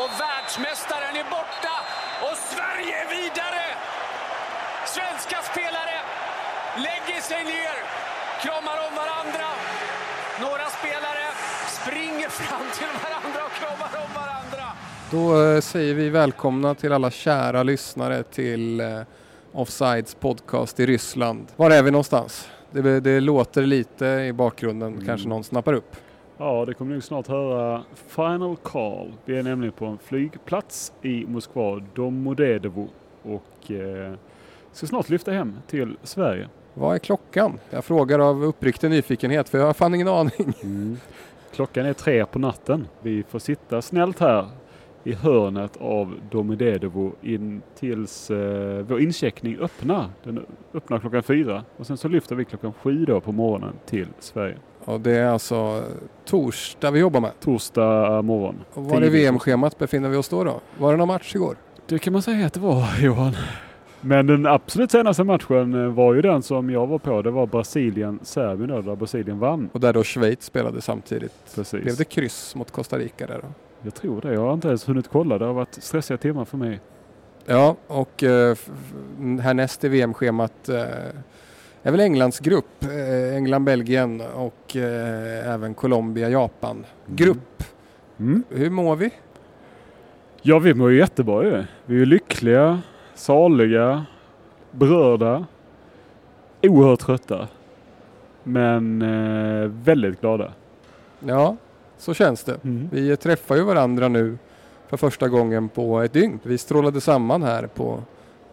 och 0.00 0.10
världsmästaren 0.24 1.14
är 1.22 1.26
borta 1.38 1.74
och 2.26 2.36
Sverige 2.52 2.94
är 3.02 3.08
vidare! 3.18 3.64
Svenska 4.96 5.36
spelare 5.50 5.96
lägger 6.86 7.20
sig 7.30 7.44
ner, 7.44 7.76
kramar 8.42 8.76
om 8.88 8.92
varandra. 9.02 9.48
Några 10.40 10.66
spelare 10.78 11.24
springer 11.78 12.28
fram 12.28 12.66
till 12.78 12.92
varandra 13.04 13.40
och 13.44 13.52
kramar 13.60 14.04
om 14.06 14.12
varandra. 14.14 14.64
Då 15.10 15.42
eh, 15.54 15.60
säger 15.60 15.94
vi 15.94 16.08
välkomna 16.10 16.74
till 16.74 16.92
alla 16.92 17.10
kära 17.10 17.62
lyssnare 17.62 18.22
till 18.22 18.80
eh, 18.80 19.00
Offsides 19.52 20.14
podcast 20.14 20.80
i 20.80 20.86
Ryssland. 20.86 21.46
Var 21.56 21.70
är 21.70 21.82
vi 21.82 21.90
någonstans? 21.90 22.48
Det, 22.70 23.00
det 23.00 23.20
låter 23.20 23.62
lite 23.62 24.06
i 24.06 24.32
bakgrunden, 24.32 24.92
Mm. 24.92 25.06
kanske 25.06 25.28
någon 25.28 25.44
snappar 25.44 25.72
upp. 25.72 25.96
Ja, 26.40 26.64
det 26.64 26.74
kommer 26.74 26.92
nog 26.92 27.02
snart 27.02 27.28
höra 27.28 27.84
Final 27.94 28.56
Call. 28.56 29.12
Vi 29.24 29.38
är 29.38 29.42
nämligen 29.42 29.72
på 29.72 29.86
en 29.86 29.98
flygplats 29.98 30.92
i 31.02 31.26
Moskva, 31.26 31.82
Domodedovo 31.94 32.88
och 33.22 33.70
eh, 33.70 34.12
ska 34.72 34.86
snart 34.86 35.08
lyfta 35.08 35.32
hem 35.32 35.54
till 35.66 35.96
Sverige. 36.02 36.48
Vad 36.74 36.94
är 36.94 36.98
klockan? 36.98 37.58
Jag 37.70 37.84
frågar 37.84 38.18
av 38.18 38.44
uppriktig 38.44 38.90
nyfikenhet 38.90 39.48
för 39.48 39.58
jag 39.58 39.66
har 39.66 39.72
fan 39.72 39.94
ingen 39.94 40.08
aning. 40.08 40.54
Klockan 41.54 41.86
är 41.86 41.92
tre 41.92 42.26
på 42.26 42.38
natten. 42.38 42.86
Vi 43.02 43.22
får 43.22 43.38
sitta 43.38 43.82
snällt 43.82 44.18
här 44.18 44.46
i 45.04 45.12
hörnet 45.12 45.76
av 45.76 46.14
Domodedovo 46.30 47.12
in 47.22 47.62
tills 47.78 48.30
eh, 48.30 48.84
vår 48.88 49.00
incheckning 49.00 49.58
öppnar. 49.58 50.10
Den 50.22 50.46
öppnar 50.74 50.98
klockan 50.98 51.22
fyra 51.22 51.64
och 51.76 51.86
sen 51.86 51.96
så 51.96 52.08
lyfter 52.08 52.36
vi 52.36 52.44
klockan 52.44 52.72
sju 52.72 53.04
då 53.04 53.20
på 53.20 53.32
morgonen 53.32 53.74
till 53.86 54.08
Sverige. 54.18 54.56
Och 54.84 55.00
det 55.00 55.18
är 55.18 55.26
alltså 55.26 55.84
torsdag 56.24 56.90
vi 56.90 57.00
jobbar 57.00 57.20
med. 57.20 57.40
Torsdag 57.40 58.22
morgon. 58.22 58.64
Och 58.74 58.84
var 58.84 59.04
i. 59.04 59.08
VM-schemat 59.08 59.78
befinner 59.78 60.08
vi 60.08 60.16
oss 60.16 60.28
då, 60.28 60.44
då? 60.44 60.60
Var 60.78 60.90
det 60.92 60.96
någon 60.98 61.08
match 61.08 61.34
igår? 61.34 61.56
Det 61.86 61.98
kan 61.98 62.12
man 62.12 62.22
säga 62.22 62.46
att 62.46 62.52
det 62.52 62.60
var 62.60 62.86
Johan. 63.00 63.36
Men 64.00 64.26
den 64.26 64.46
absolut 64.46 64.90
senaste 64.90 65.24
matchen 65.24 65.74
eh, 65.84 65.92
var 65.92 66.14
ju 66.14 66.22
den 66.22 66.42
som 66.42 66.70
jag 66.70 66.86
var 66.86 66.98
på. 66.98 67.22
Det 67.22 67.30
var 67.30 67.46
Brasilien-Serbien 67.46 68.84
där 68.84 68.96
Brasilien 68.96 69.38
vann. 69.38 69.70
Och 69.72 69.80
där 69.80 69.92
då 69.92 70.04
Schweiz 70.04 70.44
spelade 70.44 70.80
samtidigt. 70.80 71.32
Precis. 71.54 71.82
Blev 71.82 71.96
det 71.96 72.04
kryss 72.04 72.54
mot 72.54 72.70
Costa 72.70 72.98
Rica 72.98 73.26
där 73.26 73.40
då? 73.42 73.48
Jag 73.82 73.94
tror 73.94 74.20
det. 74.20 74.32
Jag 74.34 74.40
har 74.40 74.54
inte 74.54 74.68
ens 74.68 74.88
hunnit 74.88 75.08
kolla. 75.08 75.38
Det 75.38 75.44
har 75.44 75.52
varit 75.52 75.82
stressiga 75.82 76.16
timmar 76.16 76.44
för 76.44 76.56
mig. 76.56 76.80
Ja, 77.46 77.76
och 77.86 78.22
eh, 78.22 78.56
härnäst 79.42 79.84
i 79.84 79.88
VM-schemat 79.88 80.68
eh, 80.68 80.82
är 81.88 81.92
väl 81.92 82.00
Englands 82.00 82.38
grupp. 82.38 82.84
Eh, 82.84 83.36
England, 83.36 83.64
Belgien 83.64 84.22
och 84.34 84.76
eh, 84.76 85.54
även 85.54 85.74
Colombia, 85.74 86.28
Japan. 86.28 86.86
Grupp. 87.06 87.64
Mm. 88.18 88.42
Hur 88.48 88.70
mår 88.70 88.96
vi? 88.96 89.10
Ja, 90.42 90.58
vi 90.58 90.74
mår 90.74 90.90
ju 90.90 90.98
jättebra 90.98 91.44
ju. 91.44 91.64
Vi 91.86 92.02
är 92.02 92.06
lyckliga, 92.06 92.80
saliga, 93.14 94.06
berörda, 94.70 95.46
oerhört 96.62 97.00
trötta. 97.00 97.48
Men 98.42 99.02
eh, 99.02 99.68
väldigt 99.68 100.20
glada. 100.20 100.52
Ja, 101.20 101.56
så 101.98 102.14
känns 102.14 102.44
det. 102.44 102.64
Mm. 102.64 102.88
Vi 102.92 103.16
träffar 103.16 103.56
ju 103.56 103.62
varandra 103.62 104.08
nu 104.08 104.38
för 104.88 104.96
första 104.96 105.28
gången 105.28 105.68
på 105.68 106.00
ett 106.00 106.12
dygn. 106.12 106.40
Vi 106.42 106.58
strålade 106.58 107.00
samman 107.00 107.42
här 107.42 107.66
på 107.66 108.02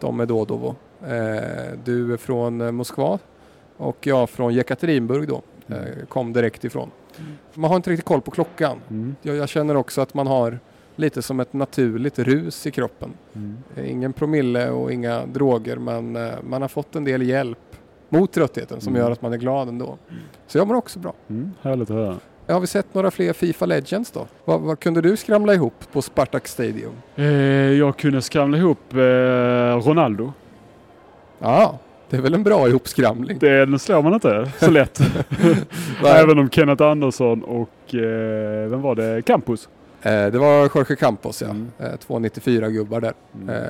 Domodedovo. 0.00 0.76
Eh, 1.02 1.78
du 1.84 2.12
är 2.12 2.16
från 2.16 2.60
eh, 2.60 2.70
Moskva 2.72 3.18
och 3.76 4.06
jag 4.06 4.30
från 4.30 4.54
Jekaterinburg 4.54 5.28
då. 5.28 5.42
Mm. 5.66 5.82
Eh, 5.82 6.06
kom 6.08 6.32
direkt 6.32 6.64
ifrån. 6.64 6.90
Man 7.54 7.70
har 7.70 7.76
inte 7.76 7.90
riktigt 7.90 8.04
koll 8.06 8.20
på 8.20 8.30
klockan. 8.30 8.76
Mm. 8.90 9.16
Jag, 9.22 9.36
jag 9.36 9.48
känner 9.48 9.76
också 9.76 10.00
att 10.00 10.14
man 10.14 10.26
har 10.26 10.58
lite 10.96 11.22
som 11.22 11.40
ett 11.40 11.52
naturligt 11.52 12.18
rus 12.18 12.66
i 12.66 12.70
kroppen. 12.70 13.10
Mm. 13.34 13.56
Ingen 13.86 14.12
promille 14.12 14.70
och 14.70 14.92
inga 14.92 15.26
droger 15.26 15.76
men 15.76 16.18
man 16.48 16.62
har 16.62 16.68
fått 16.68 16.96
en 16.96 17.04
del 17.04 17.22
hjälp 17.22 17.58
mot 18.08 18.32
tröttheten 18.32 18.80
som 18.80 18.92
Mm. 18.92 19.02
gör 19.04 19.10
att 19.12 19.22
man 19.22 19.32
är 19.32 19.36
glad 19.36 19.68
ändå. 19.68 19.98
Så 20.46 20.58
jag 20.58 20.68
mår 20.68 20.74
också 20.74 20.98
bra. 20.98 21.12
Mm. 21.28 21.52
Härligt 21.62 21.90
att 21.90 21.96
höra. 21.96 22.16
Har 22.48 22.60
vi 22.60 22.66
sett 22.66 22.94
några 22.94 23.10
fler 23.10 23.32
Fifa 23.32 23.66
Legends 23.66 24.10
då? 24.10 24.26
Vad, 24.44 24.60
vad 24.60 24.80
kunde 24.80 25.00
du 25.00 25.16
skramla 25.16 25.54
ihop 25.54 25.74
på 25.92 26.02
Spartak 26.02 26.48
Stadium? 26.48 26.92
Eh, 27.16 27.24
jag 27.72 27.96
kunde 27.96 28.22
skramla 28.22 28.58
ihop 28.58 28.92
eh, 28.94 28.96
Ronaldo. 29.86 30.32
Ja, 31.38 31.78
det 32.10 32.16
är 32.16 32.20
väl 32.20 32.34
en 32.34 32.42
bra 32.42 32.68
ihopskramling. 32.68 33.38
Den 33.38 33.78
slår 33.78 34.02
man 34.02 34.14
inte 34.14 34.50
så 34.58 34.70
lätt. 34.70 35.00
Även 36.04 36.38
om 36.38 36.50
Kenneth 36.50 36.82
Andersson 36.82 37.42
och 37.42 37.94
eh, 37.94 38.68
vem 38.68 38.82
var 38.82 38.94
det? 38.94 39.22
Campus. 39.22 39.68
Eh, 40.02 40.26
det 40.26 40.38
var 40.38 40.70
Jorge 40.74 40.96
Campos 40.96 41.42
ja. 41.42 41.48
Mm. 41.48 41.70
Eh, 41.78 41.96
294 41.96 42.68
gubbar 42.68 43.00
där. 43.00 43.12
Mm. 43.34 43.48
Eh, 43.48 43.60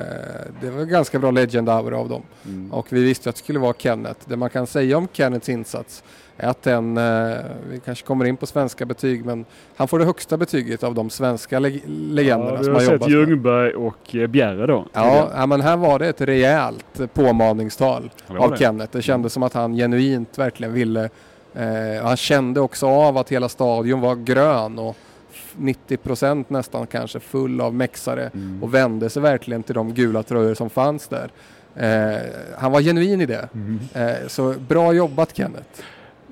det 0.61 0.69
var 0.69 0.83
ganska 0.83 1.19
bra 1.19 1.31
legend 1.31 1.69
av 1.69 2.09
dem. 2.09 2.21
Mm. 2.45 2.73
Och 2.73 2.87
vi 2.89 3.03
visste 3.03 3.29
att 3.29 3.35
det 3.35 3.39
skulle 3.39 3.59
vara 3.59 3.73
Kenneth. 3.77 4.19
Det 4.25 4.37
man 4.37 4.49
kan 4.49 4.67
säga 4.67 4.97
om 4.97 5.07
Kenneths 5.13 5.49
insats 5.49 6.03
att 6.37 6.63
den, 6.63 6.97
eh, 6.97 7.37
vi 7.69 7.79
kanske 7.85 8.05
kommer 8.05 8.25
in 8.25 8.37
på 8.37 8.45
svenska 8.45 8.85
betyg, 8.85 9.25
men 9.25 9.45
han 9.75 9.87
får 9.87 9.99
det 9.99 10.05
högsta 10.05 10.37
betyget 10.37 10.83
av 10.83 10.93
de 10.95 11.09
svenska 11.09 11.59
leg- 11.59 11.81
legenderna 12.11 12.51
ja, 12.51 12.57
vi 12.57 12.63
som 12.63 12.73
har 12.73 12.79
har 12.81 12.85
sett 12.85 12.91
jobbat 12.91 13.09
med. 13.09 13.17
Ljungberg 13.29 13.73
och 13.73 14.15
eh, 14.15 14.27
Bjerre 14.27 14.65
då. 14.67 14.85
Ja, 14.93 15.29
ja, 15.35 15.45
men 15.45 15.61
här 15.61 15.77
var 15.77 15.99
det 15.99 16.07
ett 16.07 16.21
rejält 16.21 17.13
påmaningstal 17.13 18.11
Ja, 18.27 18.39
av 18.39 18.51
det. 18.51 18.57
Kenneth. 18.57 18.91
Det 18.91 19.01
kändes 19.01 19.33
som 19.33 19.43
att 19.43 19.53
han 19.53 19.73
genuint 19.75 20.37
verkligen 20.37 20.73
ville. 20.73 21.09
Eh, 21.55 22.03
han 22.03 22.17
kände 22.17 22.59
också 22.59 22.87
av 22.87 23.17
att 23.17 23.29
hela 23.29 23.49
stadion 23.49 24.01
var 24.01 24.15
grön 24.15 24.79
och 24.79 24.95
f- 25.33 25.53
90 25.57 25.97
procent 25.97 26.49
nästan 26.49 26.87
kanske 26.87 27.19
full 27.19 27.61
av 27.61 27.73
mexare 27.73 28.29
Mm. 28.33 28.63
och 28.63 28.73
vände 28.73 29.09
sig 29.09 29.21
verkligen 29.21 29.63
till 29.63 29.75
de 29.75 29.93
gula 29.93 30.23
tröjor 30.23 30.53
som 30.53 30.69
fanns 30.69 31.07
där. 31.07 31.29
Eh, 31.75 32.21
han 32.57 32.71
var 32.71 32.81
genuin 32.81 33.21
i 33.21 33.25
det. 33.25 33.49
Mm. 33.53 33.79
Eh, 33.93 34.27
så 34.27 34.53
bra 34.67 34.93
jobbat 34.93 35.35
Kenneth. 35.37 35.81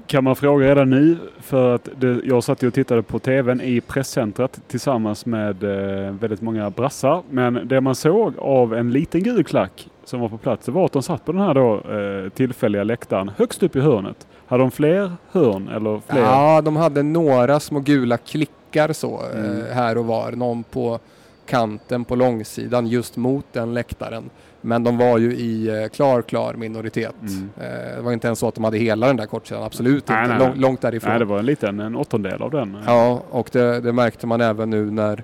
Kan 0.08 0.24
man 0.24 0.36
fråga 0.36 0.68
redan 0.68 0.90
nu 0.90 1.18
för 1.40 1.76
att 1.76 1.90
det, 1.98 2.20
jag 2.24 2.44
satt 2.44 2.64
ju 2.64 2.68
och 2.68 2.74
tittade 2.74 3.02
på 3.04 3.20
tvn 3.20 3.62
i 3.62 3.82
presscentret 3.82 4.60
tillsammans 4.68 5.26
med 5.26 5.64
eh, 5.64 6.12
väldigt 6.12 6.42
många 6.42 6.70
brassar. 6.70 7.22
Men 7.30 7.68
det 7.68 7.82
man 7.82 7.96
såg 7.96 8.34
av 8.40 8.74
en 8.74 8.92
liten 8.92 9.24
gul 9.24 9.44
klack 9.44 9.88
som 10.04 10.20
var 10.20 10.30
på 10.30 10.38
plats 10.38 10.66
det 10.66 10.72
var 10.72 10.86
att 10.86 10.92
de 10.92 11.04
satt 11.04 11.26
på 11.26 11.32
den 11.32 11.42
här 11.42 11.54
då 11.54 11.76
eh, 11.76 12.30
tillfälliga 12.30 12.84
läktaren 12.84 13.32
högst 13.38 13.64
upp 13.64 13.76
i 13.76 13.80
hörnet. 13.80 14.28
Hade 14.48 14.64
de 14.64 14.72
fler 14.72 15.12
hörn 15.32 15.68
eller 15.68 16.02
fler? 16.10 16.22
Ja, 16.22 16.62
de 16.62 16.76
hade 16.76 17.04
några 17.04 17.60
små 17.60 17.80
gula 17.80 18.18
klickar 18.18 18.94
så 18.94 19.22
Mm. 19.34 19.60
eh, 19.60 19.66
här 19.74 19.98
och 19.98 20.06
var. 20.06 20.32
Någon 20.32 20.64
på 20.64 21.00
kanten 21.46 22.06
på 22.06 22.16
långsidan 22.16 22.88
just 22.88 23.18
mot 23.18 23.46
den 23.52 23.74
läktaren. 23.74 24.30
Men 24.66 24.84
de 24.84 24.98
var 24.98 25.18
ju 25.18 25.34
i 25.34 25.82
eh, 25.84 25.88
klar, 25.90 26.22
klar 26.22 26.54
minoritet. 26.54 27.16
Mm. 27.22 27.50
Eh, 27.58 27.96
det 27.96 28.02
var 28.02 28.12
inte 28.12 28.28
ens 28.28 28.40
så 28.40 28.48
att 28.48 28.56
de 28.56 28.64
hade 28.64 28.78
hela 28.78 29.08
den 29.08 29.18
där 29.18 29.26
kortsidan, 29.26 29.64
absolut 29.64 30.08
Nej, 30.08 30.24
inte. 30.24 30.38
nej. 30.38 30.48
Lång, 30.48 30.60
långt 30.60 30.82
därifrån. 30.82 31.10
Nej, 31.10 31.20
det 31.20 31.26
var 31.26 31.40
en 31.40 31.46
liten, 31.46 31.80
en 31.80 31.96
åttondel 31.96 32.42
av 32.42 32.52
den. 32.52 32.78
Ja, 32.86 33.24
och 33.30 33.50
det, 33.52 33.82
det 33.82 33.94
märkte 33.94 34.28
man 34.28 34.42
även 34.42 34.70
nu 34.70 34.92
när 34.92 35.24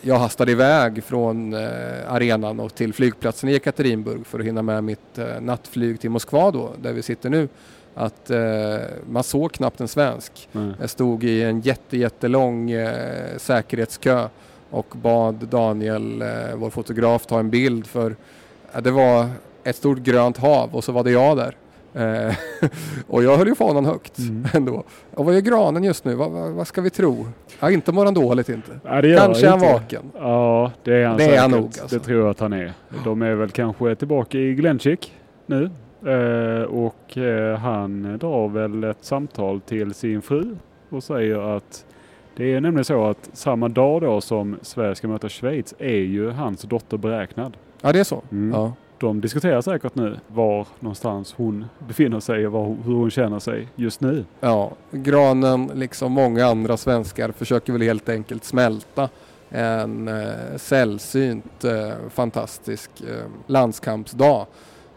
jag 0.00 0.18
hastade 0.18 0.52
iväg 0.52 1.04
från 1.04 1.54
eh, 1.54 1.60
arenan 2.08 2.60
och 2.60 2.74
till 2.74 2.92
flygplatsen 2.94 3.48
i 3.48 3.54
Ekaterinburg 3.54 4.26
för 4.26 4.38
att 4.38 4.46
hinna 4.46 4.62
med 4.62 4.84
mitt 4.84 5.18
eh, 5.18 5.40
nattflyg 5.40 6.00
till 6.00 6.10
Moskva 6.10 6.50
då, 6.50 6.72
där 6.82 6.92
vi 6.92 7.02
sitter 7.02 7.30
nu. 7.30 7.48
Att 7.94 8.30
eh, 8.30 8.38
man 9.10 9.24
såg 9.24 9.52
knappt 9.52 9.80
en 9.80 9.88
svensk. 9.88 10.48
Nej. 10.52 10.72
Jag 10.80 10.90
stod 10.90 11.24
i 11.24 11.42
en 11.42 11.60
jätte, 11.60 11.96
jättelång 11.96 12.70
eh, 12.70 13.36
säkerhetskö 13.36 14.28
och 14.70 14.86
bad 14.92 15.34
Daniel, 15.34 16.22
eh, 16.22 16.28
vår 16.54 16.70
fotograf, 16.70 17.26
ta 17.26 17.38
en 17.38 17.50
bild 17.50 17.86
för 17.86 18.16
det 18.80 18.90
var 18.90 19.26
ett 19.64 19.76
stort 19.76 19.98
grönt 19.98 20.36
hav 20.38 20.74
och 20.74 20.84
så 20.84 20.92
var 20.92 21.04
det 21.04 21.10
jag 21.10 21.36
där. 21.36 21.54
Eh, 21.94 22.34
och 23.08 23.22
jag 23.22 23.36
höll 23.36 23.48
ju 23.48 23.54
fanan 23.54 23.84
högt 23.84 24.18
Mm. 24.18 24.46
ändå. 24.54 24.84
Och 25.14 25.24
vad 25.24 25.34
gör 25.34 25.40
granen 25.40 25.84
just 25.84 26.04
nu? 26.04 26.14
Vad, 26.14 26.30
vad, 26.30 26.50
vad 26.52 26.66
ska 26.66 26.80
vi 26.80 26.90
tro? 26.90 27.26
Ja, 27.60 27.70
inte 27.70 27.92
mår 27.92 28.04
han 28.04 28.14
dåligt 28.14 28.48
inte. 28.48 28.70
Ja, 28.84 29.02
Kanske 29.16 29.46
är 29.46 29.50
han 29.50 29.60
vaken. 29.60 30.02
Ja, 30.18 30.72
det 30.84 30.94
är 30.94 31.06
han 31.06 31.16
Det 31.16 31.22
är 31.24 31.26
säkert. 31.26 31.40
han 31.40 31.50
nog, 31.50 31.64
alltså. 31.64 31.98
Det 31.98 32.04
tror 32.04 32.20
jag 32.20 32.30
att 32.30 32.40
han 32.40 32.52
är. 32.52 32.72
De 33.04 33.22
är 33.22 33.34
väl 33.34 33.50
kanske 33.50 33.94
tillbaka 33.94 34.38
i 34.38 34.54
Glenchick 34.54 35.12
nu. 35.46 35.70
Eh, 36.06 36.62
och 36.62 37.18
eh, 37.18 37.58
han 37.58 38.18
drar 38.18 38.48
väl 38.48 38.84
ett 38.84 39.04
samtal 39.04 39.60
till 39.60 39.94
sin 39.94 40.22
fru 40.22 40.56
och 40.88 41.02
säger 41.02 41.56
att 41.56 41.84
det 42.36 42.54
är 42.54 42.60
nämligen 42.60 42.84
så 42.84 43.04
att 43.06 43.30
samma 43.32 43.68
dag 43.68 44.00
då 44.02 44.20
som 44.20 44.56
Sverige 44.62 44.94
ska 44.94 45.08
möta 45.08 45.28
Schweiz 45.28 45.74
är 45.78 45.88
ju 45.96 46.30
hans 46.30 46.62
dotter 46.62 46.96
beräknad. 46.96 47.56
Ja, 47.86 47.92
det 47.92 48.00
är 48.00 48.04
så. 48.04 48.22
Mm. 48.32 48.50
Ja. 48.50 48.72
De 48.98 49.20
diskuterar 49.20 49.60
säkert 49.60 49.94
nu 49.94 50.16
var 50.28 50.66
någonstans 50.80 51.34
hon 51.36 51.64
befinner 51.88 52.20
sig 52.20 52.46
och 52.46 52.52
var, 52.52 52.76
hur 52.84 52.94
hon 52.94 53.10
känner 53.10 53.38
sig 53.38 53.68
just 53.74 54.00
nu. 54.00 54.24
Ja, 54.40 54.72
granen, 54.90 55.70
liksom 55.74 56.12
många 56.12 56.46
andra 56.46 56.76
svenskar, 56.76 57.32
försöker 57.32 57.72
väl 57.72 57.82
helt 57.82 58.08
enkelt 58.08 58.44
smälta 58.44 59.08
en 59.48 60.08
eh, 60.08 60.56
sällsynt 60.56 61.64
eh, 61.64 61.92
fantastisk 62.10 62.90
eh, 63.00 63.26
landskampsdag. 63.46 64.46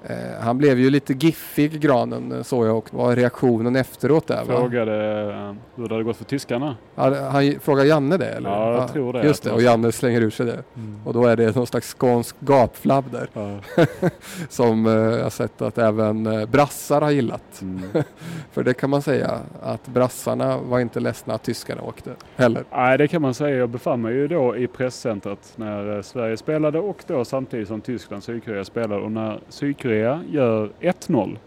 Eh, 0.03 0.15
han 0.41 0.57
blev 0.57 0.79
ju 0.79 0.89
lite 0.89 1.13
giffig 1.13 1.79
granen 1.79 2.31
eh, 2.31 2.41
såg 2.41 2.67
jag 2.67 2.77
och 2.77 2.89
vad 2.91 3.15
reaktionen 3.15 3.75
efteråt 3.75 4.27
där 4.27 4.45
va? 4.45 4.57
Frågade 4.57 5.21
eh, 5.21 5.53
hur 5.75 5.87
det 5.87 5.93
hade 5.93 6.03
gått 6.03 6.17
för 6.17 6.25
tyskarna. 6.25 6.75
Ja, 6.95 7.29
han 7.29 7.59
frågar 7.59 7.85
Janne 7.85 8.17
det 8.17 8.29
eller? 8.29 8.49
Ja, 8.49 8.73
jag 8.73 8.93
tror 8.93 9.13
det. 9.13 9.23
Just 9.23 9.43
det, 9.43 9.51
och 9.51 9.61
Janne 9.61 9.91
slänger 9.91 10.21
ur 10.21 10.29
sig 10.29 10.45
det. 10.45 10.63
Mm. 10.75 11.01
Och 11.05 11.13
då 11.13 11.25
är 11.25 11.35
det 11.35 11.55
någon 11.55 11.67
slags 11.67 11.93
skånsk 11.93 12.35
gapflabb 12.39 13.05
där. 13.11 13.29
Ja. 13.33 13.59
som 14.49 14.85
eh, 14.85 14.93
jag 14.93 15.23
har 15.23 15.29
sett 15.29 15.61
att 15.61 15.77
även 15.77 16.27
eh, 16.27 16.45
brassar 16.45 17.01
har 17.01 17.11
gillat. 17.11 17.61
Mm. 17.61 17.81
För 18.51 18.63
det 18.63 18.73
kan 18.73 18.89
man 18.89 19.01
säga 19.01 19.39
att 19.61 19.87
brassarna 19.87 20.57
var 20.57 20.79
inte 20.79 20.99
ledsna 20.99 21.33
att 21.33 21.43
tyskarna 21.43 21.81
åkte 21.81 22.11
heller. 22.35 22.63
Nej, 22.71 22.97
det 22.97 23.07
kan 23.07 23.21
man 23.21 23.33
säga. 23.33 23.57
Jag 23.57 23.69
befann 23.69 24.01
mig 24.01 24.13
ju 24.13 24.27
då 24.27 24.57
i 24.57 24.67
presscentret 24.67 25.53
när 25.55 25.95
eh, 25.95 26.01
Sverige 26.01 26.37
spelade 26.37 26.79
och 26.79 27.03
då 27.07 27.25
samtidigt 27.25 27.67
som 27.67 27.81
Tyskland 27.81 28.23
Sydkorea 28.23 28.65
spelade. 28.65 29.01
Och 29.01 29.11
när 29.11 29.39
Sydkorea 29.49 29.88
gör 29.95 30.69
1-0 30.79 31.37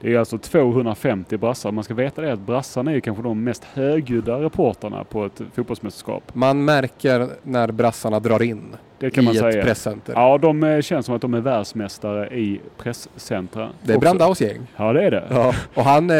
det 0.00 0.14
är 0.14 0.18
alltså 0.18 0.38
250 0.38 1.36
brassar. 1.36 1.72
Man 1.72 1.84
ska 1.84 1.94
veta 1.94 2.22
det 2.22 2.32
att 2.32 2.40
brassarna 2.40 2.90
är 2.90 2.94
ju 2.94 3.00
kanske 3.00 3.22
de 3.22 3.44
mest 3.44 3.64
högljudda 3.64 4.40
reportrarna 4.40 5.04
på 5.04 5.24
ett 5.24 5.40
fotbollsmästerskap. 5.54 6.22
Man 6.32 6.64
märker 6.64 7.28
när 7.42 7.72
brassarna 7.72 8.20
drar 8.20 8.42
in 8.42 8.76
Det 8.98 9.10
kan 9.10 9.24
man 9.24 9.34
i 9.34 9.36
ett 9.36 9.42
säga. 9.42 9.64
presscenter. 9.64 10.12
Ja, 10.16 10.38
de 10.38 10.62
eh, 10.64 10.80
känns 10.80 11.06
som 11.06 11.14
att 11.14 11.22
de 11.22 11.34
är 11.34 11.40
världsmästare 11.40 12.28
i 12.38 12.60
presscentra. 12.78 13.68
Det 13.82 13.92
är. 13.92 13.98
Brandaus 13.98 14.40
gäng. 14.40 14.58
Ja, 14.76 14.92
det 14.92 15.04
är 15.04 15.10
det. 15.10 15.24
Ja, 15.30 15.54
och 15.74 15.84
han, 15.84 16.10
eh, 16.10 16.16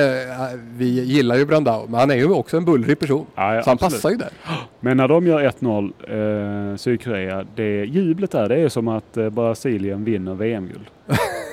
vi 0.76 1.04
gillar 1.04 1.36
ju 1.36 1.46
Brandao, 1.46 1.86
men 1.86 2.00
han 2.00 2.10
är 2.10 2.16
ju 2.16 2.32
också 2.32 2.56
en 2.56 2.64
bullrig 2.64 2.98
person. 2.98 3.26
Ja, 3.34 3.54
ja, 3.54 3.62
så 3.62 3.70
han 3.70 3.74
absolut. 3.74 3.92
passar 3.94 4.10
ju 4.10 4.16
där. 4.16 4.30
Men 4.80 4.96
när 4.96 5.08
de 5.08 5.26
gör 5.26 5.42
1-0, 5.42 5.92
eh, 6.70 6.76
Sydkorea, 6.76 7.44
det 7.54 7.84
jublet 7.84 8.30
där, 8.30 8.48
det 8.48 8.56
är 8.56 8.68
som 8.68 8.88
att 8.88 9.16
eh, 9.16 9.30
Brasilien 9.30 10.04
vinner 10.04 10.34
VM-guld. 10.34 10.90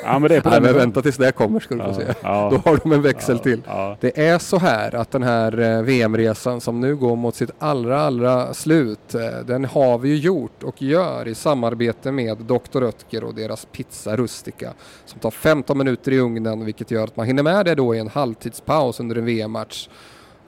Ja, 0.04 0.20
men 0.20 0.30
det 0.30 0.36
är 0.36 0.42
på 0.42 0.50
Nej, 0.56 0.62
men 0.62 0.74
vänta 0.74 1.02
tills 1.02 1.18
det 1.18 1.32
kommer 1.32 1.60
ska 1.60 1.76
du 1.76 1.82
få 1.82 1.88
ja, 1.88 1.94
se. 1.94 2.04
ja, 2.24 2.50
Då 2.64 2.70
har 2.70 2.80
de 2.84 2.92
en 2.92 3.02
växel 3.02 3.36
ja, 3.38 3.44
till. 3.44 3.62
Det 4.00 4.26
är 4.28 4.40
så 4.40 4.58
här 4.58 4.96
att 4.96 5.12
den 5.12 5.24
här 5.24 5.60
eh, 5.60 5.82
VM-resan 5.82 6.62
som 6.62 6.80
nu 6.80 6.96
går 6.96 7.16
mot 7.16 7.36
sitt 7.36 7.52
allra, 7.60 8.02
allra 8.02 8.54
slut, 8.54 9.16
eh, 9.16 9.46
den 9.46 9.66
har 9.66 9.98
vi 9.98 10.10
ju 10.10 10.16
gjort 10.16 10.64
och 10.64 10.82
gör 10.82 11.28
i 11.28 11.36
samarbete 11.36 12.12
med 12.12 12.38
Dr. 12.38 12.84
Oetker 12.84 13.24
och 13.24 13.36
deras 13.36 13.68
Pizza 13.72 14.16
Rustica 14.16 14.74
som 15.06 15.20
tar 15.20 15.32
15 15.32 15.78
minuter 15.78 16.12
i 16.12 16.20
ugnen 16.20 16.66
vilket 16.66 16.92
gör 16.92 17.04
att 17.04 17.16
man 17.16 17.26
hinner 17.26 17.44
med 17.44 17.66
det 17.66 17.76
då 17.76 17.96
i 17.96 18.00
en 18.00 18.08
halvtidspaus 18.08 19.00
under 19.00 19.16
en 19.16 19.26
VM-match. 19.26 19.90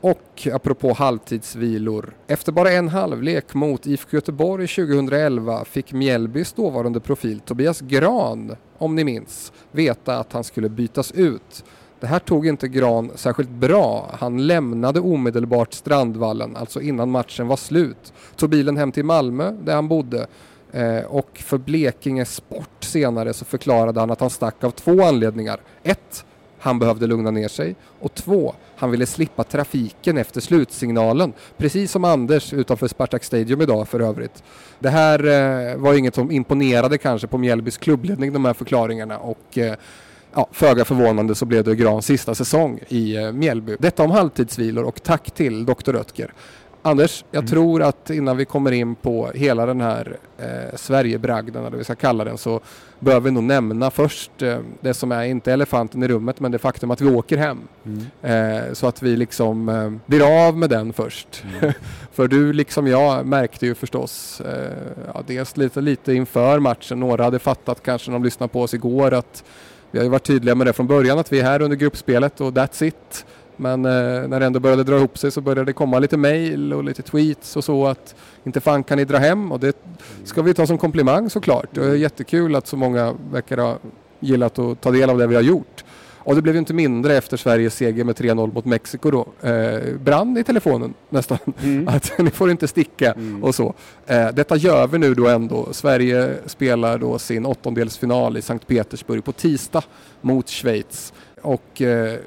Och 0.02 0.48
apropå 0.54 0.94
halvtidsvilor, 0.94 2.14
efter 2.28 2.52
bara 2.52 2.72
en 2.72 2.88
halvlek 2.88 3.54
mot 3.54 3.88
IFK 3.88 4.18
Göteborg 4.18 4.68
2011 4.68 5.66
fick 5.66 5.94
Mjällbys 5.94 6.54
dåvarande 6.54 7.00
profil 7.00 7.40
Tobias 7.40 7.82
Gran, 7.82 8.56
om 8.78 8.96
ni 8.96 9.04
minns, 9.04 9.52
veta 9.72 10.18
att 10.18 10.34
han 10.34 10.44
skulle 10.44 10.70
bytas 10.70 11.12
ut. 11.12 11.64
Det 12.00 12.08
här 12.08 12.20
tog 12.20 12.48
inte 12.48 12.68
Gran 12.68 13.12
särskilt 13.16 13.50
bra. 13.50 14.10
Han 14.20 14.48
lämnade 14.48 15.00
omedelbart 15.00 15.74
Strandvallen, 15.74 16.56
alltså 16.56 16.82
innan 16.82 17.12
matchen 17.12 17.48
var 17.48 17.58
slut. 17.58 18.14
Tog 18.36 18.50
bilen 18.50 18.78
hem 18.78 18.92
till 18.92 19.06
Malmö 19.06 19.52
där 19.52 19.76
han 19.76 19.88
bodde 19.88 20.28
eh, 20.72 21.00
och 21.00 21.30
för 21.34 21.58
Blekinge 21.58 22.26
Sport 22.26 22.84
senare 22.84 23.34
så 23.34 23.46
förklarade 23.46 24.00
han 24.00 24.12
att 24.12 24.20
han 24.20 24.30
stack 24.30 24.64
av 24.64 24.72
två 24.72 25.04
anledningar. 25.04 25.60
Ett, 25.84 26.26
han 26.68 26.80
behövde 26.80 27.08
lugna 27.08 27.32
ner 27.32 27.48
sig 27.48 27.76
och 28.00 28.14
två, 28.14 28.56
han 28.76 28.92
ville 28.92 29.06
slippa 29.06 29.44
trafiken 29.44 30.18
efter 30.18 30.42
slutsignalen. 30.42 31.34
Precis 31.58 31.92
som 31.92 32.04
Anders 32.04 32.54
utanför 32.54 32.88
Spartak 32.88 33.24
Stadium 33.24 33.62
idag 33.62 33.88
för 33.88 34.00
övrigt. 34.00 34.44
Det 34.80 34.90
här 34.90 35.20
eh, 35.20 35.78
var 35.78 35.94
inget 35.94 36.16
som 36.16 36.32
imponerade 36.32 36.98
kanske 36.98 37.28
på 37.28 37.38
Mjällbys 37.38 37.78
klubbledning 37.78 38.34
de 38.34 38.46
här 38.46 38.54
förklaringarna 38.54 39.18
och 39.18 39.58
eh, 39.58 39.74
ja, 40.34 40.48
föga 40.52 40.86
förvånande 40.86 41.36
så 41.36 41.46
blev 41.46 41.64
det 41.64 41.76
Grans 41.76 42.06
sista 42.06 42.36
säsong 42.36 42.80
i 42.88 43.16
eh, 43.16 43.32
Mjällby. 43.32 43.76
Detta 43.80 44.04
om 44.04 44.12
halvtidsvilor 44.12 44.84
och 44.84 45.04
tack 45.04 45.32
till 45.32 45.66
Dr. 45.66 45.92
Röttger. 45.92 46.34
Anders, 46.88 47.26
jag 47.32 47.40
Mm. 47.42 47.50
tror 47.50 47.82
att 47.82 48.10
innan 48.10 48.38
vi 48.38 48.46
kommer 48.46 48.72
in 48.72 48.96
på 48.96 49.32
hela 49.36 49.66
den 49.66 49.82
här 49.82 50.18
eh, 50.38 50.76
Sverigebragden, 50.76 51.56
eller 51.56 51.70
vad 51.70 51.78
vi 51.78 51.84
ska 51.84 51.96
kalla 51.96 52.24
den, 52.24 52.38
så 52.38 52.60
bör 53.00 53.20
vi 53.20 53.32
nog 53.32 53.44
nämna 53.44 53.92
först 53.92 54.42
eh, 54.42 54.58
det 54.82 54.94
som 54.94 55.12
är, 55.12 55.24
inte 55.24 55.54
elefanten 55.54 56.04
i 56.04 56.08
rummet, 56.08 56.40
men 56.40 56.52
det 56.52 56.58
faktum 56.60 56.92
att 56.92 57.02
vi 57.02 57.10
åker 57.10 57.38
hem. 57.38 57.58
mm. 57.86 58.06
Eh, 58.68 58.74
så 58.74 58.88
att 58.88 59.02
vi 59.04 59.16
liksom 59.18 59.70
eh, 59.70 59.92
blir 60.06 60.48
av 60.48 60.58
med 60.58 60.70
den 60.70 60.94
först. 60.94 61.44
Mm. 61.62 61.74
För 62.14 62.28
du 62.28 62.54
liksom 62.54 62.88
jag 62.88 63.26
märkte 63.26 63.66
ju 63.66 63.76
förstås, 63.76 64.42
eh, 64.42 64.72
ja, 65.14 65.24
dels 65.28 65.58
lite, 65.58 65.82
lite 65.82 66.14
inför 66.14 66.60
matchen, 66.60 67.00
några 67.00 67.24
hade 67.24 67.40
fattat 67.40 67.84
kanske 67.84 68.12
när 68.12 68.20
de 68.20 68.24
lyssnade 68.24 68.54
på 68.54 68.62
oss 68.62 68.74
igår 68.74 69.14
att 69.14 69.44
vi 69.92 70.00
har 70.00 70.04
ju 70.04 70.10
varit 70.10 70.24
tydliga 70.24 70.56
med 70.56 70.68
det 70.68 70.74
från 70.74 70.88
början 70.88 71.20
att 71.20 71.32
vi 71.34 71.40
är 71.40 71.44
här 71.44 71.62
under 71.62 71.78
gruppspelet 71.78 72.42
och 72.42 72.52
that's 72.52 72.84
it. 72.84 73.26
Men 73.58 73.86
eh, 73.86 74.28
när 74.28 74.40
det 74.40 74.46
ändå 74.46 74.60
började 74.60 74.84
dra 74.84 74.98
ihop 74.98 75.18
sig 75.18 75.32
så 75.32 75.42
började 75.42 75.66
det 75.66 75.74
komma 75.74 76.00
lite 76.00 76.18
mail 76.18 76.74
och 76.74 76.84
lite 76.84 77.02
tweets 77.02 77.56
och 77.56 77.64
så 77.64 77.88
att 77.88 78.16
inte 78.44 78.62
fan 78.62 78.84
kan 78.84 78.98
ni 78.98 79.06
dra 79.06 79.18
hem 79.18 79.52
och 79.52 79.60
det 79.60 79.78
ska 80.24 80.42
vi 80.42 80.54
ta 80.54 80.68
som 80.68 80.78
komplimang 80.78 81.30
såklart. 81.30 81.68
Det 81.72 81.86
är 81.86 81.96
jättekul 81.96 82.56
att 82.56 82.68
så 82.68 82.78
många 82.78 83.16
verkar 83.32 83.58
ha 83.58 83.78
gillat 84.20 84.60
att 84.60 84.82
ta 84.82 84.92
del 84.92 85.10
av 85.10 85.18
det 85.18 85.28
vi 85.28 85.36
har 85.36 85.42
gjort. 85.42 85.84
Och 86.20 86.36
det 86.36 86.42
blev 86.42 86.56
ju 86.56 86.60
inte 86.60 86.74
mindre 86.74 87.18
efter 87.18 87.38
Sveriges 87.38 87.76
seger 87.76 88.04
med 88.04 88.16
3-0 88.16 88.54
mot 88.54 88.66
Mexiko 88.66 89.12
då. 89.12 89.48
Eh, 89.50 89.96
brann 90.00 90.38
i 90.38 90.44
telefonen 90.44 90.94
nästan. 91.10 91.38
Mm. 91.64 91.88
Att 91.96 92.12
ni 92.18 92.30
får 92.30 92.52
inte 92.52 92.68
sticka 92.68 93.12
Mm. 93.14 93.44
och 93.44 93.56
så. 93.56 93.74
Eh, 94.06 94.28
detta 94.34 94.56
gör 94.56 94.88
vi 94.88 94.98
nu 94.98 95.14
då 95.14 95.28
ändå. 95.28 95.68
Sverige 95.72 96.34
spelar 96.46 96.98
då 96.98 97.20
sin 97.20 97.46
åttondelsfinal 97.46 98.38
i 98.38 98.42
Sankt 98.42 98.68
Petersburg 98.68 99.24
på 99.24 99.32
tisdag 99.32 99.84
mot 100.22 100.50
Schweiz. 100.50 101.14
Och 101.42 101.82
eh, 101.82 102.20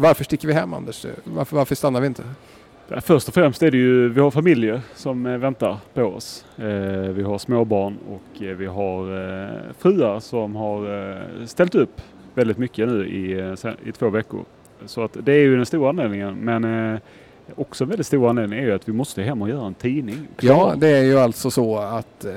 varför 0.00 0.24
sticker 0.24 0.48
vi 0.48 0.54
hem 0.54 0.74
Anders? 0.74 1.06
Varför, 1.24 1.56
varför 1.56 1.74
stannar 1.74 2.00
vi 2.00 2.06
inte? 2.06 2.22
Ja, 2.88 3.00
Först 3.00 3.28
och 3.28 3.34
främst 3.34 3.62
är 3.62 3.70
det 3.70 3.76
ju, 3.76 4.08
vi 4.08 4.20
har 4.20 4.30
familjer 4.30 4.80
som 4.94 5.26
eh, 5.26 5.36
väntar 5.38 5.76
på 5.94 6.02
oss. 6.02 6.44
Eh, 6.56 6.64
vi 7.10 7.22
har 7.22 7.38
småbarn 7.38 7.98
och 8.08 8.42
eh, 8.42 8.56
vi 8.56 8.66
har 8.66 9.02
eh, 9.44 9.50
fruar 9.78 10.20
som 10.20 10.56
har 10.56 11.10
eh, 11.12 11.46
ställt 11.46 11.74
upp 11.74 12.00
väldigt 12.34 12.58
mycket 12.58 12.88
nu 12.88 13.06
i, 13.08 13.40
eh, 13.40 13.72
i 13.84 13.92
två 13.92 14.08
veckor. 14.08 14.44
Så 14.86 15.02
att 15.04 15.16
det 15.22 15.32
är 15.32 15.42
ju 15.42 15.56
den 15.56 15.66
stora 15.66 15.88
anledningen. 15.88 16.34
Men 16.34 16.64
eh, 16.94 17.00
också 17.56 17.84
väldigt 17.84 18.06
stor 18.06 18.28
anledning 18.28 18.58
är 18.58 18.62
ju 18.62 18.72
att 18.72 18.88
vi 18.88 18.92
måste 18.92 19.22
hem 19.22 19.42
och 19.42 19.48
göra 19.48 19.66
en 19.66 19.74
tidning. 19.74 20.28
Ja, 20.40 20.74
det 20.76 20.88
är 20.88 21.02
ju 21.02 21.18
alltså 21.18 21.50
så 21.50 21.78
att 21.78 22.24
eh, 22.24 22.32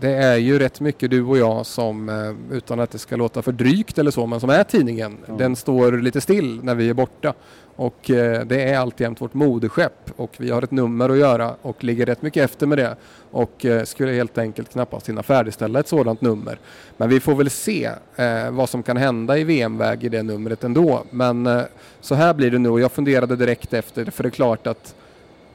det 0.00 0.10
är 0.10 0.36
ju 0.36 0.58
rätt 0.58 0.80
mycket 0.80 1.10
du 1.10 1.22
och 1.22 1.38
jag 1.38 1.66
som, 1.66 2.08
eh, 2.08 2.56
utan 2.56 2.80
att 2.80 2.90
det 2.90 2.98
ska 2.98 3.16
låta 3.16 3.42
för 3.42 3.52
drygt 3.52 3.98
eller 3.98 4.10
så, 4.10 4.26
men 4.26 4.40
som 4.40 4.50
är 4.50 4.64
tidningen. 4.64 5.16
Ja. 5.26 5.34
Den 5.34 5.56
står 5.56 5.92
lite 5.92 6.20
still 6.20 6.64
när 6.64 6.74
vi 6.74 6.88
är 6.88 6.94
borta. 6.94 7.34
Och 7.80 8.10
eh, 8.10 8.44
det 8.46 8.62
är 8.62 8.78
alltjämt 8.78 9.20
vårt 9.20 9.34
moderskepp 9.34 10.10
och 10.16 10.36
vi 10.38 10.50
har 10.50 10.62
ett 10.62 10.70
nummer 10.70 11.08
att 11.08 11.18
göra 11.18 11.54
och 11.62 11.84
ligger 11.84 12.06
rätt 12.06 12.22
mycket 12.22 12.44
efter 12.44 12.66
med 12.66 12.78
det. 12.78 12.96
Och 13.30 13.64
eh, 13.64 13.84
skulle 13.84 14.12
helt 14.12 14.38
enkelt 14.38 14.72
knappast 14.72 15.08
hinna 15.08 15.22
färdigställa 15.22 15.80
ett 15.80 15.88
sådant 15.88 16.20
nummer. 16.20 16.58
Men 16.96 17.08
vi 17.08 17.20
får 17.20 17.34
väl 17.34 17.50
se 17.50 17.90
eh, 18.16 18.50
vad 18.50 18.68
som 18.68 18.82
kan 18.82 18.96
hända 18.96 19.38
i 19.38 19.44
VM-väg 19.44 20.04
i 20.04 20.08
det 20.08 20.22
numret 20.22 20.64
ändå. 20.64 21.04
Men 21.10 21.46
eh, 21.46 21.62
så 22.00 22.14
här 22.14 22.34
blir 22.34 22.50
det 22.50 22.58
nu 22.58 22.68
och 22.68 22.80
jag 22.80 22.92
funderade 22.92 23.36
direkt 23.36 23.72
efter, 23.72 24.04
för 24.04 24.22
det 24.22 24.28
är 24.28 24.30
klart 24.30 24.66
att 24.66 24.94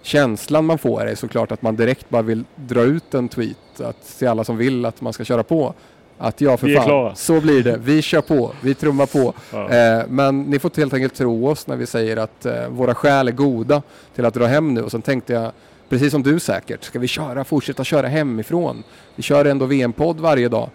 känslan 0.01 0.65
man 0.65 0.77
får 0.77 1.05
är 1.05 1.15
såklart 1.15 1.51
att 1.51 1.61
man 1.61 1.75
direkt 1.75 2.09
bara 2.09 2.21
vill 2.21 2.43
dra 2.55 2.81
ut 2.81 3.13
en 3.13 3.29
tweet 3.29 3.81
att 3.81 4.17
till 4.19 4.27
alla 4.27 4.43
som 4.43 4.57
vill 4.57 4.85
att 4.85 5.01
man 5.01 5.13
ska 5.13 5.23
köra 5.23 5.43
på. 5.43 5.73
Att 6.17 6.41
ja, 6.41 6.57
för 6.57 6.67
Vi 6.67 6.73
är 6.73 6.77
fan, 6.77 6.85
klara. 6.87 7.15
så 7.15 7.41
blir 7.41 7.63
det. 7.63 7.77
Vi 7.77 8.01
kör 8.01 8.21
på, 8.21 8.51
vi 8.61 8.73
trummar 8.75 9.05
på. 9.05 9.33
Ja. 9.51 9.69
Eh, 9.69 10.03
men 10.09 10.41
ni 10.41 10.59
får 10.59 10.71
helt 10.77 10.93
enkelt 10.93 11.15
tro 11.15 11.47
oss 11.47 11.67
när 11.67 11.75
vi 11.75 11.85
säger 11.85 12.17
att 12.17 12.45
eh, 12.45 12.67
våra 12.69 12.95
skäl 12.95 13.27
är 13.27 13.31
goda 13.31 13.81
till 14.15 14.25
att 14.25 14.33
dra 14.33 14.45
hem 14.45 14.73
nu. 14.73 14.81
Och 14.81 14.91
sen 14.91 15.01
tänkte 15.01 15.33
jag, 15.33 15.51
precis 15.89 16.11
som 16.11 16.23
du 16.23 16.39
säkert, 16.39 16.83
ska 16.83 16.99
vi 16.99 17.07
köra, 17.07 17.43
fortsätta 17.43 17.83
köra 17.83 18.07
hemifrån? 18.07 18.83
Vi 19.15 19.23
kör 19.23 19.45
ändå 19.45 19.65
VM-podd 19.65 20.19
varje 20.19 20.49
dag. 20.49 20.69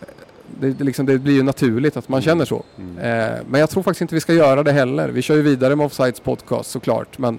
Eh, 0.00 0.06
Det, 0.60 0.70
det, 0.70 0.84
liksom, 0.84 1.06
det 1.06 1.18
blir 1.18 1.34
ju 1.34 1.42
naturligt 1.42 1.96
att 1.96 2.08
man 2.08 2.22
känner 2.22 2.44
så. 2.44 2.62
Mm. 2.78 2.98
Eh, 2.98 3.38
men 3.48 3.60
jag 3.60 3.70
tror 3.70 3.82
faktiskt 3.82 4.00
inte 4.02 4.14
vi 4.14 4.20
ska 4.20 4.32
göra 4.34 4.62
det 4.62 4.72
heller. 4.72 5.08
Vi 5.08 5.22
kör 5.22 5.36
ju 5.36 5.42
vidare 5.42 5.76
med 5.76 5.86
Offsides 5.86 6.20
podcast 6.20 6.70
såklart. 6.70 7.18
Men 7.18 7.38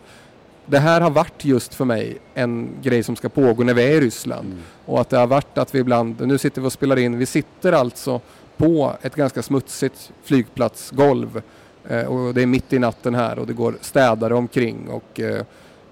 det 0.65 0.79
här 0.79 1.01
har 1.01 1.10
varit 1.10 1.45
just 1.45 1.74
för 1.74 1.86
mig 1.86 2.17
en 2.34 2.69
grej 2.81 3.03
som 3.03 3.15
ska 3.15 3.29
pågå 3.29 3.63
när 3.63 3.74
vi 3.74 3.84
är 3.84 3.91
i 3.91 4.01
Ryssland. 4.01 4.45
Mm. 4.45 4.60
Och 4.86 5.01
att 5.01 5.10
det 5.10 5.17
har 5.17 5.27
varit 5.27 5.57
att 5.57 5.75
vi 5.75 5.79
ibland, 5.79 6.27
nu 6.27 6.38
sitter 6.38 6.62
vi 6.62 6.67
och 6.67 6.74
spelar 6.74 7.00
in, 7.00 7.17
vi 7.17 7.25
sitter 7.25 7.72
alltså 7.72 8.22
på 8.57 8.93
ett 9.01 9.15
ganska 9.15 9.43
smutsigt 9.43 10.12
flygplatsgolv. 10.24 11.41
Eh, 11.88 12.05
och 12.05 12.34
det 12.34 12.41
är 12.41 12.45
mitt 12.45 12.74
i 12.74 12.79
natten 12.79 13.15
här 13.15 13.39
och 13.39 13.48
det 13.48 13.53
går 13.53 13.77
städare 13.81 14.36
omkring 14.36 14.89
och 14.89 15.19
eh, 15.19 15.45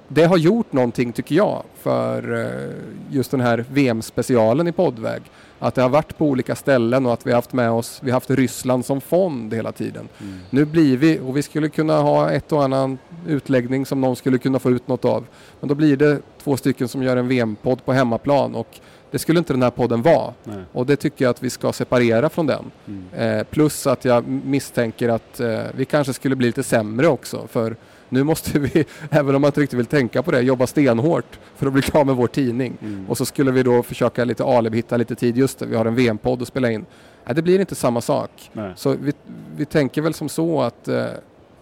det 0.08 0.26
har 0.26 0.38
gjort 0.38 0.74
någonting 0.74 1.12
tycker 1.12 1.36
jag 1.36 1.64
för 1.82 2.46
eh, 2.46 2.76
just 3.10 3.32
den 3.32 3.42
här 3.42 3.66
VM-specialen 3.70 4.68
i 4.68 4.72
poddväg. 4.72 5.22
Att 5.64 5.76
det 5.76 5.82
har 5.82 5.90
varit 5.90 6.18
på 6.18 6.26
olika 6.26 6.56
ställen 6.56 7.06
och 7.06 7.14
att 7.14 7.28
vi 7.28 7.32
har 7.32 7.36
haft 7.36 7.54
med 7.54 7.72
oss, 7.72 8.00
vi 8.04 8.12
har 8.12 8.16
haft 8.16 8.30
Ryssland 8.30 8.86
som 8.86 9.02
fond 9.02 9.54
hela 9.54 9.72
tiden. 9.72 10.08
Mm. 10.22 10.40
Nu 10.50 10.66
blir 10.66 10.98
vi, 10.98 11.20
och 11.20 11.38
vi 11.38 11.42
skulle 11.42 11.70
kunna 11.70 12.02
ha 12.02 12.32
ett 12.32 12.52
och 12.52 12.64
annan 12.64 12.98
utläggning 13.28 13.86
som 13.86 14.02
någon 14.02 14.16
skulle 14.16 14.38
kunna 14.38 14.60
få 14.60 14.72
ut 14.72 14.88
något 14.88 15.06
av. 15.06 15.26
Men 15.60 15.70
då 15.70 15.76
blir 15.76 15.98
det 15.98 16.20
två 16.44 16.58
stycken 16.58 16.88
som 16.88 17.04
gör 17.04 17.18
en 17.18 17.28
VM-podd 17.28 17.86
på 17.86 17.94
hemmaplan 17.94 18.56
och 18.56 18.80
det 19.12 19.20
skulle 19.20 19.40
inte 19.40 19.54
den 19.54 19.64
här 19.64 19.70
podden 19.70 20.02
vara. 20.02 20.34
Nej. 20.44 20.64
Och 20.72 20.86
det 20.86 20.96
tycker 20.96 21.26
jag 21.26 21.30
att 21.30 21.44
vi 21.44 21.50
ska 21.50 21.74
separera 21.74 22.30
från 22.30 22.48
den. 22.48 22.72
Mm. 22.88 23.38
Eh, 23.40 23.44
plus 23.44 23.88
att 23.88 24.06
jag 24.06 24.28
misstänker 24.28 25.10
att 25.10 25.40
eh, 25.40 25.60
vi 25.76 25.86
kanske 25.86 26.14
skulle 26.14 26.36
bli 26.36 26.48
lite 26.48 26.64
sämre 26.64 27.08
också. 27.08 27.48
För 27.48 27.76
nu 28.14 28.24
måste 28.24 28.60
vi, 28.60 28.86
även 29.10 29.36
om 29.36 29.42
man 29.42 29.50
inte 29.50 29.62
riktigt 29.62 29.80
vill 29.80 29.86
tänka 29.86 30.24
på 30.24 30.32
det, 30.32 30.42
jobba 30.42 30.68
stenhårt 30.68 31.40
för 31.56 31.68
att 31.68 31.74
bli 31.74 31.82
klar 31.82 32.06
med 32.06 32.16
vår 32.16 32.28
tidning. 32.28 32.78
Mm. 32.82 33.10
Och 33.10 33.18
så 33.18 33.26
skulle 33.26 33.52
vi 33.52 33.64
då 33.64 33.84
försöka 33.84 34.24
lite 34.24 34.44
alibi, 34.44 34.78
hitta 34.78 34.98
lite 34.98 35.16
tid. 35.16 35.38
Just 35.38 35.60
det, 35.60 35.66
vi 35.66 35.76
har 35.76 35.86
en 35.86 35.96
VM-podd 35.96 36.42
att 36.42 36.48
spela 36.48 36.72
in. 36.72 36.86
Nej, 37.26 37.36
det 37.36 37.42
blir 37.42 37.60
inte 37.60 37.76
samma 37.76 38.02
sak. 38.02 38.32
Nej. 38.54 38.74
Så 38.76 38.96
vi, 39.02 39.14
vi 39.56 39.66
tänker 39.66 40.02
väl 40.02 40.14
som 40.14 40.30
så 40.30 40.62
att, 40.62 40.88
eh, 40.88 40.96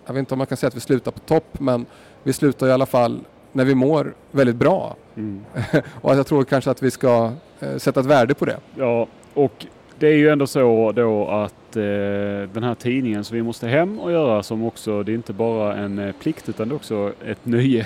jag 0.05 0.13
vet 0.13 0.17
inte 0.20 0.34
om 0.34 0.38
man 0.38 0.48
kan 0.48 0.58
säga 0.58 0.67
att 0.67 0.75
vi 0.75 0.79
slutar 0.79 1.12
på 1.12 1.20
topp, 1.20 1.60
men 1.60 1.86
vi 2.24 2.34
slutar 2.34 2.67
i 2.67 2.72
alla 2.72 2.86
fall 2.86 3.20
när 3.51 3.65
vi 3.65 3.75
mår 3.75 4.13
väldigt 4.31 4.55
bra. 4.55 4.96
Mm. 5.15 5.46
Och 6.01 6.15
jag 6.15 6.27
tror 6.27 6.43
kanske 6.43 6.72
att 6.72 6.84
vi 6.84 6.91
ska 6.91 7.31
eh, 7.60 7.77
sätta 7.77 8.00
ett 8.00 8.05
värde 8.05 8.34
på 8.34 8.46
det. 8.46 8.58
Ja, 8.75 9.08
och 9.34 9.65
det 10.01 10.08
är 10.08 10.15
ju 10.15 10.29
ändå 10.29 10.48
så 10.48 10.91
då 10.91 11.27
att 11.27 11.75
eh, 11.75 12.50
den 12.53 12.63
här 12.63 12.75
tidningen 12.75 13.24
som 13.24 13.36
vi 13.38 13.43
måste 13.43 13.67
hem 13.67 14.00
och 14.00 14.12
göra 14.12 14.43
som 14.43 14.63
också, 14.63 15.03
det 15.03 15.12
är 15.12 15.13
inte 15.13 15.34
bara 15.34 15.75
en 15.75 16.00
eh, 16.00 16.12
plikt 16.12 16.50
utan 16.50 16.70
det 16.70 16.74
är 16.74 16.75
också 16.75 17.13
ett 17.25 17.39
nöje. 17.46 17.86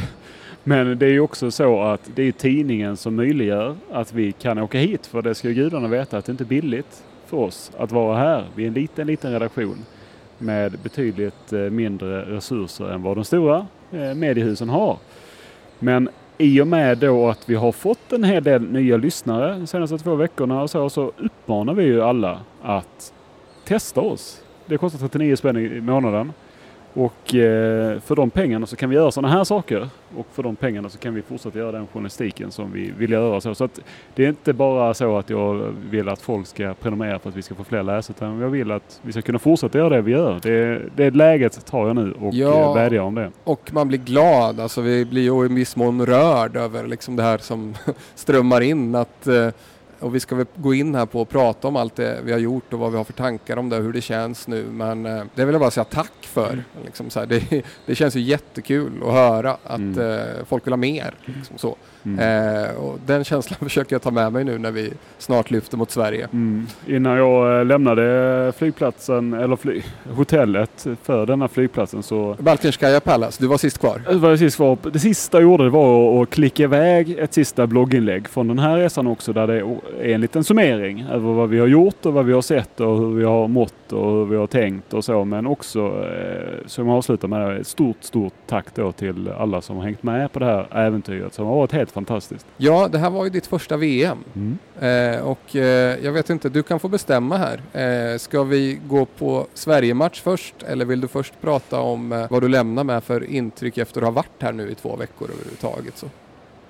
Men 0.63 0.97
det 0.99 1.05
är 1.05 1.09
ju 1.09 1.19
också 1.19 1.51
så 1.51 1.81
att 1.81 2.09
det 2.15 2.23
är 2.23 2.31
tidningen 2.31 2.97
som 2.97 3.15
möjliggör 3.15 3.75
att 3.91 4.13
vi 4.13 4.31
kan 4.31 4.57
åka 4.57 4.77
hit 4.77 5.05
för 5.05 5.21
det 5.21 5.35
ska 5.35 5.49
gudarna 5.49 5.87
veta 5.87 6.17
att 6.17 6.25
det 6.25 6.31
inte 6.31 6.43
är 6.43 6.45
billigt 6.45 7.03
för 7.25 7.37
oss 7.37 7.71
att 7.77 7.91
vara 7.91 8.17
här. 8.17 8.45
Vi 8.55 8.63
är 8.63 8.67
en 8.67 8.73
liten, 8.73 9.07
liten 9.07 9.31
redaktion 9.31 9.85
med 10.37 10.79
betydligt 10.83 11.53
eh, 11.53 11.59
mindre 11.59 12.21
resurser 12.21 12.89
än 12.89 13.03
vad 13.03 13.17
de 13.17 13.25
stora 13.25 13.67
eh, 13.91 14.13
mediehusen 14.13 14.69
har. 14.69 14.97
Men 15.79 16.09
i 16.37 16.61
och 16.61 16.67
med 16.67 16.97
då 16.97 17.29
att 17.29 17.49
vi 17.49 17.55
har 17.55 17.71
fått 17.71 18.13
en 18.13 18.23
hel 18.23 18.43
del 18.43 18.61
nya 18.61 18.97
lyssnare 18.97 19.53
de 19.53 19.67
senaste 19.67 19.97
två 19.97 20.15
veckorna 20.15 20.61
och 20.61 20.69
så, 20.69 20.89
så 20.89 21.11
uppmanar 21.17 21.73
vi 21.73 21.83
ju 21.83 22.01
alla 22.01 22.39
att 22.61 23.13
testa 23.65 24.01
oss. 24.01 24.41
Det 24.65 24.77
kostar 24.77 24.99
39 24.99 25.35
spänn 25.35 25.57
i 25.57 25.81
månaden. 25.81 26.33
Och 26.97 27.35
eh, 27.35 27.99
för 27.99 28.15
de 28.15 28.29
pengarna 28.29 28.65
så 28.65 28.75
kan 28.75 28.89
vi 28.89 28.95
göra 28.95 29.11
sådana 29.11 29.33
här 29.33 29.43
saker. 29.43 29.89
Och 30.17 30.27
för 30.33 30.43
de 30.43 30.55
pengarna 30.55 30.89
så 30.89 30.97
kan 30.97 31.13
vi 31.13 31.21
fortsätta 31.21 31.59
göra 31.59 31.71
den 31.71 31.87
journalistiken 31.87 32.51
som 32.51 32.71
vi 32.71 32.93
vill 32.97 33.11
göra. 33.11 33.41
Så, 33.41 33.55
så 33.55 33.63
att 33.63 33.79
det 34.15 34.25
är 34.25 34.29
inte 34.29 34.53
bara 34.53 34.93
så 34.93 35.17
att 35.17 35.29
jag 35.29 35.73
vill 35.89 36.09
att 36.09 36.21
folk 36.21 36.47
ska 36.47 36.73
prenumerera 36.73 37.19
för 37.19 37.29
att 37.29 37.35
vi 37.35 37.41
ska 37.41 37.55
få 37.55 37.63
fler 37.63 37.83
läsare. 37.83 38.15
Utan 38.17 38.39
jag 38.39 38.49
vill 38.49 38.71
att 38.71 38.99
vi 39.01 39.11
ska 39.11 39.21
kunna 39.21 39.39
fortsätta 39.39 39.77
göra 39.77 39.89
det 39.89 40.01
vi 40.01 40.11
gör. 40.11 40.39
Det, 40.41 40.81
det 40.95 41.11
läget 41.15 41.65
tar 41.65 41.87
jag 41.87 41.95
nu 41.95 42.13
och 42.21 42.33
Ja. 42.33 42.69
eh, 42.69 42.73
vädjar 42.75 43.01
om 43.01 43.15
det. 43.15 43.31
Och 43.43 43.69
man 43.73 43.87
blir 43.87 43.99
glad, 43.99 44.59
alltså 44.59 44.81
vi 44.81 45.05
blir 45.05 45.21
ju 45.23 45.45
i 45.45 45.47
viss 45.53 45.75
mån 45.75 46.05
rörd 46.05 46.55
över 46.55 46.87
liksom 46.87 47.15
det 47.15 47.23
här 47.23 47.37
som 47.37 47.75
strömmar 48.15 48.61
in. 48.61 48.95
Att, 48.95 49.27
eh, 49.27 49.47
och 49.99 50.15
vi 50.15 50.19
ska 50.19 50.35
väl 50.35 50.45
gå 50.55 50.73
in 50.73 50.95
här 50.95 51.05
på 51.05 51.21
och 51.21 51.29
prata 51.29 51.67
om 51.67 51.75
allt 51.75 51.95
det 51.95 52.19
vi 52.23 52.31
har 52.31 52.39
gjort 52.39 52.73
och 52.73 52.79
vad 52.79 52.91
vi 52.91 52.97
har 52.97 53.03
för 53.03 53.13
tankar 53.13 53.57
om 53.57 53.69
det 53.69 53.77
och 53.77 53.83
hur 53.83 53.93
det 53.93 54.01
känns 54.01 54.47
nu. 54.47 54.65
Men 54.71 55.05
eh, 55.05 55.23
det 55.35 55.45
vill 55.45 55.53
jag 55.53 55.59
bara 55.61 55.71
säga 55.71 55.83
tack 55.83 56.11
för. 56.21 56.63
Liksom 56.85 57.09
så 57.09 57.19
här, 57.19 57.27
det, 57.27 57.63
det 57.85 57.95
känns 57.95 58.15
ju 58.15 58.19
jättekul 58.21 59.03
att 59.05 59.13
höra 59.13 59.57
att 59.63 59.79
Mm. 59.79 59.99
eh, 60.19 60.25
folk 60.45 60.65
vill 60.67 60.71
ha 60.73 60.77
mer. 60.77 61.15
Liksom 61.25 61.57
så. 61.57 61.75
Mm. 62.05 62.19
Eh, 62.19 62.75
och 62.75 62.99
den 63.05 63.23
känslan 63.23 63.59
försöker 63.63 63.95
jag 63.95 64.01
ta 64.01 64.11
med 64.11 64.33
mig 64.33 64.43
nu 64.43 64.57
när 64.57 64.71
vi 64.71 64.93
snart 65.17 65.51
lyfter 65.51 65.77
mot 65.77 65.91
Sverige. 65.91 66.27
Mm. 66.33 66.67
Innan 66.87 67.17
jag 67.17 67.59
eh, 67.59 67.65
lämnade 67.65 68.53
flygplatsen, 68.57 69.33
eller 69.33 69.55
fly, 69.55 69.81
hotellet 70.09 70.87
för 71.03 71.25
denna 71.25 71.47
flygplatsen 71.47 72.03
så 72.03 72.35
Baltinskaya 72.39 72.99
Palace, 72.99 73.43
du 73.43 73.47
var 73.47 73.57
sist 73.57 73.77
kvar. 73.77 74.01
var 74.13 74.31
det, 74.31 74.37
sist 74.37 74.59
var, 74.59 74.77
det 74.91 74.99
sista 74.99 75.37
jag 75.37 75.43
gjorde 75.43 75.69
var 75.69 76.23
att 76.23 76.29
klicka 76.29 76.63
iväg 76.63 77.11
ett 77.19 77.33
sista 77.33 77.67
blogginlägg 77.67 78.27
från 78.27 78.47
den 78.47 78.59
här 78.59 78.77
resan 78.77 79.07
också 79.07 79.33
där 79.33 79.47
det 79.47 79.59
är 80.01 80.13
en 80.13 80.21
liten 80.21 80.43
summering 80.43 81.05
över 81.11 81.33
vad 81.33 81.49
vi 81.49 81.59
har 81.59 81.67
gjort 81.67 82.05
och 82.05 82.13
vad 82.13 82.25
vi 82.25 82.33
har 82.33 82.41
sett 82.41 82.79
och 82.79 82.97
hur 82.97 83.15
vi 83.15 83.23
har 83.23 83.47
mått 83.47 83.91
och 83.91 84.11
hur 84.11 84.25
vi 84.25 84.35
har 84.35 84.47
tänkt 84.47 84.93
och 84.93 85.05
så. 85.05 85.25
Men 85.25 85.47
också 85.47 85.79
eh, 85.79 86.65
som 86.65 86.87
jag 86.87 86.97
avslutar 86.97 87.27
med 87.27 87.67
stort, 87.67 87.97
stort 88.03 88.33
tack 88.47 88.75
då 88.75 88.91
till 88.91 89.29
alla 89.37 89.61
som 89.61 89.75
har 89.75 89.83
hängt 89.83 90.03
med 90.03 90.31
på 90.31 90.39
det 90.39 90.45
här 90.45 90.67
äventyret 90.71 91.33
som 91.33 91.45
har 91.45 91.55
varit 91.55 91.71
helt 91.71 91.91
fantastiskt. 91.95 92.45
Ja, 92.57 92.87
det 92.91 92.97
här 92.97 93.09
var 93.09 93.23
ju 93.23 93.29
ditt 93.29 93.47
första 93.47 93.77
VM. 93.77 94.17
Mm. 94.35 94.57
Eh, 95.15 95.21
och 95.27 95.55
eh, 95.55 95.97
jag 96.05 96.11
vet 96.11 96.29
inte, 96.29 96.49
du 96.49 96.63
kan 96.63 96.79
få 96.79 96.87
bestämma 96.87 97.37
här. 97.37 97.61
Eh, 98.13 98.17
ska 98.17 98.43
vi 98.43 98.79
gå 98.87 99.05
på 99.05 99.47
Sverige-match 99.53 100.21
först 100.23 100.55
eller 100.67 100.85
vill 100.85 101.01
du 101.01 101.07
först 101.07 101.33
prata 101.41 101.79
om 101.79 102.11
eh, 102.11 102.25
vad 102.29 102.41
du 102.41 102.47
lämnar 102.49 102.83
med 102.83 103.03
för 103.03 103.23
intryck 103.29 103.77
efter 103.77 104.01
att 104.01 104.05
ha 104.07 104.11
varit 104.11 104.41
här 104.41 104.51
nu 104.51 104.69
i 104.69 104.75
två 104.75 104.95
veckor 104.95 105.29
överhuvudtaget? 105.33 105.97
Så. 105.97 106.07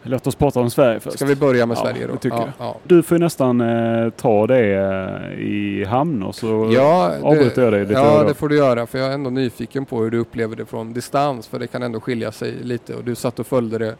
Låt 0.07 0.27
oss 0.27 0.35
prata 0.35 0.59
om 0.59 0.69
Sverige 0.69 0.99
först. 0.99 1.15
Ska 1.15 1.25
vi 1.25 1.35
börja 1.35 1.65
med 1.65 1.77
Ja, 1.77 1.81
Sverige 1.81 2.07
då? 2.07 2.15
tycker 2.15 2.37
ja. 2.37 2.47
Ja. 2.59 2.75
Du 2.83 3.03
får 3.03 3.17
ju 3.17 3.23
nästan 3.23 3.61
eh, 3.61 4.09
ta 4.09 4.47
det 4.47 4.73
eh, 4.73 5.39
i 5.45 5.85
hamn 5.89 6.23
och 6.23 6.35
så 6.35 6.69
Ja, 6.73 7.13
avbryter 7.21 7.61
jag 7.63 7.73
dig 7.73 7.81
lite. 7.81 7.93
ja, 7.93 8.23
det 8.23 8.33
får 8.33 8.49
du 8.49 8.57
göra 8.57 8.85
för 8.87 8.97
jag 8.99 9.07
är 9.09 9.13
ändå 9.13 9.29
nyfiken 9.29 9.85
på 9.85 10.01
hur 10.03 10.11
du 10.11 10.17
upplever 10.17 10.55
det 10.55 10.65
från 10.65 10.93
distans 10.93 11.47
för 11.47 11.59
det 11.59 11.67
kan 11.67 11.83
ändå 11.83 11.99
skilja 11.99 12.31
sig 12.31 12.51
lite 12.63 12.93
och 12.95 13.03
du 13.03 13.15
satt 13.15 13.39
och 13.39 13.47
följde 13.47 13.77
det 13.77 13.95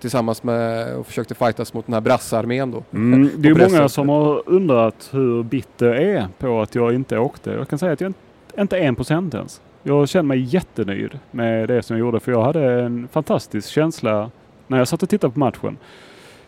tillsammans 0.00 0.42
med 0.42 0.94
och 0.96 1.06
försökte 1.06 1.34
fightas 1.34 1.74
mot 1.74 1.86
den 1.86 1.94
här 1.94 2.00
brassarmén 2.00 2.70
då. 2.70 2.82
Mm, 2.92 3.30
det 3.36 3.48
är 3.48 3.54
många 3.72 3.88
som 3.88 4.08
har 4.08 4.42
undrat 4.46 5.08
hur 5.12 5.42
bitter 5.42 5.86
är 5.94 6.28
på 6.38 6.60
att 6.62 6.74
jag 6.74 6.94
inte 6.94 7.18
åkte. 7.18 7.50
Jag 7.50 7.68
kan 7.68 7.78
säga 7.78 7.92
att 7.92 8.00
jag 8.00 8.08
inte- 8.08 8.18
inte 8.60 8.78
är 8.78 8.82
en 8.82 8.96
procent 8.96 9.34
ens. 9.34 9.60
Jag 9.82 10.08
känner 10.08 10.22
mig 10.28 10.38
jättenöjd 10.40 11.18
med 11.30 11.68
det 11.68 11.82
som 11.82 11.96
jag 11.96 12.00
gjorde 12.06 12.20
för 12.20 12.32
jag 12.32 12.42
hade 12.42 12.82
en 12.82 13.08
fantastisk 13.12 13.68
känsla 13.70 14.30
när 14.66 14.78
jag 14.78 14.88
satt 14.88 15.02
och 15.02 15.08
tittade 15.08 15.32
på 15.32 15.38
matchen. 15.38 15.76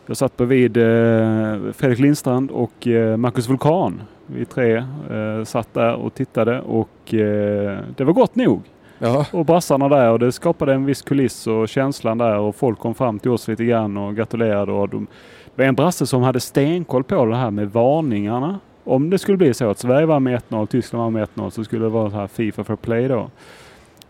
Jag 0.06 0.16
satt 0.16 0.36
bredvid 0.36 0.76
eh, 0.76 1.72
Fredrik 1.72 1.98
Lindstrand 1.98 2.50
och 2.50 2.86
eh, 2.86 3.16
Marcus 3.16 3.48
Vulkan. 3.48 4.02
Vi 4.26 4.44
tre 4.44 4.76
eh, 5.10 5.44
satt 5.44 5.74
där 5.74 5.94
och 5.94 6.14
tittade 6.14 6.60
och 6.60 7.14
eh, 7.14 7.78
det 7.96 8.04
var 8.04 8.12
gott 8.12 8.36
nog. 8.36 8.62
Ja, 9.02 9.26
Och 9.32 9.44
brassarna 9.44 9.88
där 9.88 10.10
och 10.10 10.18
det 10.18 10.32
skapade 10.32 10.74
en 10.74 10.84
viss 10.84 11.02
kuliss 11.02 11.46
och 11.46 11.68
känslan 11.68 12.18
där 12.18 12.38
och 12.38 12.56
folk 12.56 12.78
kom 12.78 12.94
fram 12.94 13.18
till 13.18 13.30
oss 13.30 13.48
lite 13.48 13.64
grann 13.64 13.96
och 13.96 14.16
gratulerade. 14.16 14.72
Och 14.72 14.88
de, 14.88 15.06
det 15.54 15.62
var 15.62 15.68
en 15.68 15.74
brasse 15.74 16.06
som 16.06 16.22
hade 16.22 16.40
stenkoll 16.40 17.04
på 17.04 17.24
det 17.24 17.36
här 17.36 17.50
med 17.50 17.70
varningarna. 17.72 18.58
Om 18.84 19.10
det 19.10 19.18
skulle 19.18 19.36
bli 19.36 19.54
så 19.54 19.70
att 19.70 19.78
Sverige 19.78 20.06
var 20.06 20.20
med 20.20 20.42
1-0 20.48 20.66
Tyskland 20.66 21.04
var 21.04 21.10
med 21.10 21.28
1-0 21.34 21.50
så 21.50 21.64
skulle 21.64 21.84
det 21.84 21.88
vara 21.88 22.10
så 22.10 22.16
här 22.16 22.26
Fifa 22.26 22.64
for 22.64 22.76
play 22.76 23.08
då. 23.08 23.30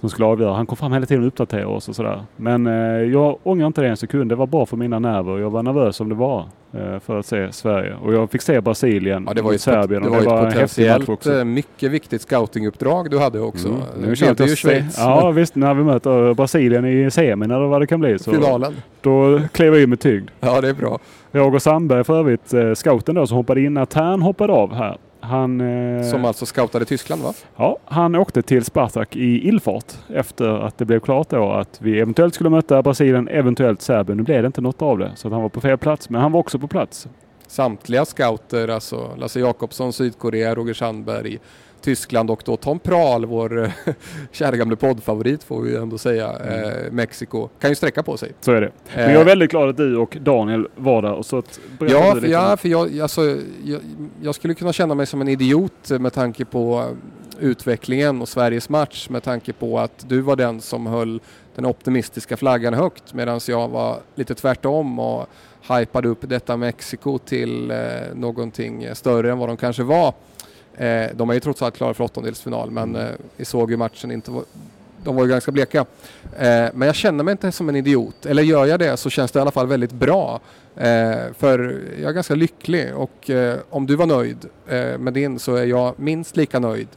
Som 0.01 0.11
skulle 0.11 0.27
avgöra. 0.27 0.55
Han 0.55 0.67
kom 0.67 0.77
fram 0.77 0.93
hela 0.93 1.07
tiden 1.07 1.23
och 1.23 1.29
uppdaterade 1.29 1.67
oss 1.67 1.89
och 1.89 1.97
sådär. 1.97 2.23
Men 2.37 2.67
eh, 2.67 2.73
jag 3.13 3.39
ångrar 3.43 3.67
inte 3.67 3.81
det 3.81 3.89
en 3.89 3.97
sekund. 3.97 4.31
Det 4.31 4.35
var 4.35 4.47
bra 4.47 4.67
för 4.67 4.77
mina 4.77 4.99
nerver. 4.99 5.39
Jag 5.39 5.51
var 5.51 5.63
nervös 5.63 5.97
som 5.97 6.09
det 6.09 6.15
var 6.15 6.45
eh, 6.73 6.99
för 6.99 7.19
att 7.19 7.27
se 7.27 7.53
Sverige. 7.53 7.95
Och 8.05 8.15
jag 8.15 8.31
fick 8.31 8.43
se 8.43 8.61
Brasilien 8.61 9.25
ja 9.29 9.35
det 9.35 9.43
var 9.43 9.53
ju 9.53 9.59
Serbien. 9.59 10.03
det 10.03 10.09
var 10.09 10.21
det 10.21 10.27
var 10.27 10.47
ett 10.47 10.55
potentiellt 10.55 11.27
eh, 11.27 11.45
mycket 11.45 11.91
viktigt 11.91 12.23
scoutinguppdrag 12.23 13.11
du 13.11 13.19
hade 13.19 13.41
också. 13.41 13.69
Mm. 13.69 13.81
Nu 14.01 14.07
Nu 14.07 14.35
det 14.35 14.47
ju 14.47 14.57
Schweiz. 14.57 14.99
Ja 14.99 15.31
visst, 15.31 15.55
när 15.55 15.75
vi 15.75 15.85
möter 15.85 16.35
Brasilien 16.35 16.87
i 16.87 17.11
semin 17.11 17.51
eller 17.51 17.67
vad 17.67 17.83
det 17.83 17.87
kan 17.87 18.01
bli. 18.01 18.19
Så 18.19 18.31
Finalen. 18.33 18.73
Då 19.01 19.41
klev 19.53 19.75
jag 19.75 19.83
in 19.83 19.91
med 19.91 20.01
tyngd. 20.01 20.31
Ja, 20.41 20.61
det 20.61 20.69
är 20.69 20.75
bra. 20.75 20.99
Roger 21.33 21.59
Sandberg 21.59 22.05
för 22.05 22.19
övrigt, 22.19 22.55
eh, 22.55 22.75
scouten 22.75 23.15
då 23.15 23.27
som 23.27 23.37
hoppade 23.37 23.61
in 23.61 23.75
när 23.75 23.85
Tern 23.85 24.23
hoppade 24.23 24.53
av 24.53 24.75
här. 24.75 24.99
Han, 25.31 25.61
eh, 25.61 26.03
Som 26.03 26.25
alltså 26.25 26.47
scoutade 26.47 26.85
Tyskland 26.85 27.23
va? 27.23 27.33
ja, 27.57 27.79
han 27.85 28.15
åkte 28.15 28.43
till 28.43 28.65
Spartak 28.65 29.17
i 29.17 29.49
illfart 29.49 29.85
efter 30.15 30.49
att 30.49 30.79
det 30.79 30.85
blev 30.85 31.01
klart 31.01 31.31
då 31.31 31.53
att 31.53 31.79
vi 31.83 32.01
eventuellt 32.01 32.35
skulle 32.35 32.51
möta 32.51 32.83
Brasilien, 32.83 33.29
eventuellt 33.29 33.83
Serbien. 33.83 34.17
Nu 34.17 34.23
blev 34.23 34.43
det 34.43 34.47
inte 34.47 34.61
något 34.61 34.83
av 34.83 34.99
det. 34.99 35.13
Så 35.17 35.29
han 35.31 35.43
var 35.43 35.49
på 35.49 35.61
fel 35.61 35.79
plats. 35.79 36.11
Men 36.11 36.21
han 36.21 36.33
var 36.33 36.41
också 36.41 36.59
på 36.59 36.69
plats. 36.69 37.09
Samtliga 37.47 38.05
scouter, 38.05 38.69
alltså 38.69 39.11
Lasse 39.17 39.41
Jakobsson, 39.41 39.93
Sydkorea, 39.93 40.55
Roger 40.55 40.75
Sandberg, 40.75 41.39
Tyskland 41.81 42.31
och 42.31 42.43
då 42.45 42.57
Tom 42.57 42.79
Prahl, 42.79 43.27
vår 43.27 43.65
eh, 43.65 43.71
kära 44.33 44.57
gamle 44.57 44.77
poddfavorit 44.77 45.43
får 45.45 45.61
vi 45.63 45.77
ändå 45.77 45.99
säga, 45.99 46.31
Mm. 46.33 46.65
eh, 46.65 46.93
Mexiko, 46.93 47.49
kan 47.61 47.71
ju 47.71 47.75
sträcka 47.77 48.03
på 48.03 48.17
sig. 48.17 48.33
Så 48.41 48.53
är 48.53 48.61
det. 48.61 48.71
Men 48.95 49.05
Eh, 49.05 49.13
jag 49.13 49.21
är 49.21 49.25
väldigt 49.25 49.51
glad 49.51 49.69
att 49.69 49.77
du 49.77 49.97
och 49.97 50.17
Daniel 50.21 50.69
var 50.77 51.03
där. 51.03 51.13
Och 51.13 51.27
så 51.27 51.39
att, 51.39 51.61
Ja, 51.81 52.15
för, 52.21 52.27
ja, 52.27 52.57
för 52.57 52.69
jag, 52.69 53.01
alltså, 53.01 53.37
jag, 53.65 53.81
jag 54.23 54.35
skulle 54.35 54.55
kunna 54.55 54.73
känna 54.73 54.95
mig 54.95 55.07
som 55.07 55.21
en 55.21 55.29
idiot 55.29 55.91
med 55.91 56.13
tanke 56.13 56.45
på 56.45 56.85
utvecklingen 57.41 58.21
och 58.23 58.29
Sveriges 58.29 58.69
match 58.69 59.09
med 59.09 59.23
tanke 59.23 59.53
på 59.53 59.79
att 59.79 60.05
du 60.09 60.21
var 60.21 60.37
den 60.37 60.61
som 60.61 60.87
höll 60.87 61.21
den 61.55 61.67
optimistiska 61.67 62.37
flaggan 62.37 62.75
högt 62.75 63.15
medan 63.15 63.41
jag 63.49 63.69
var 63.69 63.97
lite 64.15 64.35
tvärtom 64.35 64.99
och 64.99 65.27
hypade 65.79 66.09
upp 66.09 66.19
detta 66.21 66.57
Mexiko 66.57 67.19
till 67.19 67.71
eh, 67.71 67.77
någonting 68.15 68.87
större 68.95 69.33
än 69.33 69.39
vad 69.39 69.49
de 69.49 69.57
kanske 69.57 69.83
var. 69.83 70.15
Eh, 70.77 71.07
de 71.15 71.31
är 71.31 71.35
ju 71.35 71.41
trots 71.41 71.63
allt 71.63 71.77
klara 71.77 71.95
för 71.95 72.05
åttondelsfinal 72.05 72.71
men 72.71 72.89
Mm. 72.97 73.07
eh, 73.07 73.13
vi 73.37 73.45
såg 73.45 73.71
ju 73.71 73.77
matchen 73.77 74.11
inte 74.11 74.33
de 75.05 75.17
var 75.17 75.25
ju 75.25 75.31
ganska 75.31 75.53
bleka. 75.53 75.79
Eh, 76.39 76.67
men 76.75 76.81
jag 76.83 76.95
känner 76.95 77.25
mig 77.25 77.33
inte 77.33 77.53
som 77.53 77.69
en 77.69 77.77
idiot. 77.77 78.27
Eller 78.27 78.43
gör 78.43 78.67
jag 78.67 78.79
det 78.81 78.97
så 78.97 79.11
känns 79.11 79.33
det 79.33 79.39
i 79.39 79.41
alla 79.43 79.51
fall 79.51 79.67
väldigt 79.67 79.93
bra. 79.93 80.41
Eh, 80.77 81.13
för 81.39 81.81
jag 82.01 82.09
är 82.09 82.13
ganska 82.13 82.35
lycklig 82.35 82.95
och 82.97 83.31
eh, 83.31 83.59
om 83.71 83.87
du 83.87 83.97
var 83.97 84.07
nöjd 84.07 84.39
eh, 84.69 84.99
med 84.99 85.13
din 85.13 85.39
så 85.39 85.55
är 85.55 85.65
jag 85.67 85.95
minst 85.99 86.37
lika 86.37 86.59
nöjd. 86.59 86.89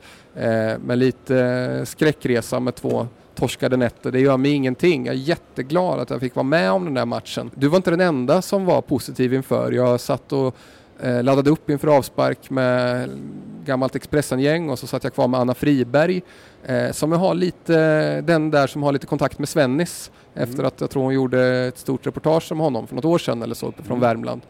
Med 0.79 0.97
lite 0.97 1.81
skräckresa 1.85 2.59
med 2.59 2.75
två 2.75 3.07
torskade 3.35 3.77
nätter. 3.77 4.11
Det 4.11 4.19
gör 4.19 4.37
mig 4.37 4.51
ingenting. 4.51 5.05
Jag 5.05 5.15
är 5.15 5.19
jätteglad 5.19 5.99
att 5.99 6.09
jag 6.09 6.19
fick 6.19 6.35
vara 6.35 6.43
med 6.43 6.71
om 6.71 6.85
den 6.85 6.93
där 6.93 7.05
matchen. 7.05 7.51
Du 7.55 7.67
var 7.67 7.77
inte 7.77 7.89
den 7.91 8.01
enda 8.01 8.41
som 8.41 8.65
var 8.65 8.81
positiv 8.81 9.33
inför. 9.33 9.71
Jag 9.71 9.99
satt 9.99 10.31
och 10.33 10.55
laddade 11.21 11.49
upp 11.49 11.69
inför 11.69 11.87
avspark 11.87 12.49
med 12.49 13.09
gammalt 13.65 13.95
Expressen-gäng 13.95 14.69
och 14.69 14.79
så 14.79 14.87
satt 14.87 15.03
jag 15.03 15.13
kvar 15.13 15.27
med 15.27 15.39
Anna 15.39 15.53
Friberg 15.53 16.21
eh, 16.63 16.91
som 16.91 17.11
har 17.11 17.35
lite, 17.35 18.21
den 18.21 18.51
där 18.51 18.67
som 18.67 18.83
har 18.83 18.91
lite 18.91 19.07
kontakt 19.07 19.39
med 19.39 19.49
Svennis 19.49 20.11
mm. 20.35 20.49
efter 20.49 20.63
att 20.63 20.81
jag 20.81 20.89
tror 20.89 21.03
hon 21.03 21.13
gjorde 21.13 21.47
ett 21.47 21.77
stort 21.77 22.07
reportage 22.07 22.51
om 22.51 22.59
honom 22.59 22.87
för 22.87 22.95
något 22.95 23.05
år 23.05 23.17
sedan 23.17 23.41
eller 23.41 23.55
så 23.55 23.71
från 23.71 23.97
mm. 23.97 23.99
Värmland. 23.99 24.41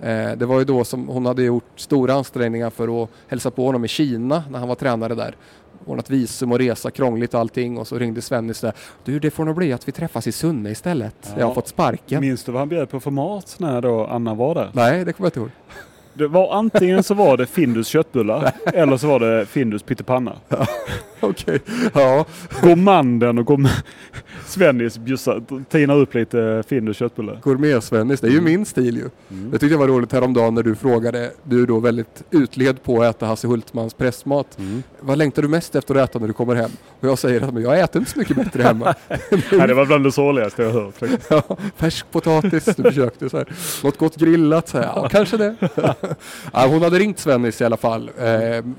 Eh, 0.00 0.32
det 0.36 0.46
var 0.46 0.58
ju 0.58 0.64
då 0.64 0.84
som 0.84 1.08
hon 1.08 1.26
hade 1.26 1.42
gjort 1.42 1.70
stora 1.76 2.14
ansträngningar 2.14 2.70
för 2.70 3.02
att 3.02 3.10
hälsa 3.28 3.50
på 3.50 3.66
honom 3.66 3.84
i 3.84 3.88
Kina 3.88 4.44
när 4.50 4.58
han 4.58 4.68
var 4.68 4.74
tränare 4.74 5.14
där 5.14 5.36
ordnat 5.86 6.10
visum 6.10 6.52
och 6.52 6.58
resa, 6.58 6.90
krångligt 6.90 7.34
och 7.34 7.40
allting 7.40 7.78
och 7.78 7.86
så 7.86 7.98
ringde 7.98 8.22
Svennis 8.22 8.60
där. 8.60 8.72
Du, 9.04 9.18
det 9.18 9.30
får 9.30 9.44
nog 9.44 9.56
bli 9.56 9.72
att 9.72 9.88
vi 9.88 9.92
träffas 9.92 10.26
i 10.26 10.32
Sunne 10.32 10.70
istället. 10.70 11.14
Ja. 11.22 11.30
Jag 11.38 11.46
har 11.46 11.54
fått 11.54 11.68
sparken. 11.68 12.20
Minns 12.20 12.44
du 12.44 12.52
vad 12.52 12.60
han 12.60 12.68
bjöd 12.68 12.90
på 12.90 13.00
för 13.00 13.10
mat 13.10 13.56
när 13.58 13.80
då 13.80 14.06
Anna 14.06 14.34
var 14.34 14.54
där? 14.54 14.70
Nej, 14.72 15.04
det 15.04 15.12
kommer 15.12 15.26
jag 15.26 15.30
inte 15.30 15.40
ihåg. 15.40 15.50
Det 16.14 16.28
var 16.28 16.54
antingen 16.54 17.02
så 17.02 17.14
var 17.14 17.36
det 17.36 17.46
Findus 17.46 17.88
köttbullar 17.88 18.52
eller 18.74 18.96
så 18.96 19.06
var 19.06 19.20
det 19.20 19.46
Findus 19.46 19.82
pyttipanna. 19.82 20.32
Ja, 20.48 20.66
Okej, 21.20 21.54
okay. 21.54 22.02
ja. 22.02 22.24
Gourmanden 22.62 23.38
och 23.38 23.46
gourm 23.46 23.68
Svennis 24.46 25.00
tinar 25.68 25.96
upp 25.96 26.14
lite 26.14 26.62
Findus 26.68 26.96
köttbullar. 26.96 27.40
Gourmet-Svennis, 27.42 28.20
det 28.20 28.26
är 28.26 28.30
ju 28.30 28.38
mm. 28.38 28.52
min 28.52 28.66
stil 28.66 28.96
ju. 28.96 29.10
Mm. 29.30 29.50
Det 29.50 29.58
tyckte 29.58 29.74
jag 29.74 29.78
var 29.78 29.88
roligt 29.88 30.12
häromdagen 30.12 30.54
när 30.54 30.62
du 30.62 30.74
frågade, 30.74 31.30
du 31.42 31.62
är 31.62 31.66
då 31.66 31.78
väldigt 31.78 32.22
utled 32.30 32.82
på 32.82 33.02
att 33.02 33.16
äta 33.16 33.26
Hasse 33.26 33.46
Hultmans 33.46 33.94
pressmat. 33.94 34.58
Mm. 34.58 34.82
Vad 35.00 35.18
längtar 35.18 35.42
du 35.42 35.48
mest 35.48 35.74
efter 35.74 35.94
att 35.94 36.10
äta 36.10 36.18
när 36.18 36.26
du 36.26 36.32
kommer 36.32 36.54
hem? 36.54 36.70
Och 37.00 37.08
jag 37.08 37.18
säger 37.18 37.40
att 37.40 37.62
jag 37.62 37.80
äter 37.80 38.00
inte 38.00 38.10
så 38.10 38.18
mycket 38.18 38.36
bättre 38.36 38.62
hemma. 38.62 38.94
Nej, 39.52 39.68
det 39.68 39.74
var 39.74 39.86
bland 39.86 40.04
det 40.04 40.12
sorgligaste 40.12 40.62
jag 40.62 40.70
hört. 40.70 40.94
ja, 41.30 41.42
färsk 41.76 42.10
potatis, 42.10 42.64
du 42.64 42.82
försökte 42.82 43.30
så 43.30 43.36
här. 43.36 43.48
Något 43.84 43.98
gott 43.98 44.16
grillat, 44.16 44.68
så 44.68 44.78
här. 44.78 44.84
ja 44.84 45.08
kanske 45.08 45.36
det 45.36 45.54
ja, 46.52 46.66
hon 46.66 46.82
hade 46.82 46.98
ringt 46.98 47.18
Svennis 47.18 47.60
i 47.60 47.64
alla 47.64 47.76
fall 47.76 48.10
eh, 48.18 48.26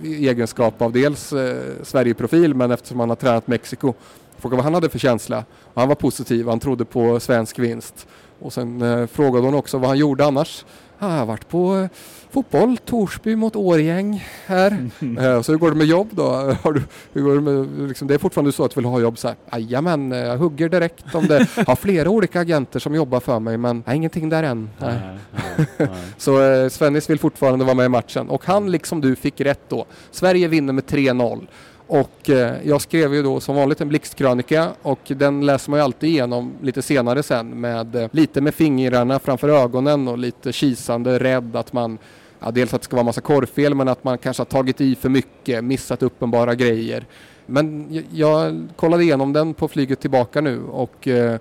i 0.04 0.30
egenskap 0.30 0.82
av 0.82 0.92
dels 0.92 1.34
eh, 1.34 1.56
Sverigeprofil 1.84 2.54
men 2.54 2.72
eftersom 2.72 3.00
han 3.00 3.10
har 3.10 3.16
tränat 3.16 3.48
Mexiko. 3.48 3.94
Frågade 4.38 4.58
vad 4.58 4.64
han 4.64 4.74
hade 4.74 4.90
för 4.90 5.00
känsla. 5.00 5.44
Och 5.74 5.82
han 5.82 5.88
var 5.88 5.96
positiv, 5.96 6.48
han 6.48 6.60
trodde 6.60 6.86
på 6.86 7.20
svensk 7.20 7.60
vinst. 7.60 8.08
Och 8.40 8.54
sen 8.54 8.82
eh, 8.82 9.08
frågade 9.08 9.46
hon 9.46 9.56
också 9.56 9.78
vad 9.78 9.90
han 9.90 9.98
gjorde 9.98 10.26
annars. 10.26 10.66
Ah, 11.00 11.12
jag 11.12 11.18
har 11.18 11.26
varit 11.26 11.50
på 11.50 11.76
eh, 11.76 11.90
fotboll, 12.32 12.78
Torsby 12.78 13.36
mot 13.36 13.56
Årgäng 13.56 14.26
här. 14.46 14.88
Mm. 15.02 15.18
Eh, 15.18 15.42
så 15.42 15.52
hur 15.52 15.60
går 15.60 15.72
det 15.72 15.78
med 15.78 15.88
jobb 15.88 16.08
då? 16.12 16.24
Har 16.64 16.74
du, 16.74 16.82
hur 17.14 17.22
går 17.22 17.36
det, 17.36 17.42
med, 17.42 17.88
liksom, 17.88 18.08
det 18.08 18.14
är 18.14 18.18
fortfarande 18.18 18.52
så 18.52 18.66
att 18.66 18.72
du 18.72 18.76
vill 18.76 18.86
ha 18.90 19.00
jobb 19.00 19.18
så 19.18 19.28
här. 19.28 19.38
Jajamän, 19.52 20.12
jag 20.12 20.38
hugger 20.38 20.70
direkt 20.70 21.16
om 21.16 21.28
det. 21.28 21.48
Jag 21.56 21.66
har 21.66 21.76
flera 21.76 22.10
olika 22.10 22.40
agenter 22.40 22.80
som 22.80 22.96
jobbar 22.96 23.20
för 23.20 23.40
mig 23.40 23.58
men 23.58 23.84
nej, 23.88 23.96
ingenting 23.96 24.30
där 24.30 24.44
än. 24.44 24.70
Nej. 24.78 25.00
Nej, 25.32 25.68
nej, 25.78 25.88
så 26.18 26.42
eh, 26.42 26.70
Svennis 26.70 27.10
vill 27.10 27.20
fortfarande 27.20 27.66
vara 27.66 27.76
med 27.76 27.86
i 27.86 27.90
matchen 27.90 28.30
och 28.30 28.46
han 28.46 28.72
liksom 28.72 29.02
du 29.02 29.16
fick 29.16 29.42
rätt 29.42 29.70
då. 29.70 29.86
Sverige 30.12 30.48
vinner 30.48 30.74
med 30.74 30.84
3-0. 30.84 31.48
Och 31.92 32.30
eh, 32.30 32.56
jag 32.64 32.82
skrev 32.82 33.14
ju 33.14 33.24
då 33.24 33.40
som 33.40 33.56
vanligt 33.56 33.82
en 33.82 33.90
blixtkrönika 33.90 34.70
och 34.82 35.00
den 35.08 35.46
läser 35.46 35.72
man 35.72 35.80
ju 35.80 35.84
alltid 35.84 36.10
igenom 36.10 36.54
lite 36.62 36.82
senare 36.82 37.24
sen 37.24 37.62
med 37.62 37.96
eh, 37.96 38.08
lite 38.12 38.42
med 38.42 38.56
fingrarna 38.56 39.20
framför 39.20 39.50
ögonen 39.50 40.08
och 40.08 40.18
lite 40.18 40.52
kisande, 40.52 41.20
rädd 41.20 41.56
att 41.56 41.74
man 41.74 41.98
ja, 42.42 42.52
dels 42.52 42.74
att 42.74 42.82
det 42.82 42.86
ska 42.86 42.96
vara 42.96 43.06
massa 43.06 43.22
korrfel 43.22 43.76
men 43.76 43.88
att 43.88 44.04
man 44.04 44.18
kanske 44.18 44.42
har 44.42 44.46
tagit 44.46 44.82
i 44.82 44.96
för 44.96 45.10
mycket, 45.10 45.64
missat 45.64 46.04
uppenbara 46.04 46.56
grejer. 46.56 47.06
Men 47.46 47.88
jag, 48.12 48.68
kollade 48.76 49.04
igenom 49.04 49.34
den 49.34 49.54
på 49.54 49.68
flyget 49.68 50.00
tillbaka 50.00 50.42
nu 50.42 50.64
och 50.64 51.08
eh, 51.08 51.40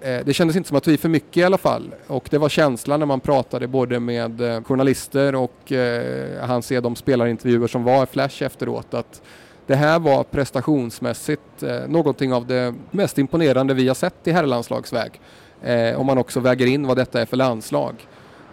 eh 0.00 0.20
det 0.24 0.34
kändes 0.34 0.56
inte 0.56 0.68
som 0.68 0.76
att 0.76 0.88
vi 0.88 0.96
för 0.96 1.08
mycket 1.08 1.36
i 1.36 1.44
alla 1.44 1.58
fall 1.58 1.94
och 2.06 2.28
det 2.30 2.38
var 2.38 2.48
känslan 2.48 3.00
när 3.00 3.06
man 3.06 3.20
pratade 3.20 3.66
både 3.66 4.00
med 4.00 4.40
eh, 4.40 4.62
journalister 4.62 5.34
och 5.34 5.72
eh, 5.72 6.44
han 6.46 6.62
ser 6.62 6.80
de 6.80 6.96
spelarintervjuer 6.96 7.66
som 7.66 7.84
var 7.84 8.02
i 8.02 8.06
Flash 8.06 8.42
efteråt 8.42 8.94
att 8.94 9.22
det 9.66 9.76
här 9.76 9.98
var 9.98 10.24
prestationsmässigt 10.24 11.62
eh, 11.62 11.88
någonting 11.88 12.32
av 12.32 12.46
det 12.46 12.74
mest 12.90 13.18
imponerande 13.18 13.74
vi 13.74 13.88
har 13.88 13.94
sett 13.94 14.26
i 14.26 14.32
herrlandslagsväg. 14.32 15.20
Eh, 15.62 16.00
om 16.00 16.06
man 16.06 16.18
också 16.18 16.40
väger 16.40 16.66
in 16.66 16.86
vad 16.86 16.96
detta 16.96 17.20
är 17.20 17.26
för 17.26 17.36
landslag. 17.36 17.94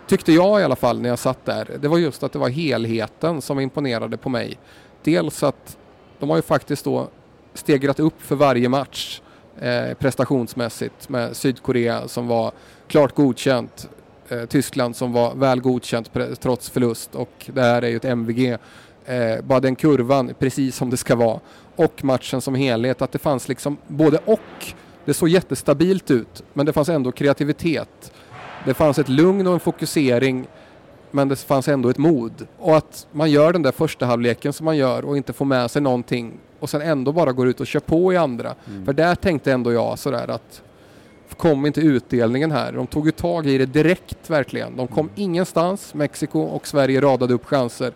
Tyckte 0.10 0.32
jag 0.34 0.62
i 0.62 0.64
alla 0.64 0.76
fall 0.76 1.02
när 1.02 1.10
jag 1.10 1.20
satt 1.20 1.46
där. 1.46 1.78
Det 1.82 1.88
var 1.88 1.98
just 1.98 2.24
att 2.24 2.32
det 2.32 2.40
var 2.40 2.50
helheten 2.50 3.42
som 3.42 3.60
imponerade 3.60 4.18
på 4.18 4.30
mig. 4.30 4.58
Dels 5.04 5.44
att 5.44 5.78
de 6.20 6.30
har 6.30 6.36
ju 6.36 6.42
faktiskt 6.42 6.86
då 6.86 7.10
stegrat 7.54 8.00
upp 8.00 8.22
för 8.22 8.36
varje 8.36 8.70
match 8.70 9.22
eh, 9.60 9.94
prestationsmässigt 9.94 11.10
med 11.10 11.36
Sydkorea 11.36 12.08
som 12.08 12.28
var 12.28 12.52
klart 12.88 13.16
godkänt, 13.16 13.90
eh, 14.30 14.46
Tyskland 14.46 14.96
som 14.96 15.14
var 15.14 15.36
väl 15.36 15.62
godkänt 15.62 16.12
trots 16.40 16.70
förlust 16.70 17.16
och 17.16 17.50
det 17.54 17.62
här 17.62 17.82
är 17.82 17.88
ju 17.88 17.96
ett 17.96 18.06
MVG 18.06 18.58
eh, 19.06 19.42
bara 19.44 19.60
den 19.60 19.76
kurvan 19.76 20.34
precis 20.40 20.76
som 20.76 20.90
det 20.90 20.98
ska 20.98 21.16
vara 21.16 21.40
och 21.76 22.04
matchen 22.04 22.42
som 22.42 22.56
helhet. 22.56 23.02
Att 23.02 23.12
det 23.12 23.20
fanns 23.20 23.48
liksom 23.48 23.78
både 23.88 24.20
och. 24.26 24.74
Det 25.06 25.14
såg 25.14 25.30
jättestabilt 25.30 26.12
ut 26.12 26.44
men 26.54 26.66
det 26.66 26.74
fanns 26.74 26.90
ändå 26.90 27.12
kreativitet. 27.12 28.12
Det 28.66 28.74
fanns 28.74 29.00
ett 29.00 29.10
lugn 29.10 29.48
och 29.48 29.54
en 29.54 29.60
fokusering 29.60 30.48
men 31.12 31.28
det 31.28 31.36
fanns 31.36 31.68
ändå 31.68 31.90
ett 31.90 31.98
mod. 31.98 32.48
Och 32.58 32.78
att 32.78 33.08
man 33.12 33.32
gör 33.32 33.54
den 33.54 33.62
där 33.62 33.72
första 33.72 34.06
halvleken 34.06 34.54
som 34.54 34.66
man 34.66 34.78
gör 34.78 35.06
och 35.06 35.18
inte 35.18 35.34
får 35.34 35.46
med 35.46 35.72
sig 35.72 35.82
någonting 35.82 36.40
och 36.60 36.70
sen 36.70 36.82
ändå 36.82 37.12
bara 37.12 37.32
går 37.32 37.48
ut 37.48 37.60
och 37.60 37.68
kör 37.68 37.80
på 37.80 38.14
i 38.14 38.18
andra. 38.18 38.56
Mm. 38.68 38.86
För 38.86 38.94
där 38.94 39.16
tänkte 39.16 39.52
ändå 39.52 39.74
jag 39.74 40.00
sådär 40.00 40.28
att 40.28 40.62
kom 41.38 41.66
inte 41.66 41.82
utdelningen 41.82 42.52
här. 42.52 42.72
De 42.72 42.88
tog 42.88 43.06
ju 43.06 43.12
tag 43.12 43.48
i 43.48 43.58
det 43.58 43.66
direkt 43.66 44.30
verkligen. 44.30 44.78
De 44.78 44.88
kom 44.88 45.10
ingenstans. 45.16 45.94
Mexiko 45.94 46.40
och 46.40 46.68
Sverige 46.68 47.02
radade 47.02 47.34
upp 47.34 47.46
chanser. 47.46 47.94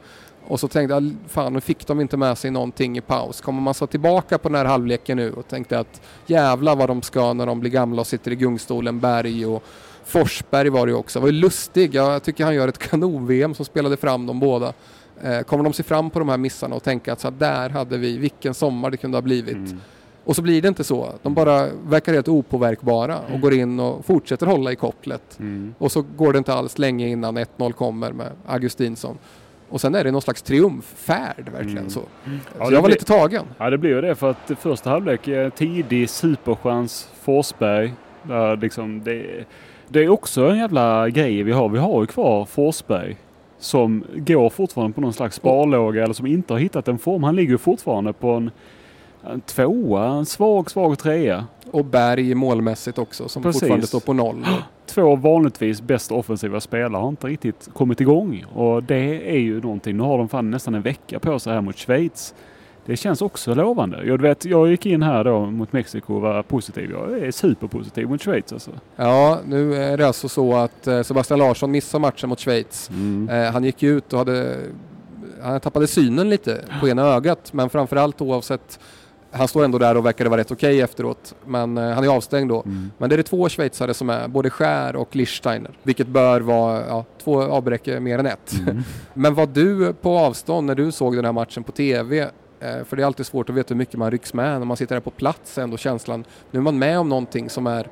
Och 0.48 0.60
så 0.60 0.68
tänkte 0.68 0.94
jag, 0.94 1.16
fan 1.28 1.54
nu 1.54 1.62
fick 1.62 1.88
de 1.88 2.02
inte 2.02 2.18
med 2.18 2.38
sig 2.38 2.52
någonting 2.52 2.98
i 2.98 3.02
paus. 3.02 3.42
Kommer 3.42 3.62
man 3.62 3.74
så 3.74 3.88
tillbaka 3.88 4.38
på 4.38 4.50
den 4.50 4.56
här 4.56 4.66
halvleken 4.66 5.18
nu 5.18 5.32
och 5.32 5.48
tänkte 5.48 5.80
att 5.80 6.02
jävla 6.26 6.76
vad 6.76 6.90
de 6.90 7.02
ska 7.02 7.34
när 7.34 7.46
de 7.46 7.60
blir 7.60 7.72
gamla 7.72 8.02
och 8.02 8.08
sitter 8.08 8.32
i 8.32 8.36
gungstolen, 8.36 9.00
Berg 9.00 9.46
och 9.46 9.64
Forsberg 10.06 10.70
var 10.70 10.86
det 10.86 10.92
ju 10.92 10.98
också. 10.98 11.20
var 11.20 11.28
ju 11.28 11.34
lustig, 11.34 11.96
jag 11.96 12.24
tycker 12.24 12.46
han 12.46 12.56
gör 12.56 12.68
ett 12.68 12.78
kanon-VM 12.90 13.54
som 13.54 13.66
spelade 13.66 13.98
fram 13.98 14.26
dem 14.26 14.40
båda. 14.40 14.74
Eh, 15.22 15.40
kommer 15.42 15.64
de 15.64 15.74
se 15.74 15.84
fram 15.84 16.10
på 16.10 16.20
de 16.20 16.30
här 16.30 16.38
missarna 16.38 16.76
och 16.76 16.84
tänka 16.84 17.14
att 17.14 17.20
så 17.20 17.30
där 17.30 17.70
hade 17.70 17.98
vi, 17.98 18.18
vilken 18.18 18.54
sommar 18.54 18.92
det 18.92 18.98
kunde 18.98 19.18
ha 19.18 19.22
blivit. 19.22 19.56
Mm. 19.56 19.80
Och 20.26 20.36
så 20.36 20.42
blir 20.42 20.62
det 20.62 20.68
inte 20.68 20.84
så. 20.84 21.14
De 21.22 21.34
bara 21.34 21.68
verkar 21.88 22.14
helt 22.14 22.28
opåverkbara 22.28 23.20
och 23.20 23.30
mm. 23.30 23.42
går 23.42 23.54
in 23.54 23.80
och 23.80 24.06
fortsätter 24.06 24.46
hålla 24.46 24.72
i 24.72 24.76
kopplet. 24.76 25.40
Mm. 25.40 25.76
Och 25.78 25.92
så 25.92 26.02
går 26.02 26.34
det 26.34 26.38
inte 26.38 26.54
alls 26.54 26.78
länge 26.78 27.08
innan 27.08 27.38
1-0 27.38 27.72
kommer 27.72 28.12
med 28.12 28.32
Augustinsson. 28.46 29.18
Och 29.70 29.82
sen 29.82 29.96
är 29.96 30.04
det 30.04 30.12
någon 30.12 30.22
slags 30.22 30.42
triumffärd 30.42 31.50
verkligen 31.52 31.78
mm. 31.78 31.90
så. 31.90 32.04
Mm. 32.26 32.40
Så 32.52 32.58
ja, 32.60 32.72
jag 32.72 32.82
var 32.82 32.90
lite 32.90 33.06
tagen. 33.06 33.46
Ja 33.58 33.70
det 33.70 33.78
blir 33.78 33.90
ju 33.90 34.02
det 34.02 34.16
för 34.16 34.30
att 34.30 34.52
första 34.60 34.90
halvlek 34.90 35.28
är 35.28 35.50
tidig 35.50 36.10
superchans 36.10 37.10
Forsberg. 37.22 37.94
Där 38.24 38.58
liksom 38.58 39.04
det, 39.04 39.46
det 39.88 40.04
är 40.04 40.10
också 40.10 40.50
en 40.50 40.58
jävla 40.58 41.10
grej 41.10 41.44
vi 41.44 41.52
har. 41.52 41.70
Vi 41.70 41.80
har 41.80 42.02
ju 42.02 42.08
kvar 42.08 42.46
Forsberg 42.46 43.18
som 43.60 44.04
går 44.16 44.50
fortfarande 44.50 44.94
på 44.94 45.02
någon 45.02 45.14
slags 45.14 45.36
sparlåga 45.36 46.04
eller 46.04 46.14
som 46.14 46.26
inte 46.26 46.54
har 46.54 46.60
hittat 46.60 46.88
en 46.88 46.98
form. 46.98 47.24
Han 47.24 47.36
ligger 47.36 47.58
fortfarande 47.58 48.14
på 48.14 48.30
en, 48.30 48.52
en 49.24 49.42
tvåa, 49.42 50.06
en 50.06 50.26
svag, 50.26 50.72
svag 50.72 51.00
trea. 51.00 51.46
Och 51.72 51.86
Berg 51.86 52.36
målmässigt 52.36 52.98
också 52.98 53.30
som 53.30 53.44
Precis. 53.44 53.62
fortfarande 53.62 53.88
står 53.88 54.00
på 54.00 54.14
noll. 54.14 54.46
Två 54.86 55.16
vanligtvis 55.16 55.82
bästa 55.82 56.16
offensiva 56.16 56.60
spelare 56.60 57.02
har 57.02 57.10
inte 57.10 57.28
riktigt 57.28 57.70
kommit 57.74 58.02
igång 58.02 58.46
och 58.54 58.84
det 58.84 59.32
är 59.36 59.40
ju 59.40 59.62
någonting. 59.62 59.98
Nu 59.98 60.04
har 60.04 60.18
de 60.18 60.30
fan 60.30 60.52
nästan 60.52 60.76
en 60.76 60.82
vecka 60.82 61.20
på 61.20 61.40
sig 61.40 61.54
här 61.54 61.62
mot 61.62 61.78
Schweiz. 61.78 62.34
Det 62.86 62.98
känns 62.98 63.22
också 63.22 63.54
lovande. 63.54 64.06
Jag, 64.06 64.22
vet, 64.22 64.46
jag 64.46 64.70
gick 64.70 64.86
in 64.86 65.04
här 65.04 65.24
då 65.24 65.46
mot 65.46 65.74
Mexiko 65.74 66.16
och 66.16 66.22
var 66.22 66.44
positiv. 66.44 66.92
Jag 66.92 67.20
är 67.20 67.32
superpositiv 67.32 68.10
mot 68.10 68.22
Schweiz 68.22 68.54
alltså. 68.54 68.72
Ja, 68.96 69.40
nu 69.46 69.76
är 69.76 69.98
det 69.98 70.08
alltså 70.08 70.30
så 70.30 70.56
att 70.56 70.88
eh, 70.88 71.02
Sebastian 71.02 71.40
Larsson 71.40 71.72
missade 71.72 72.02
matchen 72.02 72.30
mot 72.30 72.40
Schweiz. 72.40 72.90
Mm. 72.90 73.30
Eh, 73.30 73.52
han 73.52 73.64
gick 73.64 73.84
ut 73.84 74.14
och 74.14 74.20
hade 74.20 74.58
han 75.42 75.60
tappade 75.60 75.88
synen 75.88 76.30
lite 76.30 76.62
på 76.80 76.88
ena 76.88 77.02
ögat 77.02 77.54
men 77.54 77.70
framförallt 77.70 78.22
oavsett 78.22 78.80
han 79.32 79.48
står 79.48 79.64
ändå 79.64 79.78
där 79.78 79.98
och 79.98 80.06
verkade 80.06 80.30
vara 80.30 80.42
rätt 80.42 80.52
okej 80.52 80.70
okay 80.70 80.82
efteråt. 80.82 81.36
Men 81.46 81.78
eh, 81.78 81.90
han 81.90 82.04
är 82.04 82.08
avstängd 82.08 82.50
då. 82.50 82.62
Mm. 82.66 82.92
Men 82.98 83.10
det 83.10 83.16
är 83.16 83.18
det 83.18 83.24
två 83.24 83.50
schweizare 83.50 83.94
som 83.94 84.10
är, 84.10 84.28
både 84.28 84.50
Skär 84.50 84.96
och 84.96 85.16
Lichsteiner. 85.16 85.72
Vilket 85.84 86.08
bör 86.08 86.42
vara 86.42 86.88
ja, 86.88 87.06
två 87.24 87.42
avbräck 87.42 87.88
mer 88.02 88.20
än 88.20 88.26
ett. 88.26 88.54
Mm. 88.60 88.84
men 89.14 89.34
var 89.34 89.46
du 89.46 89.94
på 89.94 90.18
avstånd 90.18 90.68
när 90.68 90.76
du 90.76 90.92
såg 90.92 91.16
den 91.16 91.26
här 91.26 91.32
matchen 91.32 91.64
på 91.64 91.72
TV 91.72 92.20
Eh, 92.22 92.30
för 92.86 92.96
det 92.96 93.02
är 93.02 93.06
alltid 93.06 93.26
svårt 93.26 93.50
att 93.50 93.56
veta 93.56 93.74
hur 93.74 93.78
mycket 93.78 93.96
man 93.98 94.12
rycks 94.12 94.34
med. 94.34 94.60
När 94.60 94.66
man 94.66 94.78
sitter 94.78 94.96
där 94.96 95.02
på 95.02 95.10
plats 95.12 95.58
ändå 95.58 95.78
känslan, 95.78 96.24
nu 96.52 96.60
är 96.60 96.64
man 96.64 96.80
med 96.80 97.00
om 97.00 97.10
någonting 97.10 97.50
som 97.50 97.68
är 97.68 97.88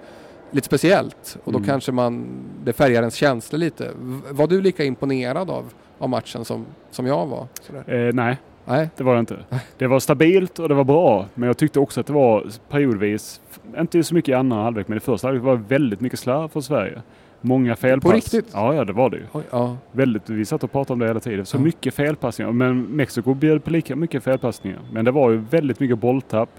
lite 0.51 0.65
speciellt 0.65 1.37
och 1.43 1.51
då 1.51 1.57
Mm. 1.57 1.67
kanske 1.69 1.91
man, 1.91 2.25
det 2.63 2.73
färgar 2.73 2.99
ens 2.99 3.15
känslor 3.15 3.59
lite. 3.59 3.89
Var 4.31 4.47
du 4.47 4.61
lika 4.61 4.83
imponerad 4.83 5.49
av, 5.49 5.73
av 5.97 6.09
matchen 6.09 6.45
som, 6.45 6.65
som 6.91 7.05
jag 7.07 7.25
var? 7.27 7.47
Eh, 7.87 8.13
nej, 8.13 8.37
Nej, 8.65 8.89
det 8.97 9.03
var 9.03 9.13
det 9.13 9.19
inte. 9.19 9.37
Det 9.77 9.87
var 9.87 9.99
stabilt 9.99 10.59
och 10.59 10.69
det 10.69 10.75
var 10.75 10.83
bra. 10.83 11.25
Men 11.33 11.47
jag 11.47 11.57
tyckte 11.57 11.79
också 11.79 11.99
att 11.99 12.07
det 12.07 12.13
var 12.13 12.47
periodvis, 12.69 13.41
inte 13.77 14.03
så 14.03 14.13
mycket 14.15 14.29
i 14.29 14.33
andra 14.33 14.57
halvlek, 14.57 14.87
men 14.87 14.97
i 14.97 14.99
första 15.01 15.27
halvlek 15.27 15.43
var 15.45 15.55
det 15.57 15.63
väldigt 15.67 16.01
mycket 16.01 16.19
slarv 16.19 16.47
från 16.47 16.63
Sverige. 16.63 17.01
Många 17.41 17.75
felpass. 17.75 18.11
riktigt? 18.13 18.45
Ja, 18.53 18.73
ja, 18.75 18.85
det 18.85 18.93
var 18.93 19.09
det 19.09 19.17
ju. 19.17 19.23
Oj, 19.31 19.43
ja. 19.51 19.77
Väldigt, 19.91 20.29
vi 20.29 20.45
satt 20.45 20.63
och 20.63 20.71
pratade 20.71 20.93
om 20.93 20.99
det 20.99 21.07
hela 21.07 21.19
tiden. 21.19 21.45
Så 21.45 21.57
Ja. 21.57 21.61
mycket 21.61 21.93
felpassningar. 21.93 22.51
Men 22.51 22.81
Mexiko 22.83 23.33
bjöd 23.33 23.63
på 23.63 23.69
lika 23.69 23.95
mycket 23.95 24.23
felpassningar. 24.23 24.79
Men 24.91 25.05
det 25.05 25.11
var 25.11 25.29
ju 25.31 25.37
väldigt 25.49 25.79
mycket 25.79 25.99
bolltapp. 25.99 26.49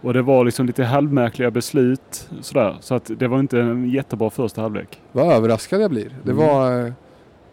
Och 0.00 0.12
det 0.14 0.22
var 0.22 0.44
liksom 0.44 0.66
lite 0.66 0.84
halvmärkliga 0.84 1.50
beslut. 1.50 2.28
Sådär. 2.40 2.76
Så 2.80 2.94
att 2.94 3.10
det 3.18 3.28
var 3.28 3.40
inte 3.40 3.60
en 3.60 3.90
jättebra 3.90 4.30
första 4.30 4.60
halvlek. 4.62 5.00
Vad 5.12 5.32
överraskad 5.32 5.80
jag 5.82 5.90
blir. 5.90 6.10
Det 6.22 6.30
Mm. 6.32 6.46
var, 6.46 6.92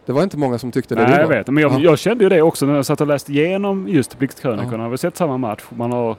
det 0.06 0.12
var 0.12 0.22
inte 0.22 0.36
många 0.36 0.58
som 0.58 0.70
tyckte 0.72 0.94
det 0.94 1.02
Nej, 1.02 1.20
jag 1.20 1.28
vet. 1.28 1.46
Men 1.46 1.62
jag, 1.62 1.72
Ja. 1.72 1.78
jag 1.78 1.98
kände 1.98 2.24
ju 2.24 2.28
det 2.30 2.42
också 2.42 2.66
när 2.66 2.74
jag 2.74 2.86
satt 2.86 3.00
och 3.00 3.06
läste 3.06 3.32
igenom 3.32 3.88
just 3.88 4.18
Blixtkrönikorna. 4.18 4.82
Jag 4.82 4.90
har 4.90 4.96
sett 4.96 5.16
samma 5.16 5.38
match. 5.38 5.62
Man 5.70 5.92
har 5.92 6.16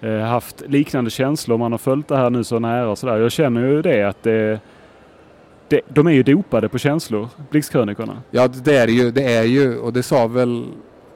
eh, 0.00 0.18
haft 0.18 0.62
liknande 0.68 1.10
känslor. 1.10 1.58
Man 1.58 1.72
har 1.72 1.78
följt 1.78 2.08
det 2.08 2.16
här 2.16 2.30
nu 2.30 2.44
så 2.44 2.58
nära 2.58 2.88
och 2.90 2.98
sådär. 2.98 3.16
Jag 3.16 3.32
känner 3.32 3.68
ju 3.68 3.82
det 3.82 4.02
att 4.02 4.22
det, 4.22 4.60
det, 5.70 5.80
de 5.88 6.06
är 6.06 6.10
ju 6.10 6.22
dopade 6.22 6.68
på 6.68 6.78
känslor, 6.78 7.28
Blixtkrönikorna. 7.50 8.22
Ja, 8.30 8.48
det 8.48 8.76
är 8.76 8.88
ju. 8.88 9.10
Det 9.10 9.34
är 9.34 9.42
ju, 9.44 9.78
och 9.78 9.92
det 9.92 10.02
sa 10.02 10.26
väl 10.26 10.66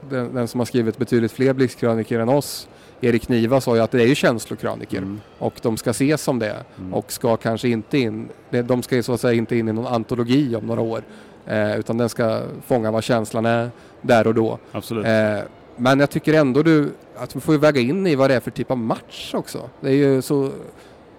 den, 0.09 0.33
den 0.33 0.47
som 0.47 0.59
har 0.59 0.65
skrivit 0.65 0.97
betydligt 0.97 1.31
fler 1.31 1.53
blixtkröniker 1.53 2.19
än 2.19 2.29
oss, 2.29 2.67
Erik 3.01 3.29
Niva, 3.29 3.61
sa 3.61 3.75
ju 3.75 3.81
att 3.81 3.91
det 3.91 4.01
är 4.03 4.07
ju 4.07 4.15
känslokröniker 4.15 4.97
Mm. 4.97 5.21
och 5.39 5.53
de 5.61 5.77
ska 5.77 5.89
ses 5.89 6.21
som 6.21 6.39
det 6.39 6.55
Mm. 6.79 6.93
och 6.93 7.11
ska 7.11 7.37
kanske 7.37 7.69
inte 7.69 7.97
in, 7.97 8.29
de 8.65 8.83
ska 8.83 8.95
ju 8.95 9.03
så 9.03 9.13
att 9.13 9.21
säga 9.21 9.33
inte 9.33 9.55
in 9.57 9.67
i 9.69 9.73
någon 9.73 9.87
antologi 9.93 10.55
om 10.55 10.65
några 10.65 10.81
år 10.81 11.01
eh, 11.45 11.79
utan 11.79 11.97
den 11.97 12.09
ska 12.09 12.41
fånga 12.67 12.91
vad 12.91 13.03
känslan 13.03 13.45
är 13.45 13.69
där 14.01 14.27
och 14.27 14.33
då. 14.35 14.59
Absolut. 14.71 15.05
Eh, 15.05 15.39
men 15.77 15.99
jag 15.99 16.09
tycker 16.09 16.33
ändå 16.33 16.63
du, 16.63 16.89
att 17.17 17.35
vi 17.35 17.39
får 17.39 17.53
ju 17.53 17.59
väga 17.59 17.81
in 17.81 18.07
i 18.07 18.15
vad 18.15 18.29
det 18.29 18.35
är 18.35 18.39
för 18.39 18.51
typ 18.51 18.71
av 18.71 18.77
match 18.77 19.31
också. 19.33 19.69
Det 19.81 19.89
är 19.89 19.93
ju 19.93 20.21
så 20.21 20.51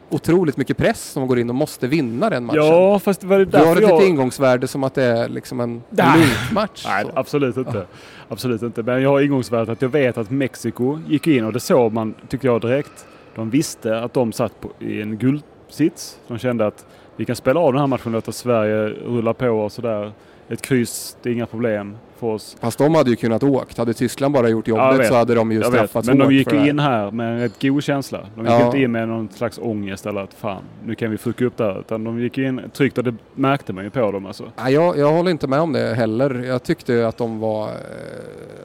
otroligt 0.08 0.56
mycket 0.56 0.76
press 0.76 1.10
som 1.10 1.26
går 1.26 1.38
in 1.38 1.48
och 1.48 1.54
måste 1.54 1.86
vinna 1.86 2.30
den 2.30 2.44
matchen. 2.44 2.66
Ja, 2.66 2.98
fast 2.98 3.24
var 3.24 3.38
det 3.38 3.44
Du 3.44 3.58
har 3.58 3.64
därför 3.64 3.82
ett 3.82 3.88
jag... 3.88 3.96
litet 3.96 4.08
ingångsvärde 4.08 4.68
som 4.68 4.84
att 4.84 4.94
det 4.94 5.04
är 5.04 5.28
liksom 5.28 5.60
en 5.60 5.82
elitmatch. 5.98 6.84
Nej, 6.86 7.04
så. 7.04 7.10
absolut 7.14 7.56
inte. 7.56 7.86
Absolut 8.28 8.62
inte. 8.62 8.82
Men 8.82 9.02
jag 9.02 9.10
har 9.10 9.20
ingångsvärdet 9.20 9.68
att 9.68 9.82
jag 9.82 9.88
vet 9.88 10.18
att 10.18 10.30
Mexiko 10.30 10.98
gick 11.08 11.26
in 11.26 11.44
och 11.44 11.52
det 11.52 11.60
såg 11.60 11.92
man, 11.92 12.14
tycker 12.28 12.48
jag 12.48 12.60
direkt. 12.60 13.06
De 13.34 13.50
visste 13.50 14.00
att 14.00 14.14
de 14.14 14.32
satt 14.32 14.60
på, 14.60 14.70
i 14.78 15.02
en 15.02 15.18
guldsits. 15.18 16.18
De 16.28 16.38
kände 16.38 16.66
att 16.66 16.86
vi 17.16 17.24
kan 17.24 17.36
spela 17.36 17.60
av 17.60 17.72
den 17.72 17.80
här 17.80 17.86
matchen 17.86 18.06
och 18.06 18.12
låta 18.12 18.32
Sverige 18.32 18.88
rulla 18.88 19.34
på 19.34 19.48
och 19.48 19.72
sådär. 19.72 20.12
Ett 20.48 20.62
kryss, 20.62 21.16
det 21.22 21.28
är 21.28 21.32
inga 21.32 21.46
problem 21.46 21.96
för 22.18 22.26
oss. 22.26 22.56
Fast 22.60 22.78
de 22.78 22.94
hade 22.94 23.10
ju 23.10 23.16
kunnat 23.16 23.42
åkt. 23.42 23.78
Hade 23.78 23.94
Tyskland 23.94 24.34
bara 24.34 24.48
gjort 24.48 24.68
Ja, 24.68 24.74
jobbet 24.86 25.00
vet. 25.00 25.08
så 25.08 25.14
hade 25.14 25.34
de 25.34 25.52
ju 25.52 25.62
straffats 25.62 26.08
men 26.08 26.18
de 26.18 26.34
gick 26.34 26.52
ju 26.52 26.68
in 26.68 26.78
här 26.78 27.10
med 27.10 27.32
en 27.32 27.40
rätt 27.40 27.62
god 27.62 27.82
känsla. 27.82 28.20
De 28.34 28.40
gick 28.44 28.50
Ja. 28.50 28.66
inte 28.66 28.78
in 28.78 28.92
med 28.92 29.08
någon 29.08 29.28
slags 29.28 29.58
ångest 29.62 30.06
eller 30.06 30.20
att 30.20 30.34
fan, 30.34 30.62
nu 30.84 30.94
kan 30.94 31.10
vi 31.10 31.18
fucka 31.18 31.44
upp 31.44 31.56
det 31.56 31.64
här. 31.64 31.80
Utan 31.80 32.04
de 32.04 32.20
gick 32.20 32.38
in 32.38 32.60
tryggt 32.72 32.98
och 32.98 33.04
det 33.04 33.14
märkte 33.34 33.72
man 33.72 33.84
ju 33.84 33.90
på 33.90 34.10
dem 34.12 34.26
alltså. 34.26 34.44
Nej, 34.56 34.74
jag, 34.74 34.98
jag 34.98 35.12
håller 35.12 35.30
inte 35.30 35.46
med 35.46 35.60
om 35.60 35.72
det 35.72 35.94
heller. 35.94 36.34
Jag 36.48 36.62
tyckte 36.62 37.08
att 37.08 37.16
de 37.16 37.40
var... 37.40 37.64
eh, 37.68 37.72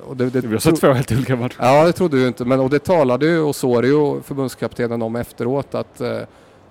Och 0.09 0.17
det, 0.17 0.29
det, 0.29 0.41
Vi 0.41 0.51
har 0.51 0.59
sett 0.59 0.79
två 0.81 0.91
helt 0.91 1.11
olika 1.11 1.35
matcher. 1.35 1.55
Ja, 1.59 1.85
det 1.85 1.91
trodde 1.91 2.17
du 2.17 2.27
inte. 2.27 2.45
Men, 2.45 2.59
och 2.59 2.69
det 2.69 2.79
talade 2.79 3.25
ju 3.25 3.41
Osorio, 3.41 4.21
förbundskaptenen, 4.21 5.01
om 5.01 5.15
efteråt 5.15 5.75
att, 5.75 6.01
eh, 6.01 6.17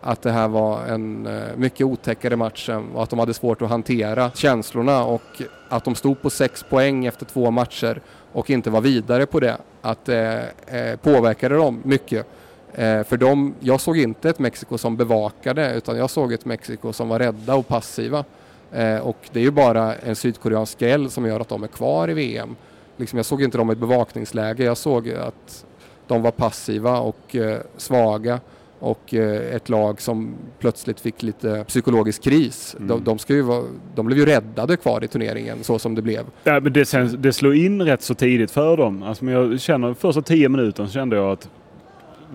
att 0.01 0.23
det 0.23 0.31
här 0.31 0.49
var 0.49 0.87
en 0.87 1.27
eh, 1.27 1.57
mycket 1.57 1.87
otäckare 1.87 2.37
match 2.37 2.69
och 2.95 3.03
att 3.03 3.11
de 3.11 3.19
hade 3.19 3.35
svårt 3.35 3.63
att 3.63 3.69
hantera 3.69 4.31
känslorna 4.31 5.05
och 5.05 5.43
att 5.69 5.85
de 5.85 5.95
stod 5.95 6.23
på 6.23 6.31
sex 6.31 6.63
poäng 6.63 7.07
efter 7.07 7.27
två 7.27 7.51
matcher 7.51 8.01
och 8.33 8.51
inte 8.51 8.71
var 8.71 8.81
vidare 8.81 9.27
på 9.27 9.41
det. 9.41 9.57
Att 9.83 10.05
det 10.05 10.53
eh, 10.67 10.97
påverkade 10.97 11.55
dem 11.55 11.81
mycket. 11.85 12.27
Eh, 12.73 13.03
för 13.03 13.17
de, 13.17 13.55
jag 13.61 13.81
såg 13.81 13.99
inte 13.99 14.31
ett 14.31 14.39
Mexiko 14.39 14.79
som 14.79 14.97
bevakade 14.97 15.75
utan 15.75 15.97
jag 15.97 16.11
såg 16.11 16.33
ett 16.33 16.45
Mexiko 16.45 16.93
som 16.93 17.09
var 17.09 17.19
rädda 17.19 17.55
och 17.55 17.69
passiva. 17.69 18.25
Eh, 18.73 18.99
och 18.99 19.17
det 19.33 19.41
är 19.41 19.45
ju 19.45 19.51
bara 19.51 19.95
en 19.95 20.17
sydkoreansk 20.17 20.73
skräll 20.73 21.11
som 21.11 21.27
gör 21.27 21.41
att 21.41 21.49
de 21.49 21.63
är 21.63 21.69
kvar 21.69 22.11
i 22.11 22.15
VM. 22.15 22.57
Liksom, 22.97 23.17
jag 23.17 23.27
såg 23.27 23.43
inte 23.43 23.59
dem 23.59 23.71
i 23.71 23.73
ett 23.73 23.79
bevakningsläge, 23.79 24.65
jag 24.65 24.77
såg 24.77 25.11
att 25.11 25.65
de 26.07 26.23
var 26.23 26.31
passiva 26.31 26.99
och 27.01 27.37
eh, 27.37 27.59
svaga 27.77 28.41
och 28.81 29.15
eh, 29.15 29.55
ett 29.55 29.69
lag 29.69 30.01
som 30.01 30.35
plötsligt 30.59 31.01
fick 31.01 31.23
lite 31.23 31.65
psykologisk 31.69 32.23
kris. 32.23 32.75
Mm. 32.79 32.89
De, 32.89 33.05
de, 33.05 33.19
ska 33.19 33.35
ju 33.35 33.43
vara, 33.43 33.65
de 33.95 34.07
blev 34.07 34.19
ju 34.19 34.27
räddade 34.27 34.77
kvar 34.77 35.05
i 35.05 35.09
turneringen 35.09 35.65
så 35.65 35.79
som 35.79 35.95
det 35.95 36.03
blev. 36.03 36.25
Ja, 36.45 36.61
men 36.61 36.73
det, 36.73 36.85
sen, 36.85 37.17
det 37.19 37.33
slog 37.33 37.57
in 37.57 37.83
rätt 37.83 38.03
så 38.03 38.15
tidigt 38.15 38.51
för 38.51 38.77
dem. 38.77 39.03
Alltså, 39.03 39.25
men 39.25 39.35
jag 39.35 39.61
känner 39.61 39.95
första 39.95 40.23
tio 40.23 40.49
minuter 40.49 40.87
så 40.87 40.93
kände 40.93 41.17
jag 41.17 41.33
att 41.33 41.49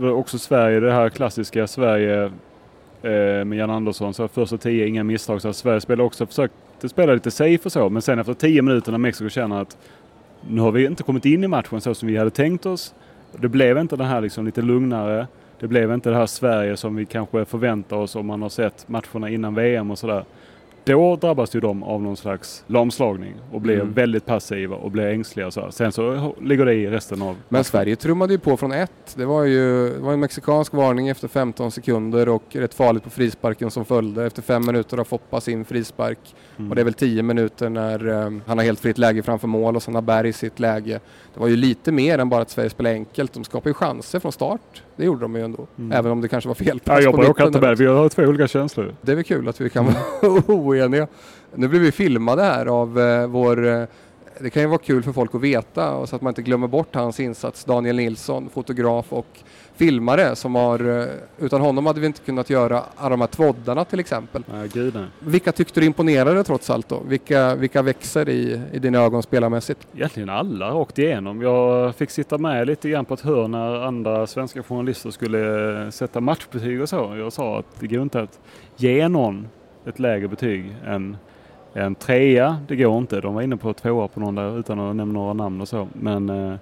också 0.02 0.40
Sverige, 0.40 0.80
det 0.80 0.92
här 0.92 1.10
klassiska 1.10 1.68
Sverige 1.68 2.24
eh, 3.02 3.46
med 3.46 3.54
Jan 3.54 3.70
Andersson. 3.70 4.14
Så 4.14 4.28
första 4.28 4.58
tio, 4.58 4.88
inga 4.88 5.04
misstag. 5.04 5.42
Så 5.42 5.54
Sverige 5.54 5.82
spelade 5.82 6.04
också, 6.04 6.26
försökte 6.26 6.90
spela 6.90 7.14
lite 7.14 7.32
safe 7.32 7.62
och 7.64 7.72
så. 7.72 7.90
Men 7.90 8.02
sen 8.02 8.20
efter 8.20 8.34
tio 8.34 8.62
minuter 8.62 8.92
när 8.92 9.00
Mexiko 9.00 9.30
känner 9.30 9.62
att 9.62 9.78
nu 10.50 10.62
har 10.62 10.72
vi 10.72 10.86
inte 10.86 11.04
kommit 11.04 11.26
in 11.26 11.44
i 11.44 11.48
matchen 11.48 11.82
så 11.82 11.94
som 11.94 12.08
vi 12.08 12.18
hade 12.18 12.30
tänkt 12.30 12.66
oss. 12.66 12.94
Det 13.38 13.48
blev 13.48 13.78
inte 13.78 13.96
den 13.96 14.08
här 14.08 14.22
liksom 14.22 14.46
lite 14.46 14.62
lugnare. 14.62 15.28
Det 15.60 15.68
blev 15.68 15.92
inte 15.94 16.10
det 16.10 16.16
här 16.16 16.26
Sverige 16.26 16.78
som 16.78 16.96
vi 16.96 17.06
kanske 17.06 17.46
förväntar 17.46 17.98
oss 17.98 18.16
om 18.16 18.26
man 18.26 18.42
har 18.42 18.50
sett 18.50 18.88
matcherna 18.88 19.30
innan 19.30 19.56
VM 19.56 19.92
och 19.92 20.00
sådär. 20.00 20.26
Då 20.88 21.16
drabbas 21.16 21.56
ju 21.56 21.60
de 21.60 21.84
av 21.84 22.02
någon 22.02 22.18
slags 22.18 22.64
lamslagning 22.68 23.34
och 23.52 23.62
blir 23.62 23.76
Mm. 23.80 23.94
väldigt 23.94 24.26
passiva 24.26 24.76
och 24.76 24.92
blir 24.92 25.06
ängsliga. 25.06 25.52
Så. 25.52 25.72
Sen 25.72 25.92
så 25.92 26.36
ligger 26.42 26.66
det 26.66 26.74
i 26.74 26.88
resten 26.88 27.22
av 27.22 27.36
Men 27.50 27.64
Sverige 27.64 27.96
trummade 27.96 28.34
ju 28.34 28.40
på 28.40 28.58
från 28.58 28.72
ett. 28.72 29.16
Det 29.16 29.26
var 29.26 29.44
ju 29.44 29.90
det 29.90 30.00
var 30.00 30.14
en 30.14 30.20
mexikansk 30.20 30.74
varning 30.74 31.08
efter 31.08 31.28
15 31.28 31.72
sekunder 31.72 32.30
och 32.30 32.44
rätt 32.52 32.74
farligt 32.74 33.04
på 33.04 33.10
frisparken 33.10 33.72
som 33.72 33.86
följde. 33.86 34.26
Efter 34.26 34.42
fem 34.42 34.66
minuter 34.66 34.98
har 34.98 35.04
Foppa 35.04 35.42
sin 35.42 35.66
frispark 35.66 36.36
Mm. 36.58 36.70
och 36.70 36.76
det 36.76 36.82
är 36.82 36.86
väl 36.86 36.94
10 36.94 37.24
minuter 37.24 37.70
när 37.70 38.08
eh, 38.08 38.32
han 38.46 38.58
har 38.58 38.66
helt 38.66 38.80
fritt 38.80 38.98
läge 38.98 39.24
framför 39.24 39.48
mål 39.48 39.76
och 39.76 39.84
sen 39.84 39.96
har 39.96 40.02
Berg 40.02 40.34
sitt 40.34 40.60
läge. 40.60 41.00
Det 41.34 41.40
var 41.40 41.48
ju 41.48 41.56
lite 41.56 41.92
mer 41.92 42.20
än 42.20 42.30
bara 42.30 42.42
att 42.42 42.50
Sverige 42.50 42.70
spelade 42.70 42.96
enkelt. 42.96 43.34
De 43.34 43.44
skapade 43.44 43.70
ju 43.70 43.74
chanser 43.74 44.20
från 44.20 44.32
start. 44.32 44.82
Det 44.98 45.06
gjorde 45.06 45.22
de 45.22 45.36
ju 45.36 45.42
ändå. 45.42 45.68
Mm. 45.78 45.92
Även 45.92 46.12
om 46.12 46.22
det 46.22 46.28
kanske 46.28 46.48
var 46.48 46.56
fel 46.56 46.80
Ja, 46.84 46.94
pass 46.94 47.04
jag 47.04 47.14
med 47.62 47.70
det. 47.70 47.76
Vi 47.76 47.86
har 47.86 48.10
två 48.10 48.24
olika 48.24 48.48
känslor. 48.48 48.96
det 49.02 49.12
är 49.12 49.16
väl 49.16 49.24
kul 49.24 49.48
att 49.50 49.62
vi 49.62 49.70
kan 49.70 49.86
vara 49.86 49.96
oeniga. 50.48 51.08
Nu 51.56 51.68
blir 51.68 51.80
vi 51.80 51.92
filmade 51.92 52.44
här 52.44 52.66
av 52.66 53.00
eh, 53.00 53.28
vår... 53.28 53.88
Det 54.40 54.50
kan 54.50 54.62
ju 54.62 54.68
vara 54.68 54.78
kul 54.78 55.04
för 55.04 55.12
folk 55.12 55.36
att 55.36 55.42
veta 55.42 55.96
och 55.96 56.10
så 56.10 56.16
att 56.16 56.22
man 56.22 56.32
inte 56.32 56.42
glömmer 56.42 56.68
bort 56.68 56.96
hans 56.96 57.20
insats. 57.20 57.64
Daniel 57.66 57.96
Nilsson, 57.96 58.50
fotograf 58.50 59.14
och 59.14 59.28
filmare 59.76 60.36
som 60.36 60.56
har... 60.56 61.00
Eh, 61.02 61.08
utan 61.40 61.62
honom 61.62 61.86
hade 61.86 62.00
vi 62.00 62.08
inte 62.08 62.22
kunnat 62.22 62.50
göra 62.50 62.84
alla 62.96 63.10
de 63.10 63.22
här 63.22 63.28
tvåddarna 63.28 63.86
till 63.86 64.00
exempel. 64.00 64.44
Nej, 64.54 64.70
gud 64.74 64.96
nej. 64.96 65.06
Vilka 65.20 65.52
tyckte 65.52 65.80
du 65.80 65.86
imponerade 65.86 66.44
trots 66.44 66.70
allt 66.70 66.90
då? 66.90 67.04
Vilka, 67.08 67.56
vilka 67.56 67.82
växer 67.82 68.30
i, 68.30 68.62
i 68.72 68.80
dina 68.80 69.00
ögon 69.00 69.24
spelarmässigt? 69.24 69.88
Egentligen 69.96 70.30
alla 70.30 70.70
rakt 70.70 71.00
igenom. 71.00 71.42
Jag 71.42 71.96
fick 71.96 72.10
sitta 72.10 72.38
med 72.38 72.68
lite 72.68 72.90
grann 72.90 73.06
på 73.06 73.14
ett 73.14 73.22
hörn 73.22 73.52
när 73.52 73.86
andra 73.86 74.28
svenska 74.28 74.64
journalister 74.64 75.12
skulle 75.12 75.82
eh, 75.84 75.90
sätta 75.90 76.22
matchbetyg 76.22 76.82
och 76.82 76.90
så. 76.90 77.16
Jag 77.18 77.34
sa 77.34 77.60
att 77.60 77.80
det 77.80 77.88
går 77.88 78.02
inte 78.02 78.22
att 78.22 78.40
ge 78.78 79.08
någon 79.08 79.48
ett 79.86 80.00
lägre 80.00 80.28
betyg 80.28 80.76
än 80.86 81.18
en 81.76 81.96
trea. 81.96 82.58
Det 82.68 82.76
går 82.76 82.98
inte. 82.98 83.22
De 83.22 83.34
var 83.34 83.42
inne 83.42 83.58
på 83.58 83.74
tvåa 83.74 84.08
på 84.08 84.20
någon 84.20 84.36
där 84.36 84.60
utan 84.60 84.80
att 84.80 84.96
nämna 84.96 85.20
några 85.20 85.34
namn 85.34 85.62
och 85.62 85.68
så. 85.68 85.88
Men 85.94 86.30
eh, 86.30 86.54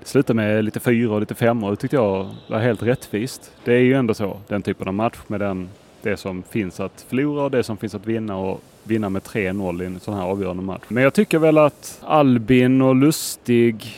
det 0.00 0.08
slutade 0.08 0.36
med 0.36 0.64
lite 0.64 0.80
fyra 0.80 1.14
och 1.14 1.20
lite 1.20 1.34
femmor. 1.34 1.70
Det 1.70 1.76
tyckte 1.76 1.96
jag 1.96 2.30
var 2.48 2.58
helt 2.58 2.82
rättvist. 2.82 3.52
Det 3.64 3.72
är 3.72 3.80
ju 3.80 3.94
ändå 3.94 4.14
så. 4.14 4.36
Den 4.48 4.62
typen 4.62 4.88
av 4.88 4.94
match 4.94 5.18
med 5.26 5.40
den, 5.40 5.68
det 6.02 6.16
som 6.16 6.42
finns 6.42 6.80
att 6.80 7.04
förlora 7.08 7.44
och 7.44 7.50
det 7.50 7.62
som 7.62 7.76
finns 7.76 7.94
att 7.94 8.06
vinna 8.06 8.36
och 8.36 8.60
vinna 8.82 9.08
med 9.08 9.22
3-0 9.22 9.82
i 9.82 9.86
en 9.86 10.00
sån 10.00 10.14
här 10.14 10.22
avgörande 10.22 10.62
match. 10.62 10.82
Men 10.88 11.02
jag 11.02 11.14
tycker 11.14 11.38
väl 11.38 11.58
att 11.58 12.00
Albin 12.02 12.82
och 12.82 12.94
Lustig, 12.94 13.96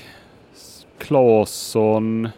Claesson, 0.98 2.28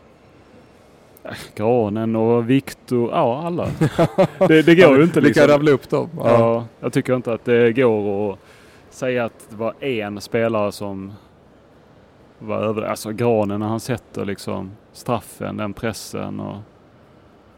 Granen 1.54 2.16
och 2.16 2.50
Viktor, 2.50 3.10
ja 3.10 3.42
alla. 3.46 3.68
Det, 4.48 4.62
det 4.62 4.74
går 4.74 4.96
ju 4.96 5.02
inte 5.02 5.20
Vi 5.20 5.34
kan 5.34 5.42
liksom. 5.42 5.46
rabbla 5.48 5.70
upp 5.70 5.88
dem. 5.88 6.08
Ja. 6.16 6.30
Ja, 6.30 6.66
jag 6.80 6.92
tycker 6.92 7.16
inte 7.16 7.32
att 7.32 7.44
det 7.44 7.72
går 7.72 8.32
att 8.32 8.38
säga 8.90 9.24
att 9.24 9.46
det 9.50 9.56
var 9.56 9.84
en 9.84 10.20
spelare 10.20 10.72
som 10.72 11.12
var 12.38 12.58
över. 12.58 12.82
Alltså 12.82 13.12
Granen 13.12 13.60
när 13.60 13.66
han 13.66 13.80
sätter 13.80 14.24
liksom 14.24 14.70
straffen, 14.92 15.56
den 15.56 15.72
pressen 15.72 16.40
och 16.40 16.56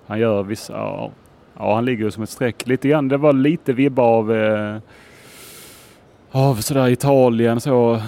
han 0.06 0.18
gör 0.18 0.42
vissa, 0.42 0.72
ja, 0.72 1.11
ja 1.59 1.74
han 1.74 1.85
ligger 1.85 2.04
ju 2.04 2.11
som 2.11 2.22
ett 2.22 2.30
streck 2.30 2.66
lite 2.66 2.88
grann. 2.88 3.09
Det 3.09 3.16
var 3.16 3.33
lite 3.33 3.72
vibbar 3.72 4.18
av 4.18 4.33
eh, 4.33 4.76
av 6.32 6.54
sådär 6.54 6.88
Italien 6.88 7.60
så. 7.60 8.00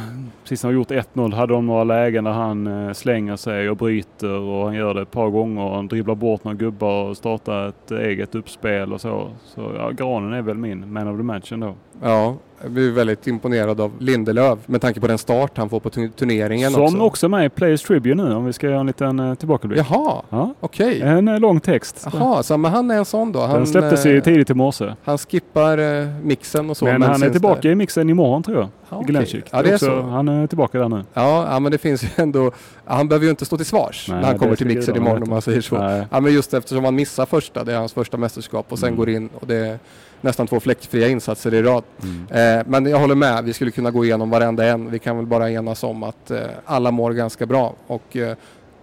Precis 0.43 0.65
när 0.65 0.71
de 0.71 0.77
gjort 0.77 0.91
1-0 0.91 1.35
hade 1.35 1.53
de 1.53 1.67
några 1.67 1.85
lägen 1.85 2.25
där 2.25 2.31
han 2.31 2.67
eh, 2.67 2.93
slänger 2.93 3.37
sig 3.37 3.71
och 3.71 3.77
bryter 3.77 4.39
och 4.39 4.65
han 4.65 4.75
gör 4.75 4.95
det 4.95 5.03
ett 5.03 5.11
par 5.11 5.29
gånger. 5.29 5.69
Han 5.69 5.89
dribblar 5.89 6.15
bort 6.15 6.45
några 6.45 6.57
gubbar 6.57 7.05
och 7.05 7.17
startar 7.17 7.69
ett 7.69 7.91
eget 7.91 8.35
uppspel 8.35 8.93
och 8.93 9.01
så. 9.01 9.31
Så 9.45 9.73
ja, 9.77 9.91
Granen 9.91 10.33
är 10.33 10.43
väl 10.43 10.57
min 10.57 10.93
man 10.93 11.09
of 11.09 11.17
the 11.17 11.23
match 11.23 11.53
ändå. 11.53 11.75
Ja, 12.03 12.37
jag 12.63 12.71
blir 12.71 12.91
väldigt 12.91 13.27
imponerad 13.27 13.81
av 13.81 13.93
Lindelöf 13.99 14.59
med 14.67 14.81
tanke 14.81 15.01
på 15.01 15.07
den 15.07 15.19
start 15.19 15.57
han 15.59 15.69
får 15.69 15.81
på 15.81 15.91
turneringen 15.91 16.71
Som 16.73 16.83
också. 16.85 16.99
också 16.99 17.29
med 17.29 17.45
i 17.47 17.49
Players 17.49 17.83
Tribune 17.83 18.25
nu 18.29 18.35
om 18.35 18.45
vi 18.45 18.53
ska 18.53 18.67
göra 18.67 18.81
en 18.81 18.87
liten 18.87 19.21
eh, 19.21 19.35
tillbakablick. 19.35 19.79
Jaha, 19.91 20.23
Ja, 20.31 20.55
okej. 20.61 21.01
en 21.01 21.29
eh, 21.29 21.41
lång 21.41 21.61
text. 21.61 22.07
Jaha, 22.13 22.43
så 22.43 22.57
men 22.57 22.71
han 22.73 22.91
är 22.91 22.95
en 22.99 23.05
sån 23.05 23.33
då? 23.33 23.41
Han, 23.41 23.51
Den 23.57 23.67
släpptes 23.67 24.07
eh, 24.07 24.23
tidigt 24.23 24.51
i 24.51 24.55
morse. 24.55 24.95
Han 25.05 25.19
skippar 25.19 25.79
eh, 25.79 26.09
mixen 26.23 26.71
och 26.71 26.77
så. 26.77 26.85
Men, 26.85 27.03
han 27.03 27.23
är 27.23 27.31
tillbaka 27.31 27.61
där. 27.61 27.71
i 27.71 27.75
mixen 27.75 28.11
imorgon 28.11 28.43
tror 28.43 28.57
jag. 28.59 28.69
Okej. 28.89 29.07
Glenchick. 29.07 29.45
Ja, 29.51 29.63
det 29.63 29.69
är 29.71 29.75
också, 29.75 29.87
så. 29.87 30.03
Han 30.03 30.29
är 30.29 30.47
tillbaka 30.47 30.79
där 30.79 30.89
nu. 30.89 31.05
Ja, 31.15 31.47
ja, 31.53 31.59
men 31.61 31.73
det 31.73 31.79
finns 31.79 32.03
ju 32.05 32.09
ändå... 32.17 32.51
Han 32.85 33.09
behöver 33.09 33.25
ju 33.25 33.31
inte 33.31 33.45
stå 33.45 33.57
till 33.57 33.67
svars 33.67 34.07
Nej, 34.09 34.21
när 34.21 34.27
han 34.27 34.39
kommer 34.39 34.57
till 34.57 34.67
mixen 34.67 34.97
imorgon 34.97 35.23
om 35.23 35.31
man 35.31 35.43
säger 35.43 35.61
så. 35.61 35.79
Nej. 35.79 36.07
Ja, 36.11 36.21
men 36.21 36.33
just 36.33 36.55
eftersom 36.55 36.85
han 36.85 36.95
missar 36.95 37.27
första, 37.27 37.65
det 37.65 37.73
är 37.73 37.77
hans 37.79 37.93
första 37.93 38.17
mästerskap 38.17 38.67
och 38.69 38.79
sen 38.79 38.89
Mm. 38.89 38.99
går 38.99 39.09
in 39.09 39.29
och 39.41 39.47
det 39.47 39.57
är 39.57 39.79
nästan 40.23 40.47
två 40.47 40.61
fläckfria 40.61 41.09
insatser 41.09 41.55
i 41.55 41.63
rad. 41.63 41.85
Mm. 42.03 42.59
Eh, 42.59 42.65
men 42.67 42.87
jag 42.87 42.99
håller 42.99 43.15
med, 43.15 43.45
vi 43.45 43.53
skulle 43.53 43.71
kunna 43.71 43.91
gå 43.91 44.05
igenom 44.05 44.31
varenda 44.31 44.65
en. 44.67 44.91
Vi 44.91 44.99
kan 44.99 45.17
väl 45.17 45.27
bara 45.27 45.51
enas 45.51 45.83
om 45.83 46.03
att 46.03 46.31
eh, 46.31 46.41
alla 46.65 46.91
mår 46.91 47.13
ganska 47.13 47.47
bra. 47.47 47.75
Och 47.87 48.17
eh, 48.17 48.37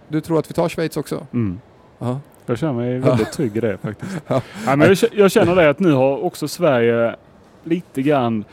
du 0.08 0.20
tror 0.20 0.38
att 0.38 0.50
vi 0.50 0.54
tar 0.54 0.68
Schweiz 0.68 0.96
också? 0.96 1.26
Mm. 1.32 1.60
Ja. 1.98 2.20
Jag 2.46 2.58
känner 2.58 2.72
mig 2.72 2.98
väldigt 2.98 3.32
trygg 3.32 3.56
i 3.56 3.60
det 3.60 3.78
faktiskt. 3.78 4.20
Ja. 4.26 4.42
Ja, 4.66 4.76
men 4.76 4.88
jag, 4.88 4.98
jag 5.12 5.30
känner 5.30 5.56
det 5.56 5.70
att 5.70 5.78
nu 5.78 5.92
har 5.92 6.24
också 6.24 6.48
Sverige 6.48 7.16
lite 7.64 8.02
grann 8.02 8.44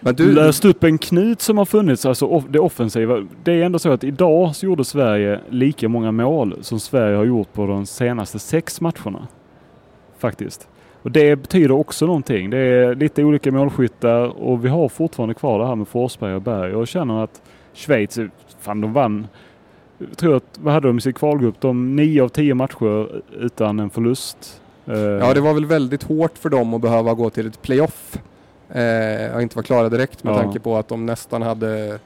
Men 0.00 0.14
du, 0.14 0.32
löst 0.32 0.64
upp 0.64 0.84
en 0.84 0.98
knut 0.98 1.40
som 1.40 1.58
har 1.58 1.64
funnits, 1.64 2.06
alltså 2.06 2.42
det 2.48 2.58
offensiva. 2.58 3.26
Det 3.44 3.52
är 3.52 3.64
ändå 3.64 3.78
så 3.78 3.90
att 3.90 4.04
idag 4.04 4.56
så 4.56 4.66
gjorde 4.66 4.84
Sverige 4.84 5.40
lika 5.48 5.88
många 5.88 6.12
mål 6.12 6.58
som 6.60 6.80
Sverige 6.80 7.16
har 7.16 7.24
gjort 7.24 7.52
på 7.52 7.66
de 7.66 7.86
senaste 7.86 8.38
sex 8.38 8.80
matcherna. 8.80 9.28
Faktiskt. 10.18 10.68
Och 11.02 11.10
det 11.10 11.36
betyder 11.36 11.70
också 11.72 12.06
någonting. 12.06 12.50
Det 12.50 12.58
är 12.58 12.94
lite 12.94 13.24
olika 13.24 13.52
målskyttar 13.52 14.42
och 14.42 14.64
vi 14.64 14.68
har 14.68 14.88
fortfarande 14.88 15.34
kvar 15.34 15.58
det 15.58 15.66
här 15.66 15.74
med 15.76 15.88
Forsberg 15.88 16.34
och 16.34 16.42
Berg. 16.42 16.70
Jag 16.72 16.88
känner 16.88 17.24
att 17.24 17.42
Schweiz, 17.74 18.18
fan 18.60 18.80
de 18.80 18.92
vann. 18.92 19.26
Jag 19.98 20.16
tror 20.16 20.36
att, 20.36 20.58
vad 20.62 20.74
hade 20.74 20.86
de 20.86 20.98
i 20.98 21.00
sin 21.00 21.12
kvalgrupp? 21.12 21.60
De 21.60 21.96
nio 21.96 22.22
av 22.22 22.28
tio 22.28 22.54
matcher 22.54 23.22
utan 23.40 23.80
en 23.80 23.90
förlust. 23.90 24.60
Eh, 24.86 24.98
Ja, 24.98 25.34
det 25.34 25.40
var 25.40 25.54
väl 25.54 25.66
väldigt 25.66 26.02
hårt 26.02 26.38
för 26.38 26.48
dem 26.48 26.74
att 26.74 26.80
behöva 26.80 27.14
gå 27.14 27.30
till 27.30 27.46
ett 27.46 27.62
playoff 27.62 28.18
eh, 28.70 29.34
och 29.34 29.42
inte 29.42 29.56
vara 29.56 29.64
klara 29.64 29.88
direkt 29.88 30.24
med 30.24 30.34
Ja. 30.34 30.38
tanke 30.38 30.60
på 30.60 30.76
att 30.76 30.88
de 30.88 31.06
nästan 31.06 31.42
hade 31.42 31.98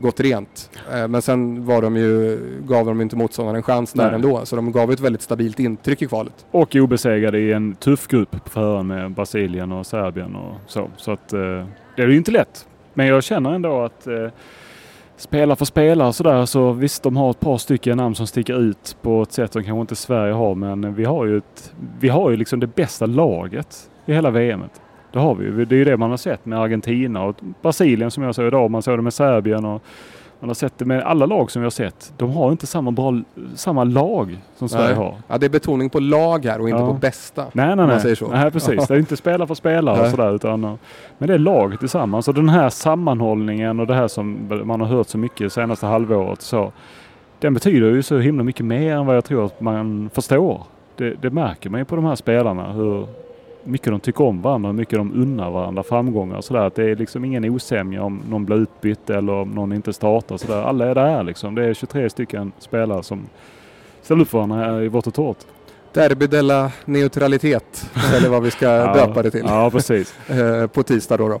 gått 0.00 0.20
rent. 0.20 0.70
Eh, 0.92 1.08
men 1.08 1.22
sen 1.22 1.66
var 1.66 1.82
de 1.82 1.96
ju, 1.96 2.38
gav 2.66 2.86
de 2.86 3.00
inte 3.00 3.16
motståndaren 3.16 3.56
en 3.56 3.62
chans 3.62 3.92
där 3.92 4.06
Nej. 4.06 4.14
ändå, 4.14 4.46
så 4.46 4.56
de 4.56 4.72
gav 4.72 4.92
ett 4.92 5.00
väldigt 5.00 5.22
stabilt 5.22 5.58
intryck 5.58 6.02
i 6.02 6.06
kvalet. 6.06 6.46
Och 6.50 6.76
obesegrade 6.76 7.38
i 7.38 7.52
en 7.52 7.74
tuff 7.74 8.06
grupp 8.08 8.44
på 8.44 8.50
förhand 8.50 8.88
med 8.88 9.10
Brasilien 9.10 9.72
och 9.72 9.86
Serbien 9.86 10.36
och 10.36 10.54
så. 10.66 10.90
Så 10.96 11.12
att 11.12 11.32
eh, 11.32 11.66
det 11.96 12.02
är 12.02 12.08
ju 12.08 12.16
inte 12.16 12.30
lätt. 12.30 12.66
Men 12.94 13.06
jag 13.06 13.24
känner 13.24 13.52
ändå 13.52 13.84
att 13.84 14.06
eh, 14.06 14.28
spela 15.16 15.56
för 15.56 15.64
spelare 15.64 16.12
sådär 16.12 16.46
så 16.46 16.72
visst 16.72 17.02
de 17.02 17.16
har 17.16 17.30
ett 17.30 17.40
par 17.40 17.58
stycken 17.58 17.96
namn 17.96 18.14
som 18.14 18.26
sticker 18.26 18.60
ut 18.60 18.96
på 19.02 19.22
ett 19.22 19.32
sätt 19.32 19.52
som 19.52 19.64
kanske 19.64 19.80
inte 19.80 19.96
Sverige 19.96 20.32
har 20.32 20.54
men 20.54 20.94
vi 20.94 21.04
har 21.04 21.26
ju, 21.26 21.38
ett, 21.38 21.74
vi 22.00 22.08
har 22.08 22.30
ju 22.30 22.36
liksom 22.36 22.60
det 22.60 22.66
bästa 22.66 23.06
laget 23.06 23.90
i 24.06 24.12
hela 24.12 24.30
VMet. 24.30 24.80
Det 25.12 25.18
har 25.18 25.34
vi 25.34 25.44
ju. 25.44 25.64
Det 25.64 25.74
är 25.74 25.78
ju 25.78 25.84
det 25.84 25.96
man 25.96 26.10
har 26.10 26.16
sett 26.16 26.46
med 26.46 26.58
Argentina 26.60 27.24
och 27.24 27.36
Brasilien 27.62 28.10
som 28.10 28.22
jag 28.22 28.34
såg 28.34 28.46
idag. 28.46 28.70
Man 28.70 28.82
såg 28.82 28.98
det 28.98 29.02
med 29.02 29.14
Serbien 29.14 29.64
och 29.64 29.82
man 30.40 30.48
har 30.48 30.54
sett 30.54 30.78
det 30.78 30.84
med 30.84 31.02
alla 31.02 31.26
lag 31.26 31.50
som 31.50 31.62
vi 31.62 31.66
har 31.66 31.70
sett. 31.70 32.12
De 32.16 32.32
har 32.32 32.50
inte 32.50 32.66
samma 32.66 32.90
bra, 32.90 33.20
samma 33.54 33.84
lag 33.84 34.38
som 34.56 34.68
Sverige 34.68 34.86
Nej. 34.86 34.96
har. 34.96 35.14
Ja, 35.28 35.38
det 35.38 35.46
är 35.46 35.50
betoning 35.50 35.90
på 35.90 36.00
lag 36.00 36.44
här 36.44 36.60
och 36.60 36.68
inte 36.68 36.80
Ja. 36.82 36.86
på 36.88 36.92
bästa. 36.94 37.44
Nej, 37.52 37.66
nej, 37.66 37.76
nej. 37.76 38.16
nej 38.30 38.50
precis. 38.50 38.86
Det 38.88 38.94
är 38.94 38.98
inte 38.98 39.16
spela 39.16 39.46
för 39.46 39.54
spelare 39.54 40.00
och 40.00 40.10
sådär. 40.10 40.34
Utan, 40.34 40.64
uh, 40.64 40.74
men 41.18 41.28
det 41.28 41.34
är 41.34 41.38
laget 41.38 41.80
tillsammans. 41.80 42.28
Och 42.28 42.34
den 42.34 42.48
här 42.48 42.68
sammanhållningen 42.68 43.80
och 43.80 43.86
det 43.86 43.94
här 43.94 44.08
som 44.08 44.38
man 44.64 44.80
har 44.80 44.88
hört 44.88 45.08
så 45.08 45.18
mycket 45.18 45.52
senaste 45.52 45.86
halvåret. 45.86 46.42
Så, 46.42 46.72
den 47.38 47.54
betyder 47.54 47.90
ju 47.90 48.02
så 48.02 48.18
himla 48.18 48.42
mycket 48.42 48.66
mer 48.66 48.96
än 48.96 49.06
vad 49.06 49.16
jag 49.16 49.24
tror 49.24 49.46
att 49.46 49.60
man 49.60 50.10
förstår. 50.14 50.62
Det, 50.96 51.14
det 51.22 51.30
märker 51.30 51.70
man 51.70 51.80
ju 51.80 51.84
på 51.84 51.96
de 51.96 52.04
här 52.04 52.14
spelarna. 52.14 52.72
Hur 52.72 53.06
mycket 53.64 53.90
de 53.90 54.00
tycker 54.00 54.24
om 54.24 54.42
varandra, 54.42 54.72
mycket 54.72 54.98
de 54.98 55.12
unnar 55.12 55.50
varandra 55.50 55.82
framgångar 55.82 56.36
och 56.36 56.44
sådär. 56.44 56.60
Att 56.66 56.74
det 56.74 56.84
är 56.90 56.96
liksom 56.96 57.24
ingen 57.24 57.44
osämja 57.44 58.02
om 58.02 58.22
någon 58.28 58.44
blir 58.44 58.56
utbytt 58.56 59.10
eller 59.10 59.32
om 59.32 59.50
någon 59.50 59.72
inte 59.72 59.92
startar. 59.92 60.36
Sådär. 60.36 60.62
Alla 60.62 60.86
är 60.86 60.94
där 60.94 61.22
liksom. 61.22 61.54
Det 61.54 61.64
är 61.64 61.74
23 61.74 62.10
stycken 62.10 62.52
spelare 62.58 63.02
som 63.02 63.20
ställer 64.02 64.22
upp 64.22 64.28
för 64.28 64.38
varandra 64.38 64.82
i 64.82 64.88
vårt 64.88 65.06
och 65.06 65.14
torrt. 65.14 65.38
Derby 65.92 66.26
della 66.26 66.72
neutralitet, 66.84 67.90
eller 68.16 68.28
vad 68.28 68.42
vi 68.42 68.50
ska 68.50 68.66
döpa 68.94 69.22
det 69.22 69.30
till. 69.30 69.44
Ja, 69.46 69.70
precis. 69.70 70.14
Eh, 70.28 70.66
på 70.66 70.82
tisdag 70.82 71.16
då. 71.16 71.28
då. 71.28 71.40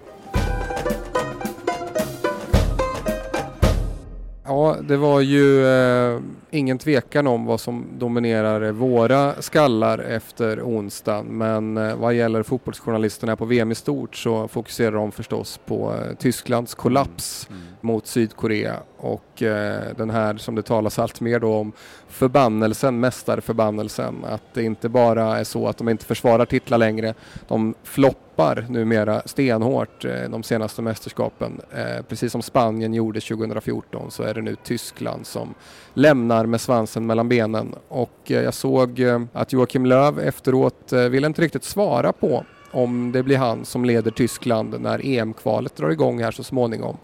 Ja, 4.44 4.76
det 4.82 4.96
var 4.96 5.20
ju 5.20 5.66
eh, 5.66 6.20
ingen 6.50 6.78
tvekan 6.78 7.26
om 7.26 7.44
vad 7.44 7.60
som 7.60 7.86
dominerar 7.98 8.72
våra 8.72 9.42
skallar 9.42 9.98
efter 9.98 10.62
onsdagen. 10.62 11.26
Men 11.26 11.76
eh, 11.76 11.96
vad 11.96 12.14
gäller 12.14 12.42
fotbollsjournalisterna 12.42 13.36
på 13.36 13.44
VM 13.44 13.72
i 13.72 13.74
stort 13.74 14.16
så 14.16 14.48
fokuserar 14.48 14.92
de 14.92 15.12
förstås 15.12 15.60
på 15.66 15.94
eh, 15.94 16.16
Tysklands 16.16 16.74
kollaps 16.74 17.48
mot 17.80 18.06
Sydkorea 18.06 18.76
och 19.00 19.42
eh, 19.42 19.82
den 19.96 20.10
här 20.10 20.36
som 20.36 20.54
det 20.54 20.62
talas 20.62 20.98
allt 20.98 21.20
mer 21.20 21.40
då 21.40 21.54
om 21.54 21.72
förbannelsen, 22.08 23.00
mästarförbannelsen. 23.00 24.24
Att 24.24 24.42
det 24.54 24.62
inte 24.62 24.88
bara 24.88 25.38
är 25.38 25.44
så 25.44 25.68
att 25.68 25.78
de 25.78 25.88
inte 25.88 26.04
försvarar 26.04 26.44
titlar 26.44 26.78
längre. 26.78 27.14
De 27.48 27.74
floppar 27.82 28.66
numera 28.68 29.22
stenhårt 29.24 30.04
eh, 30.04 30.28
de 30.30 30.42
senaste 30.42 30.82
mästerskapen. 30.82 31.60
Eh, 31.70 32.02
precis 32.08 32.32
som 32.32 32.42
Spanien 32.42 32.94
gjorde 32.94 33.20
2014 33.20 34.10
så 34.10 34.22
är 34.22 34.34
det 34.34 34.42
nu 34.42 34.56
Tyskland 34.64 35.26
som 35.26 35.54
lämnar 35.94 36.46
med 36.46 36.60
svansen 36.60 37.06
mellan 37.06 37.28
benen. 37.28 37.74
Och 37.88 38.30
eh, 38.30 38.42
jag 38.42 38.54
såg 38.54 39.00
eh, 39.00 39.20
att 39.32 39.52
Joakim 39.52 39.86
Löw 39.86 40.28
efteråt 40.28 40.92
eh, 40.92 41.00
ville 41.00 41.26
inte 41.26 41.42
riktigt 41.42 41.64
svara 41.64 42.12
på 42.12 42.44
om 42.70 43.12
det 43.12 43.22
blir 43.22 43.36
han 43.36 43.64
som 43.64 43.84
leder 43.84 44.10
Tyskland 44.10 44.80
när 44.80 45.06
EM-kvalet 45.06 45.76
drar 45.76 45.90
igång 45.90 46.22
här 46.22 46.30
så 46.30 46.44
småningom. 46.44 46.96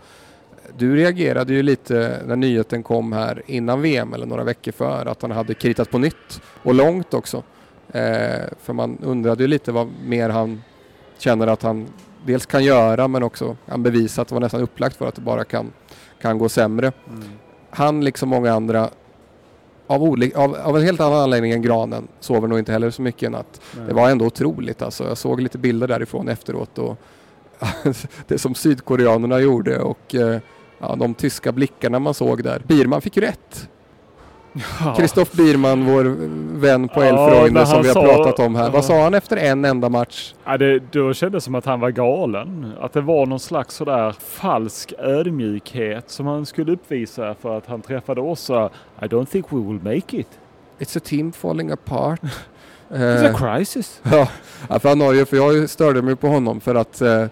Du 0.79 0.97
reagerade 0.97 1.53
ju 1.53 1.63
lite 1.63 2.23
när 2.27 2.37
nyheten 2.37 2.83
kom 2.83 3.13
här 3.13 3.43
innan 3.47 3.83
VM 3.83 4.15
eller 4.15 4.27
några 4.27 4.45
veckor 4.45 4.73
för 4.73 5.07
att 5.07 5.23
han 5.23 5.31
hade 5.31 5.55
kritat 5.55 5.91
på 5.91 5.99
nytt 5.99 6.41
och 6.63 6.75
långt 6.75 7.15
också. 7.15 7.43
Eh, 7.93 8.45
för 8.63 8.73
man 8.73 8.99
undrade 9.03 9.43
ju 9.43 9.49
lite 9.49 9.73
vad 9.73 9.89
mer 10.05 10.29
han 10.29 10.63
känner 11.19 11.47
att 11.47 11.63
han 11.63 11.87
dels 12.27 12.47
kan 12.47 12.65
göra 12.65 13.09
men 13.09 13.23
också 13.23 13.57
kan 13.69 13.83
bevisa 13.83 14.23
att 14.23 14.29
det 14.29 14.35
var 14.35 14.41
nästan 14.41 14.61
upplagt 14.61 14.97
för 14.97 15.07
att 15.07 15.15
det 15.15 15.21
bara 15.21 15.45
kan, 15.45 15.73
kan 16.21 16.39
gå 16.39 16.49
sämre. 16.49 16.93
Han 17.71 18.05
liksom 18.05 18.29
många 18.29 18.53
andra 18.53 18.91
av, 19.87 20.03
av, 20.35 20.57
av 20.63 20.77
en 20.77 20.83
helt 20.83 21.01
annan 21.01 21.21
anledning 21.21 21.53
än 21.53 21.63
Granen 21.63 22.09
sover 22.21 22.49
nog 22.49 22.59
inte 22.59 22.73
heller 22.73 22.91
så 22.91 23.03
mycket 23.03 23.23
i 23.23 23.29
natt. 23.29 23.61
Det 23.89 23.95
var 23.95 24.11
ändå 24.11 24.25
otroligt 24.25 24.83
alltså. 24.83 25.05
Jag 25.05 25.19
såg 25.19 25.41
lite 25.41 25.59
bilder 25.59 25.89
därifrån 25.89 26.29
efteråt 26.29 26.79
och 26.79 26.97
det 28.27 28.39
som 28.39 28.55
sydkoreanerna 28.55 29.41
gjorde 29.41 29.79
och 29.79 30.15
eh, 30.15 30.39
ja, 30.79 30.97
de 30.97 31.15
tyska 31.15 31.53
blickarna 31.53 31.99
man 31.99 32.15
såg 32.15 32.43
där. 32.43 32.63
Birman 32.67 33.01
fick 33.01 33.17
ju 33.17 33.23
rätt. 33.23 33.69
Kristoff 34.97 35.33
Birman, 35.33 35.85
vår 35.85 36.05
vän 36.61 36.89
på 36.89 37.05
Ja, 37.05 37.47
när 37.51 37.65
som 37.65 37.83
vi 37.83 37.89
har 37.89 37.95
sa- 37.95 38.03
pratat 38.03 38.39
om 38.39 38.55
här. 38.57 38.65
Ja. 38.65 38.71
Vad 38.71 38.85
sa 38.85 39.03
han 39.03 39.15
efter 39.15 39.37
en 39.37 39.65
enda 39.65 39.89
match? 39.89 40.35
Ja, 40.45 40.57
det, 40.59 40.79
då 40.93 41.15
kändes 41.15 41.45
som 41.45 41.55
att 41.55 41.65
han 41.65 41.81
var 41.81 41.91
galen. 41.91 42.73
Att 42.81 42.93
det 42.93 43.01
var 43.01 43.27
någon 43.27 43.41
slags 43.41 43.75
sådär 43.75 44.15
falsk 44.21 44.93
ödmjukhet 44.99 46.11
som 46.11 46.27
han 46.27 46.47
skulle 46.47 46.73
uppvisa 46.73 47.35
för 47.35 47.59
att 47.59 47.67
han 47.67 47.81
träffade 47.83 48.21
oss. 48.21 48.51
I 48.51 49.05
don't 49.07 49.27
think 49.27 49.53
we 49.53 49.57
will 49.57 49.81
make 49.83 50.17
it. 50.17 50.29
It's 50.79 50.99
a 50.99 51.01
team 51.05 51.33
falling 51.33 51.71
apart. 51.71 52.21
It's 52.91 53.25
Eh, 53.25 53.35
a 53.35 53.57
crisis. 53.57 54.01
Ja, 54.11 54.29
ja, 54.69 54.79
för 54.79 54.89
han 54.89 55.01
har 55.01 55.13
ju, 55.13 55.25
för 55.27 55.37
jag 55.37 55.71
störde 55.71 56.03
mig 56.03 56.17
på 56.17 56.27
honom 56.29 56.61
för 56.61 56.75
att 56.75 57.01
eh, 57.01 57.25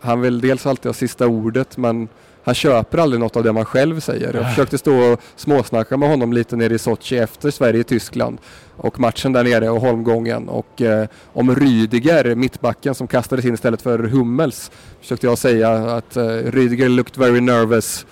han 0.00 0.20
vill 0.20 0.40
dels 0.40 0.66
alltid 0.66 0.86
ha 0.86 0.94
sista 0.94 1.26
ordet 1.26 1.76
men 1.76 2.08
han 2.48 2.54
köper 2.54 2.98
aldrig 2.98 3.20
något 3.20 3.36
av 3.36 3.44
det 3.44 3.52
man 3.52 3.64
själv 3.64 4.00
säger. 4.00 4.34
Jag 4.34 4.48
försökte 4.48 4.78
stå 4.78 5.12
och 5.12 5.20
småsnacka 5.36 5.96
med 5.96 6.08
honom 6.08 6.32
lite 6.32 6.56
nere 6.56 6.74
i 6.74 6.78
Sochi 6.78 7.18
efter 7.18 7.50
Sverige-Tyskland 7.50 8.38
och 8.76 9.00
matchen 9.00 9.32
där 9.32 9.44
nere 9.44 9.70
och 9.70 9.80
holmgången 9.80 10.48
och 10.48 10.82
eh, 10.82 11.08
om 11.32 11.54
Rydiger, 11.54 12.34
mittbacken 12.34 12.94
som 12.94 13.06
kastades 13.06 13.44
in 13.44 13.54
istället 13.54 13.82
för 13.82 13.98
Hummels 13.98 14.70
försökte 15.00 15.26
jag 15.26 15.38
säga 15.38 15.70
att 15.70 16.16
eh, 16.16 16.26
Rydiger 16.26 16.88
looked 16.88 17.16
very 17.16 17.40
nervous. 17.40 18.06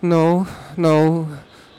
No, 0.00 0.46
no, 0.74 1.26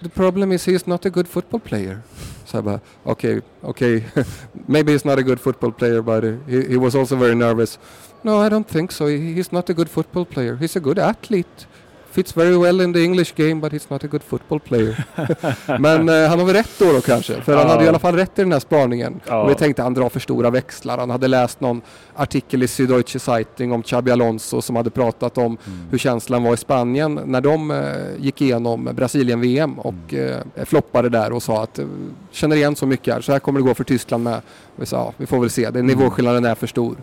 the 0.03 0.09
problem 0.09 0.51
is 0.51 0.67
he 0.67 0.73
is 0.73 0.85
not 0.85 1.05
a 1.05 1.09
good 1.09 1.27
football 1.27 1.59
player. 1.59 1.99
Så 2.45 2.57
jag 2.57 2.63
bara, 2.63 2.79
okej, 3.03 3.41
okej, 3.61 4.07
maybe 4.65 4.91
he's 4.91 5.07
not 5.07 5.19
a 5.19 5.21
good 5.21 5.39
football 5.39 5.71
player 5.71 6.01
but 6.01 6.23
he, 6.47 6.69
he 6.69 6.77
was 6.77 6.95
also 6.95 7.15
very 7.15 7.35
nervous. 7.35 7.79
No, 8.21 8.45
I 8.45 8.49
don't 8.49 8.67
think 8.67 8.91
so. 8.91 9.07
He, 9.07 9.33
he's 9.33 9.51
not 9.51 9.69
a 9.69 9.73
good 9.73 9.89
football 9.89 10.25
player. 10.25 10.55
He's 10.55 10.75
a 10.75 10.79
good 10.79 10.99
athlete. 10.99 11.65
Fits 12.11 12.37
very 12.37 12.57
well 12.57 12.81
in 12.81 12.93
the 12.93 13.03
English 13.03 13.33
game 13.35 13.55
but 13.61 13.71
he's 13.73 13.85
not 13.89 14.03
a 14.03 14.07
good 14.07 14.23
football 14.23 14.59
player. 14.59 15.03
Men 15.79 16.09
eh, 16.09 16.29
han 16.29 16.39
har 16.39 16.45
väl 16.45 16.55
rätt 16.55 16.69
då, 16.79 16.91
då 16.93 17.01
kanske. 17.01 17.41
För 17.41 17.55
han 17.55 17.67
Ja. 17.67 17.71
hade 17.73 17.85
i 17.85 17.87
alla 17.87 17.99
fall 17.99 18.15
rätt 18.15 18.39
i 18.39 18.41
den 18.41 18.51
här 18.51 18.59
spaningen. 18.59 19.19
Ja. 19.27 19.41
Och 19.43 19.49
vi 19.49 19.55
tänkte 19.55 19.81
han 19.83 19.93
drar 19.93 20.09
för 20.09 20.19
stora 20.19 20.49
växlar. 20.49 20.97
Han 20.97 21.09
hade 21.09 21.27
läst 21.27 21.61
någon 21.61 21.81
artikel 22.15 22.63
i 22.63 22.67
Süddeutsche 22.67 23.19
Zeitung 23.19 23.71
om 23.71 23.83
Xabi 23.83 24.11
Alonso 24.11 24.61
som 24.61 24.75
hade 24.75 24.89
pratat 24.89 25.37
om 25.37 25.57
hur 25.91 25.97
känslan 25.97 26.43
var 26.43 26.53
i 26.53 26.57
Spanien 26.57 27.19
när 27.25 27.41
de 27.41 27.71
eh, 27.71 27.77
gick 28.19 28.41
igenom 28.41 28.89
Brasilien-VM 28.93 29.79
och 29.79 30.13
eh, 30.13 30.37
floppade 30.65 31.09
där 31.09 31.31
och 31.31 31.43
sa 31.43 31.63
att 31.63 31.79
eh, 31.79 31.85
känner 32.31 32.55
igen 32.55 32.75
så 32.75 32.85
mycket 32.85 33.13
här, 33.13 33.21
så 33.21 33.31
här 33.31 33.39
kommer 33.39 33.59
det 33.59 33.65
gå 33.65 33.73
för 33.73 33.83
Tyskland 33.83 34.23
med. 34.23 34.35
Och 34.75 34.81
vi 34.81 34.85
sa 34.85 34.97
ja, 34.97 35.13
vi 35.17 35.25
får 35.25 35.39
väl 35.39 35.49
se, 35.49 35.69
det, 35.69 35.81
nivåskillnaden 35.81 36.45
är 36.45 36.55
för 36.55 36.67
stor. 36.67 36.95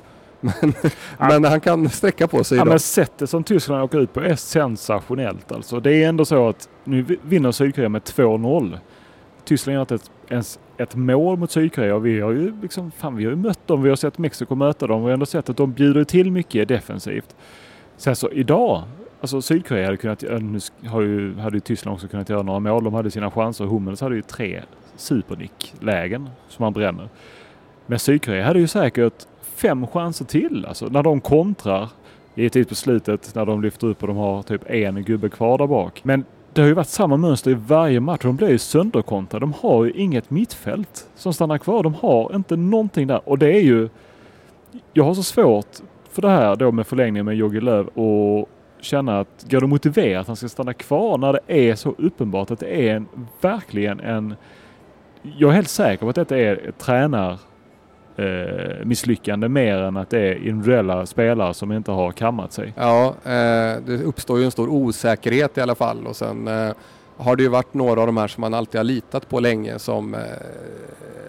Men, 0.60 0.72
men 1.42 1.44
han 1.44 1.60
kan 1.60 1.88
sträcka 1.90 2.26
på 2.28 2.44
sig 2.44 2.56
Ja, 2.58 2.62
idag. 2.62 2.72
men 2.72 2.78
sättet 2.80 3.30
som 3.30 3.44
Tyskland 3.44 3.82
åker 3.82 3.98
ut 4.00 4.12
på 4.12 4.20
är 4.20 4.34
sensationellt. 4.34 5.52
Alltså. 5.52 5.80
Det 5.80 6.04
är 6.04 6.08
ändå 6.08 6.24
så 6.24 6.48
att 6.48 6.68
nu 6.84 7.02
vi- 7.02 7.18
vinner 7.22 7.52
Sydkorea 7.52 7.88
med 7.88 8.02
2-0. 8.04 8.78
Tyskland 9.44 9.76
har 9.76 9.80
inte 9.82 9.94
ett, 9.94 10.10
ens 10.28 10.58
ett 10.78 10.94
mål 10.94 11.38
mot 11.38 11.50
Sydkorea 11.50 11.98
vi 11.98 12.20
har 12.20 12.30
ju 12.30 12.52
liksom, 12.62 12.90
fan, 12.90 13.16
vi 13.16 13.24
har 13.24 13.30
ju 13.30 13.36
mött 13.36 13.66
dem. 13.66 13.82
Vi 13.82 13.88
har 13.88 13.96
sett 13.96 14.18
Mexiko 14.18 14.54
möta 14.54 14.86
dem. 14.86 15.00
Vi 15.00 15.06
har 15.06 15.12
ändå 15.12 15.26
sett 15.26 15.48
att 15.48 15.56
de 15.56 15.72
bjuder 15.72 16.04
till 16.04 16.32
mycket 16.32 16.68
defensivt. 16.68 17.36
Sen 17.96 18.16
så 18.16 18.30
idag, 18.30 18.82
alltså 19.20 19.42
Sydkorea 19.42 19.84
hade 19.84 19.96
kunnat, 19.96 20.22
ja, 20.22 20.38
nu 20.38 20.58
har 20.88 21.00
ju, 21.00 21.34
hade 21.38 21.56
ju 21.56 21.60
Tyskland 21.60 21.94
också 21.94 22.08
kunnat 22.08 22.28
göra 22.28 22.42
några 22.42 22.60
mål. 22.60 22.84
De 22.84 22.94
hade 22.94 23.10
sina 23.10 23.30
chanser. 23.30 23.64
Hummels 23.64 24.00
hade 24.00 24.14
ju 24.16 24.22
tre 24.22 24.62
supernick-lägen 24.96 26.30
som 26.48 26.62
han 26.62 26.72
bränner. 26.72 27.08
Men 27.86 27.98
Sydkorea 27.98 28.44
hade 28.44 28.58
ju 28.58 28.66
säkert 28.66 29.26
fem 29.56 29.86
chanser 29.86 30.24
till. 30.24 30.66
Alltså 30.68 30.86
när 30.86 31.02
de 31.02 31.20
kontrar 31.20 31.88
givetvis 32.34 32.68
på 32.68 32.74
slutet 32.74 33.34
när 33.34 33.46
de 33.46 33.62
lyfter 33.62 33.86
upp 33.86 34.02
och 34.02 34.08
de 34.08 34.16
har 34.16 34.42
typ 34.42 34.70
en 34.70 35.04
gubbe 35.04 35.28
kvar 35.28 35.58
där 35.58 35.66
bak. 35.66 36.00
Men 36.04 36.24
det 36.52 36.60
har 36.60 36.68
ju 36.68 36.74
varit 36.74 36.88
samma 36.88 37.16
mönster 37.16 37.50
i 37.50 37.54
varje 37.54 38.00
match. 38.00 38.22
De 38.22 38.36
blir 38.36 38.48
ju 38.48 38.58
sönderkontrade. 38.58 39.42
De 39.42 39.52
har 39.60 39.84
ju 39.84 39.90
inget 39.90 40.30
mittfält 40.30 41.08
som 41.14 41.32
stannar 41.32 41.58
kvar. 41.58 41.82
De 41.82 41.94
har 41.94 42.36
inte 42.36 42.56
någonting 42.56 43.06
där. 43.06 43.28
Och 43.28 43.38
det 43.38 43.52
är 43.52 43.60
ju... 43.60 43.88
Jag 44.92 45.04
har 45.04 45.14
så 45.14 45.22
svårt 45.22 45.76
för 46.10 46.22
det 46.22 46.28
här 46.28 46.56
då 46.56 46.72
med 46.72 46.86
förlängningen 46.86 47.24
med 47.24 47.36
Jogi 47.36 47.60
Löw 47.60 47.88
och 47.88 48.48
känna 48.80 49.20
att 49.20 49.46
går 49.50 49.60
det 49.60 49.66
motivera 49.66 50.20
att 50.20 50.26
han 50.26 50.36
ska 50.36 50.48
stanna 50.48 50.74
kvar 50.74 51.18
när 51.18 51.32
det 51.32 51.68
är 51.68 51.74
så 51.74 51.94
uppenbart 51.98 52.50
att 52.50 52.60
det 52.60 52.88
är 52.88 52.96
en, 52.96 53.08
verkligen 53.40 54.00
en... 54.00 54.34
Jag 55.22 55.50
är 55.50 55.54
helt 55.54 55.68
säker 55.68 56.00
på 56.02 56.08
att 56.08 56.14
detta 56.14 56.38
är 56.38 56.68
ett 56.68 56.78
tränar 56.78 57.38
eh, 58.16 58.84
misslyckande 58.84 59.48
mer 59.48 59.76
än 59.76 59.96
att 59.96 60.10
det 60.10 60.18
är 60.18 60.34
individuella 60.34 61.06
spelare 61.06 61.54
som 61.54 61.72
inte 61.72 61.90
har 61.90 62.12
kammat 62.12 62.52
sig. 62.52 62.72
Ja, 62.76 63.06
eh, 63.24 63.80
det 63.86 64.02
uppstår 64.04 64.38
ju 64.38 64.44
en 64.44 64.50
stor 64.50 64.68
osäkerhet 64.68 65.58
i 65.58 65.60
alla 65.60 65.74
fall 65.74 66.06
och 66.06 66.16
sen 66.16 66.48
eh, 66.48 66.72
har 67.16 67.36
det 67.36 67.42
ju 67.42 67.48
varit 67.48 67.74
några 67.74 68.00
av 68.00 68.06
de 68.06 68.16
här 68.16 68.28
som 68.28 68.40
man 68.40 68.54
alltid 68.54 68.78
har 68.78 68.84
litat 68.84 69.28
på 69.28 69.40
länge 69.40 69.78
som 69.78 70.14
eh, 70.14 70.20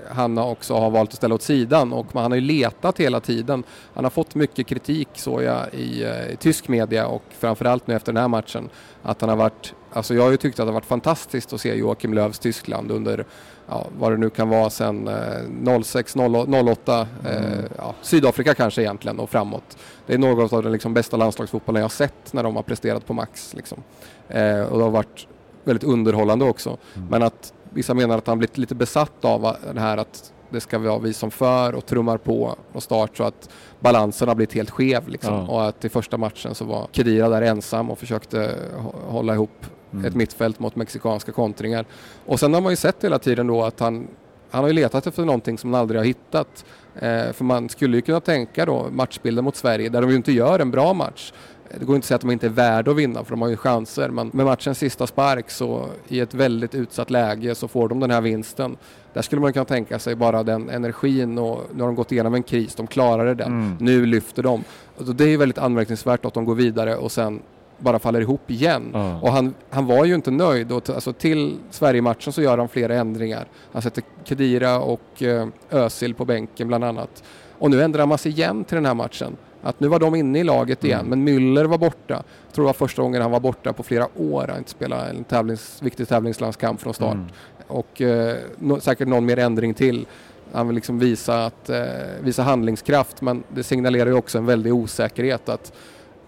han 0.09 0.37
också 0.37 0.73
har 0.73 0.89
valt 0.89 1.09
att 1.09 1.15
ställa 1.15 1.35
åt 1.35 1.41
sidan 1.41 1.93
och 1.93 2.15
man, 2.15 2.21
han 2.21 2.31
har 2.31 2.37
ju 2.39 2.45
letat 2.45 2.99
hela 2.99 3.19
tiden. 3.19 3.63
Han 3.93 4.05
har 4.05 4.11
fått 4.11 4.35
mycket 4.35 4.67
kritik 4.67 5.07
såg 5.13 5.43
jag 5.43 5.73
i, 5.73 6.03
eh, 6.03 6.33
i 6.33 6.35
tysk 6.35 6.67
media 6.67 7.07
och 7.07 7.23
framförallt 7.39 7.87
nu 7.87 7.95
efter 7.95 8.13
den 8.13 8.21
här 8.21 8.27
matchen 8.27 8.69
att 9.03 9.21
han 9.21 9.29
har 9.29 9.37
varit, 9.37 9.73
alltså 9.97 10.13
jag 10.13 10.23
har 10.23 10.31
ju 10.31 10.37
tyckt 10.37 10.59
att 10.59 10.65
det 10.65 10.69
har 10.69 10.73
varit 10.73 10.85
fantastiskt 10.85 11.53
att 11.53 11.61
se 11.61 11.75
Joakim 11.75 12.13
Löws 12.13 12.39
Tyskland 12.39 12.91
under 12.91 13.25
ja, 13.69 13.87
vad 13.99 14.11
det 14.11 14.17
nu 14.17 14.29
kan 14.29 14.49
vara 14.49 14.69
sen 14.69 15.07
eh, 15.07 15.81
06, 15.83 16.15
08, 16.15 17.07
eh, 17.25 17.37
ja, 17.77 17.93
Sydafrika 18.01 18.53
kanske 18.53 18.81
egentligen 18.81 19.19
och 19.19 19.29
framåt. 19.29 19.77
Det 20.05 20.13
är 20.13 20.17
något 20.17 20.53
av 20.53 20.63
den 20.63 20.71
liksom 20.71 20.93
bästa 20.93 21.17
landslagsfotbollen 21.17 21.79
jag 21.79 21.83
har 21.83 21.89
sett 21.89 22.33
när 22.33 22.43
de 22.43 22.55
har 22.55 22.63
presterat 22.63 23.05
på 23.05 23.13
max. 23.13 23.53
Liksom. 23.53 23.83
Eh, 24.29 24.61
och 24.61 24.77
det 24.77 24.83
har 24.83 24.91
varit 24.91 25.27
väldigt 25.63 25.83
underhållande 25.83 26.45
också. 26.45 26.77
Men 27.09 27.23
att 27.23 27.53
vissa 27.69 27.93
menar 27.93 28.17
att 28.17 28.27
han 28.27 28.37
blivit 28.37 28.57
lite 28.57 28.75
besatt 28.75 29.25
av 29.25 29.55
det 29.73 29.79
här 29.79 29.97
att 29.97 30.33
det 30.49 30.59
ska 30.59 30.79
vara 30.79 30.99
vi 30.99 31.13
som 31.13 31.31
för 31.31 31.75
och 31.75 31.85
trummar 31.85 32.17
på 32.17 32.55
och 32.73 32.83
start 32.83 33.17
så 33.17 33.23
att 33.23 33.49
balansen 33.79 34.27
har 34.27 34.35
blivit 34.35 34.53
helt 34.53 34.69
skev. 34.69 35.07
Liksom. 35.07 35.33
Ja. 35.33 35.47
Och 35.47 35.67
att 35.67 35.85
i 35.85 35.89
första 35.89 36.17
matchen 36.17 36.55
så 36.55 36.65
var 36.65 36.87
Kedira 36.91 37.29
där 37.29 37.41
ensam 37.41 37.91
och 37.91 37.99
försökte 37.99 38.55
hå- 38.77 39.09
hålla 39.11 39.33
ihop 39.33 39.65
Mm. 39.93 40.05
ett 40.05 40.15
mittfält 40.15 40.59
mot 40.59 40.75
mexikanska 40.75 41.31
kontringar. 41.31 41.85
Och 42.25 42.39
sen 42.39 42.53
har 42.53 42.61
man 42.61 42.71
ju 42.71 42.75
sett 42.75 43.03
hela 43.03 43.19
tiden 43.19 43.47
då 43.47 43.63
att 43.63 43.79
han, 43.79 44.07
han 44.51 44.61
har 44.63 44.67
ju 44.67 44.73
letat 44.73 45.07
efter 45.07 45.25
någonting 45.25 45.57
som 45.57 45.73
han 45.73 45.81
aldrig 45.81 45.99
har 45.99 46.05
hittat. 46.05 46.65
Eh, 46.95 47.31
för 47.33 47.43
man 47.43 47.69
skulle 47.69 47.97
ju 47.97 48.01
kunna 48.01 48.19
tänka 48.19 48.65
då 48.65 48.87
matchbilden 48.91 49.43
mot 49.43 49.55
Sverige 49.55 49.89
där 49.89 50.01
de 50.01 50.09
ju 50.09 50.15
inte 50.15 50.31
gör 50.31 50.59
en 50.59 50.71
bra 50.71 50.93
match. 50.93 51.33
Eh, 51.69 51.79
Det 51.79 51.85
går 51.85 51.95
inte 51.95 52.05
att 52.05 52.07
säga 52.07 52.15
att 52.15 52.21
de 52.21 52.31
inte 52.31 52.45
är 52.45 52.49
värda 52.49 52.91
att 52.91 52.97
vinna 52.97 53.23
för 53.23 53.31
de 53.31 53.41
har 53.41 53.49
ju 53.49 53.57
chanser 53.57 54.09
men 54.09 54.29
med 54.33 54.45
matchens 54.45 54.77
sista 54.79 55.07
spark 55.07 55.49
så 55.49 55.85
i 56.07 56.19
ett 56.19 56.33
väldigt 56.33 56.75
utsatt 56.75 57.09
läge 57.09 57.55
så 57.55 57.67
får 57.67 57.89
de 57.89 57.99
den 57.99 58.11
här 58.11 58.21
vinsten. 58.21 58.77
Där 59.13 59.21
skulle 59.21 59.41
man 59.41 59.53
kunna 59.53 59.65
tänka 59.65 59.99
sig 59.99 60.15
bara 60.15 60.43
den 60.43 60.69
energin 60.69 61.37
och 61.37 61.61
nu 61.75 61.81
har 61.81 61.87
de 61.87 61.95
gått 61.95 62.11
igenom 62.11 62.33
en 62.33 62.43
kris, 62.43 62.75
de 62.75 62.87
klarade 62.87 63.33
den, 63.35 63.47
Mm. 63.47 63.75
nu 63.79 64.05
lyfter 64.05 64.43
de. 64.43 64.63
Och 64.97 65.15
det 65.15 65.23
är 65.23 65.27
ju 65.29 65.37
väldigt 65.37 65.57
anmärkningsvärt 65.57 66.25
att 66.25 66.33
de 66.33 66.45
går 66.45 66.55
vidare 66.55 66.95
och 66.95 67.11
sen 67.11 67.39
bara 67.77 67.99
faller 67.99 68.21
ihop 68.21 68.51
igen. 68.51 68.89
Ja. 68.93 69.19
Och 69.21 69.31
han, 69.31 69.53
han 69.69 69.85
var 69.85 70.05
ju 70.05 70.15
inte 70.15 70.31
nöjd 70.31 70.71
och 70.71 70.89
alltså 70.89 71.13
till 71.13 71.57
Sverige-matchen 71.71 72.33
så 72.33 72.41
gör 72.41 72.57
han 72.57 72.67
flera 72.67 72.95
ändringar. 72.95 73.47
Han 73.71 73.81
sätter 73.81 74.03
Kedira 74.23 74.79
och 74.79 75.23
eh, 75.23 75.47
Özil 75.69 76.13
på 76.13 76.25
bänken 76.25 76.67
bland 76.67 76.83
annat. 76.83 77.23
Och 77.59 77.71
nu 77.71 77.81
ändrar 77.83 78.05
man 78.05 78.17
sig 78.17 78.31
igen 78.31 78.63
till 78.63 78.75
den 78.75 78.85
här 78.85 78.93
matchen. 78.93 79.37
Att 79.63 79.79
nu 79.79 79.87
var 79.87 79.99
de 79.99 80.15
inne 80.15 80.39
i 80.39 80.43
laget 80.43 80.83
igen, 80.83 80.99
Mm. 81.05 81.23
men 81.23 81.27
Müller 81.39 81.65
var 81.65 81.77
borta. 81.77 82.23
Jag 82.45 82.53
tror 82.53 82.63
det 82.63 82.67
var 82.67 82.73
första 82.73 83.01
gången 83.01 83.21
han 83.21 83.31
var 83.31 83.39
borta 83.39 83.73
på 83.73 83.83
flera 83.83 84.07
år. 84.15 84.45
Han 84.47 84.57
inte 84.57 84.69
spelat 84.69 85.09
en 85.09 85.23
tävlings, 85.23 85.81
viktig 85.83 86.07
tävlingslandskamp 86.07 86.81
från 86.81 86.93
start. 86.93 87.13
Mm. 87.13 87.27
Och 87.67 88.01
eh, 88.01 88.35
nå- 88.57 88.79
säkert 88.79 89.07
någon 89.07 89.25
mer 89.25 89.39
ändring 89.39 89.73
till. 89.73 90.05
Han 90.53 90.67
vill 90.67 90.75
liksom 90.75 90.99
visa, 90.99 91.45
att, 91.45 91.69
eh, 91.69 91.83
visa 92.21 92.43
handlingskraft, 92.43 93.21
men 93.21 93.43
det 93.53 93.63
signalerar 93.63 94.05
ju 94.09 94.13
också 94.13 94.37
en 94.37 94.45
väldig 94.45 94.73
osäkerhet 94.73 95.49
att 95.49 95.73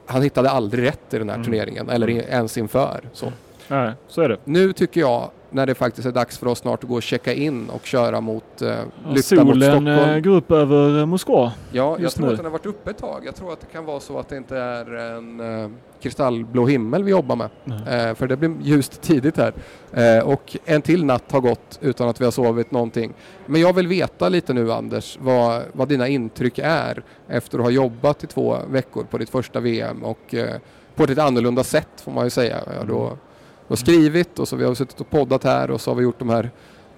han 0.10 0.22
hittade 0.22 0.50
aldrig 0.50 0.86
rätt 0.88 1.13
i 1.13 1.17
den 1.17 1.30
här 1.30 1.36
Mm. 1.36 1.45
turneringen, 1.45 1.89
eller 1.89 2.10
i, 2.10 2.17
ens 2.17 2.58
inför. 2.58 3.02
Så. 3.13 3.32
Nej, 3.67 3.91
så 4.08 4.22
är 4.22 4.30
det. 4.30 4.38
Nu 4.43 4.74
tycker 4.74 5.02
jag, 5.02 5.30
när 5.52 5.66
det 5.66 5.76
faktiskt 5.76 6.08
är 6.08 6.12
dags 6.12 6.38
för 6.38 6.48
oss 6.48 6.60
snart 6.60 6.84
att 6.84 6.90
gå 6.90 6.96
och 6.96 7.04
checka 7.04 7.34
in 7.34 7.70
och 7.70 7.86
köra 7.86 8.22
mot, 8.22 8.62
eh, 8.62 8.68
Ja, 8.68 8.76
lyfta 9.10 9.36
mot 9.36 9.48
solen 9.56 9.62
Stockholm. 9.62 9.88
eh, 9.88 10.20
går 10.20 10.32
upp 10.36 10.52
över 10.52 11.00
eh, 11.00 11.06
Moskva. 11.06 11.52
Ja, 11.72 11.98
jag 12.00 12.12
tror 12.12 12.26
nu. 12.26 12.32
att 12.32 12.38
den 12.38 12.46
har 12.46 12.52
varit 12.52 12.66
uppe 12.66 12.90
ett 12.90 12.98
tag. 12.98 13.24
Jag 13.26 13.36
tror 13.36 13.54
att 13.54 13.60
det 13.62 13.68
kan 13.72 13.86
vara 13.86 14.00
så 14.00 14.20
att 14.20 14.30
det 14.30 14.38
inte 14.38 14.58
är 14.58 14.94
en 14.96 15.40
eh, 15.64 15.70
kristallblå 16.02 16.66
himmel 16.68 17.04
vi 17.04 17.12
jobbar 17.12 17.36
med. 17.36 17.50
Eh, 18.10 18.16
för 18.16 18.28
det 18.28 18.38
blir 18.38 18.56
ljust 18.62 19.02
tidigt 19.02 19.38
här. 19.38 19.54
Eh, 19.94 20.24
och 20.28 20.58
en 20.66 20.82
till 20.82 21.06
natt 21.06 21.32
har 21.32 21.40
gått 21.42 21.80
utan 21.82 22.10
att 22.10 22.22
vi 22.22 22.26
har 22.26 22.32
sovit 22.32 22.72
någonting. 22.72 23.14
Men 23.46 23.62
jag 23.62 23.74
vill 23.74 23.88
veta 23.88 24.30
lite 24.30 24.54
nu 24.54 24.72
Anders, 24.72 25.18
vad, 25.22 25.62
vad 25.74 25.88
dina 25.88 26.08
intryck 26.08 26.60
är 26.64 27.04
efter 27.28 27.58
att 27.58 27.64
ha 27.64 27.72
jobbat 27.72 28.24
i 28.24 28.28
två 28.28 28.58
veckor 28.70 29.04
på 29.04 29.18
ditt 29.18 29.30
första 29.30 29.60
VM 29.60 30.04
och 30.04 30.34
eh, 30.36 30.56
på 30.96 31.04
ett 31.04 31.10
lite 31.10 31.24
annorlunda 31.24 31.64
sätt 31.64 31.90
får 32.04 32.12
man 32.12 32.24
ju 32.24 32.30
säga. 32.30 32.58
Ja, 32.66 32.84
då, 32.88 33.18
har 33.70 33.76
skrivit 33.76 34.40
och 34.40 34.48
så 34.48 34.56
vi 34.56 34.64
har 34.66 34.74
suttit 34.76 35.02
och 35.02 35.10
poddat 35.10 35.44
här 35.44 35.72
och 35.72 35.82
så 35.82 35.92
har 35.92 35.96
vi 35.96 36.04
gjort 36.04 36.20
de 36.20 36.30
här 36.30 36.52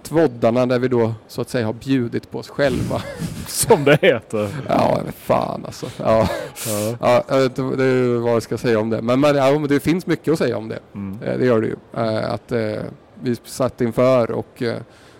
tvoddarna 0.03 0.65
där 0.65 0.79
vi 0.79 0.87
då 0.87 1.13
så 1.27 1.41
att 1.41 1.49
säga 1.49 1.65
har 1.65 1.73
bjudit 1.73 2.31
på 2.31 2.39
oss 2.39 2.49
själva. 2.49 3.01
Som 3.47 3.83
det 3.83 3.97
heter. 4.01 4.49
Ja, 4.69 4.99
fan 5.15 5.65
alltså. 5.65 5.85
Ja. 5.97 6.29
Ja. 6.67 6.95
Ja, 7.01 7.23
jag 7.27 7.37
vet 7.39 7.57
inte 7.59 8.17
vad 8.19 8.33
jag 8.33 8.43
ska 8.43 8.57
säga 8.57 8.79
om 8.79 8.89
det. 8.89 9.01
Men, 9.01 9.19
men, 9.19 9.35
ja, 9.35 9.51
men 9.51 9.67
det 9.67 9.79
finns 9.79 10.07
mycket 10.07 10.31
att 10.31 10.37
säga 10.37 10.57
om 10.57 10.67
det. 10.67 10.79
Mm. 10.93 11.19
Eh, 11.23 11.37
Det 11.37 11.45
gör 11.45 11.61
det 11.61 11.67
ju. 11.67 11.75
Eh, 11.97 12.31
Att 12.33 12.51
eh, 12.51 12.81
vi 13.21 13.35
satt 13.43 13.81
inför 13.81 14.31
och 14.31 14.63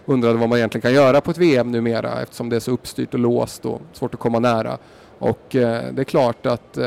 undrade 0.06 0.38
vad 0.38 0.50
man 0.50 0.58
egentligen 0.58 0.82
kan 0.82 0.94
göra 0.94 1.22
på 1.22 1.32
ett 1.32 1.38
VM 1.38 1.72
numera 1.72 2.22
eftersom 2.22 2.50
det 2.50 2.56
är 2.56 2.60
så 2.60 2.72
uppstyrt 2.72 3.14
och 3.14 3.20
låst 3.20 3.66
och 3.66 3.82
svårt 3.94 4.14
att 4.14 4.20
komma 4.20 4.40
nära. 4.40 4.78
Och 5.20 5.46
det 5.52 5.98
är 5.98 6.04
klart 6.04 6.46
att 6.46 6.78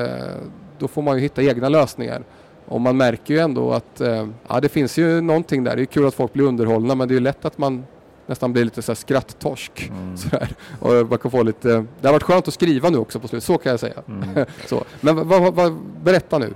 då 0.79 0.88
får 0.88 1.03
man 1.03 1.16
ju 1.16 1.22
hitta 1.22 1.42
egna 1.42 1.68
lösningar. 1.68 2.22
Och 2.66 2.81
man 2.81 2.96
märker 2.96 3.35
ju 3.35 3.40
ändå 3.40 3.72
att 3.72 4.00
eh, 4.00 4.27
ja, 4.48 4.61
det 4.61 4.68
finns 4.68 4.98
ju 4.98 5.20
någonting 5.20 5.64
där. 5.64 5.77
Det 5.77 5.83
är 5.83 5.87
kul 5.87 6.07
att 6.07 6.14
folk 6.14 6.33
blir 6.33 6.44
underhållna 6.44 6.94
men 6.94 7.09
det 7.09 7.12
är 7.12 7.16
ju 7.16 7.20
lätt 7.20 7.44
att 7.44 7.59
man 7.59 7.85
nästan 8.27 8.53
blir 8.53 8.64
lite 8.64 8.83
så 8.83 8.92
här 8.92 8.96
skratttorsk. 8.96 9.90
Mm. 9.90 10.16
Sådär. 10.16 10.48
Och 10.81 10.90
man 11.09 11.18
kan 11.18 11.31
få 11.31 11.42
lite, 11.42 11.68
det 12.00 12.09
har 12.09 12.12
varit 12.12 12.22
skönt 12.22 12.48
att 12.48 12.55
skriva 12.55 12.90
nu 12.90 12.98
också 12.98 13.20
på 13.20 13.29
slutet, 13.29 13.44
så 13.44 13.59
kan 13.59 13.70
jag 13.70 13.81
säga. 13.81 14.03
Mm. 14.09 14.46
Så. 14.66 14.85
Men 15.00 15.29
vad, 15.29 15.55
vad, 15.55 15.77
berätta 16.03 16.38
nu. 16.38 16.55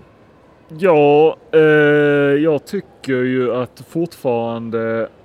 Ja, 0.79 1.37
eh, 1.53 1.61
jag 2.43 2.65
tycker 2.65 3.13
ju 3.13 3.55
att 3.55 3.83
fortfarande 3.89 5.01
Eh, 5.03 5.18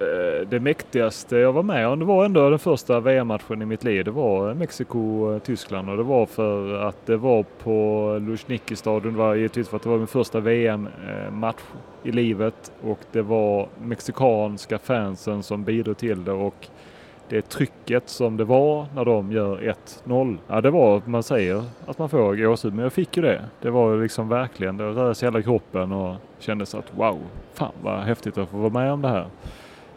Eh, 0.00 0.48
det 0.48 0.60
mäktigaste 0.60 1.36
jag 1.36 1.52
var 1.52 1.62
med 1.62 1.88
om, 1.88 1.98
det 1.98 2.04
var 2.04 2.24
ändå 2.24 2.50
den 2.50 2.58
första 2.58 3.00
VM-matchen 3.00 3.62
i 3.62 3.66
mitt 3.66 3.84
liv. 3.84 4.04
Det 4.04 4.10
var 4.10 4.54
Mexiko-Tyskland 4.54 5.88
eh, 5.88 5.90
och 5.90 5.96
det 5.96 6.02
var 6.02 6.26
för 6.26 6.74
att 6.74 7.06
det 7.06 7.16
var 7.16 7.42
på 7.42 8.18
Luzhniki-stadion. 8.20 9.12
Det 9.12 9.18
var 9.18 9.34
givetvis 9.34 9.68
för 9.68 9.76
att 9.76 9.82
det 9.82 9.88
var 9.88 9.98
min 9.98 10.06
första 10.06 10.40
VM-match 10.40 11.60
eh, 12.04 12.08
i 12.08 12.12
livet 12.12 12.72
och 12.82 12.98
det 13.12 13.22
var 13.22 13.68
mexikanska 13.82 14.78
fansen 14.78 15.42
som 15.42 15.64
bidrog 15.64 15.96
till 15.96 16.24
det 16.24 16.32
och 16.32 16.68
det 17.28 17.42
trycket 17.42 18.08
som 18.08 18.36
det 18.36 18.44
var 18.44 18.86
när 18.94 19.04
de 19.04 19.32
gör 19.32 19.74
1-0. 20.04 20.38
Ja, 20.48 20.60
det 20.60 20.70
var, 20.70 21.02
man 21.04 21.22
säger 21.22 21.64
att 21.86 21.98
man 21.98 22.08
får 22.08 22.36
gåshud, 22.36 22.74
men 22.74 22.82
jag 22.82 22.92
fick 22.92 23.16
ju 23.16 23.22
det. 23.22 23.44
Det 23.60 23.70
var 23.70 23.96
liksom 23.96 24.28
verkligen, 24.28 24.76
det 24.76 24.84
rörde 24.84 25.14
sig 25.14 25.26
hela 25.26 25.42
kroppen 25.42 25.92
och 25.92 26.16
kändes 26.38 26.74
att 26.74 26.94
wow, 26.96 27.18
fan 27.54 27.72
vad 27.82 28.00
häftigt 28.00 28.38
att 28.38 28.48
få 28.48 28.56
vara 28.56 28.72
med 28.72 28.92
om 28.92 29.02
det 29.02 29.08
här. 29.08 29.26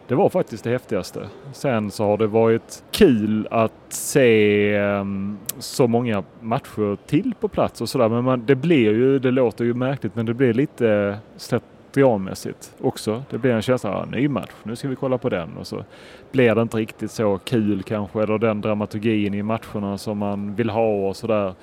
Det 0.08 0.14
var 0.14 0.28
faktiskt 0.28 0.64
det 0.64 0.70
häftigaste. 0.70 1.28
Sen 1.52 1.90
så 1.90 2.04
har 2.04 2.18
det 2.18 2.26
varit 2.26 2.84
kul 2.90 3.48
att 3.50 3.72
se 3.88 4.78
um, 4.78 5.38
så 5.58 5.86
många 5.86 6.22
matcher 6.40 6.96
till 7.06 7.34
på 7.40 7.48
plats 7.48 7.80
och 7.80 7.88
sådär. 7.88 8.08
Men 8.08 8.24
man, 8.24 8.46
det 8.46 8.54
blir 8.54 8.92
ju, 8.92 9.18
det 9.18 9.30
låter 9.30 9.64
ju 9.64 9.74
märkligt, 9.74 10.14
men 10.14 10.26
det 10.26 10.34
blir 10.34 10.54
lite 10.54 11.18
slentrianmässigt 11.36 12.74
också. 12.80 13.22
Det 13.30 13.38
blir 13.38 13.52
en 13.52 13.62
känsla 13.62 13.90
av 13.90 14.10
ny 14.10 14.28
match, 14.28 14.50
nu 14.62 14.76
ska 14.76 14.88
vi 14.88 14.96
kolla 14.96 15.18
på 15.18 15.28
den. 15.28 15.56
Och 15.56 15.66
så 15.66 15.84
blir 16.32 16.54
det 16.54 16.62
inte 16.62 16.76
riktigt 16.76 17.10
så 17.10 17.38
kul 17.38 17.82
kanske, 17.82 18.22
eller 18.22 18.38
den 18.38 18.60
dramaturgin 18.60 19.34
i 19.34 19.42
matcherna 19.42 19.98
som 19.98 20.18
man 20.18 20.54
vill 20.54 20.70
ha 20.70 21.08
och 21.08 21.16
sådär. 21.16 21.54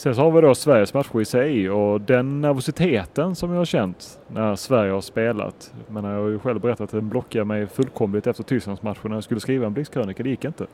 Sen 0.00 0.14
så 0.14 0.22
har 0.22 0.30
vi 0.30 0.40
då 0.40 0.54
Sveriges 0.54 0.94
matcher 0.94 1.20
i 1.20 1.24
sig 1.24 1.70
och 1.70 2.00
den 2.00 2.40
nervositeten 2.40 3.34
som 3.34 3.50
jag 3.50 3.58
har 3.58 3.64
känt 3.64 4.20
när 4.28 4.56
Sverige 4.56 4.92
har 4.92 5.00
spelat. 5.00 5.72
Men 5.88 6.04
jag 6.04 6.20
har 6.20 6.28
ju 6.28 6.38
själv 6.38 6.60
berättat 6.60 6.80
att 6.80 6.90
den 6.90 7.08
blockade 7.08 7.44
mig 7.44 7.66
fullkomligt 7.66 8.26
efter 8.26 8.42
Tysklandsmatchen 8.42 9.10
när 9.10 9.16
jag 9.16 9.24
skulle 9.24 9.40
skriva 9.40 9.66
en 9.66 9.72
blixtkrönika. 9.72 10.22
Det 10.22 10.28
gick 10.28 10.44
inte. 10.44 10.66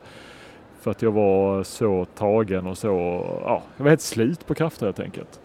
För 0.81 0.91
att 0.91 1.01
jag 1.01 1.11
var 1.11 1.63
så 1.63 2.05
tagen 2.05 2.67
och 2.67 2.77
så, 2.77 2.87
ja, 3.43 3.63
jag 3.77 3.83
var 3.83 3.89
helt 3.89 4.01
slut 4.01 4.47
på 4.47 4.53
krafter 4.53 4.85
helt 4.85 4.99
enkelt. 4.99 5.39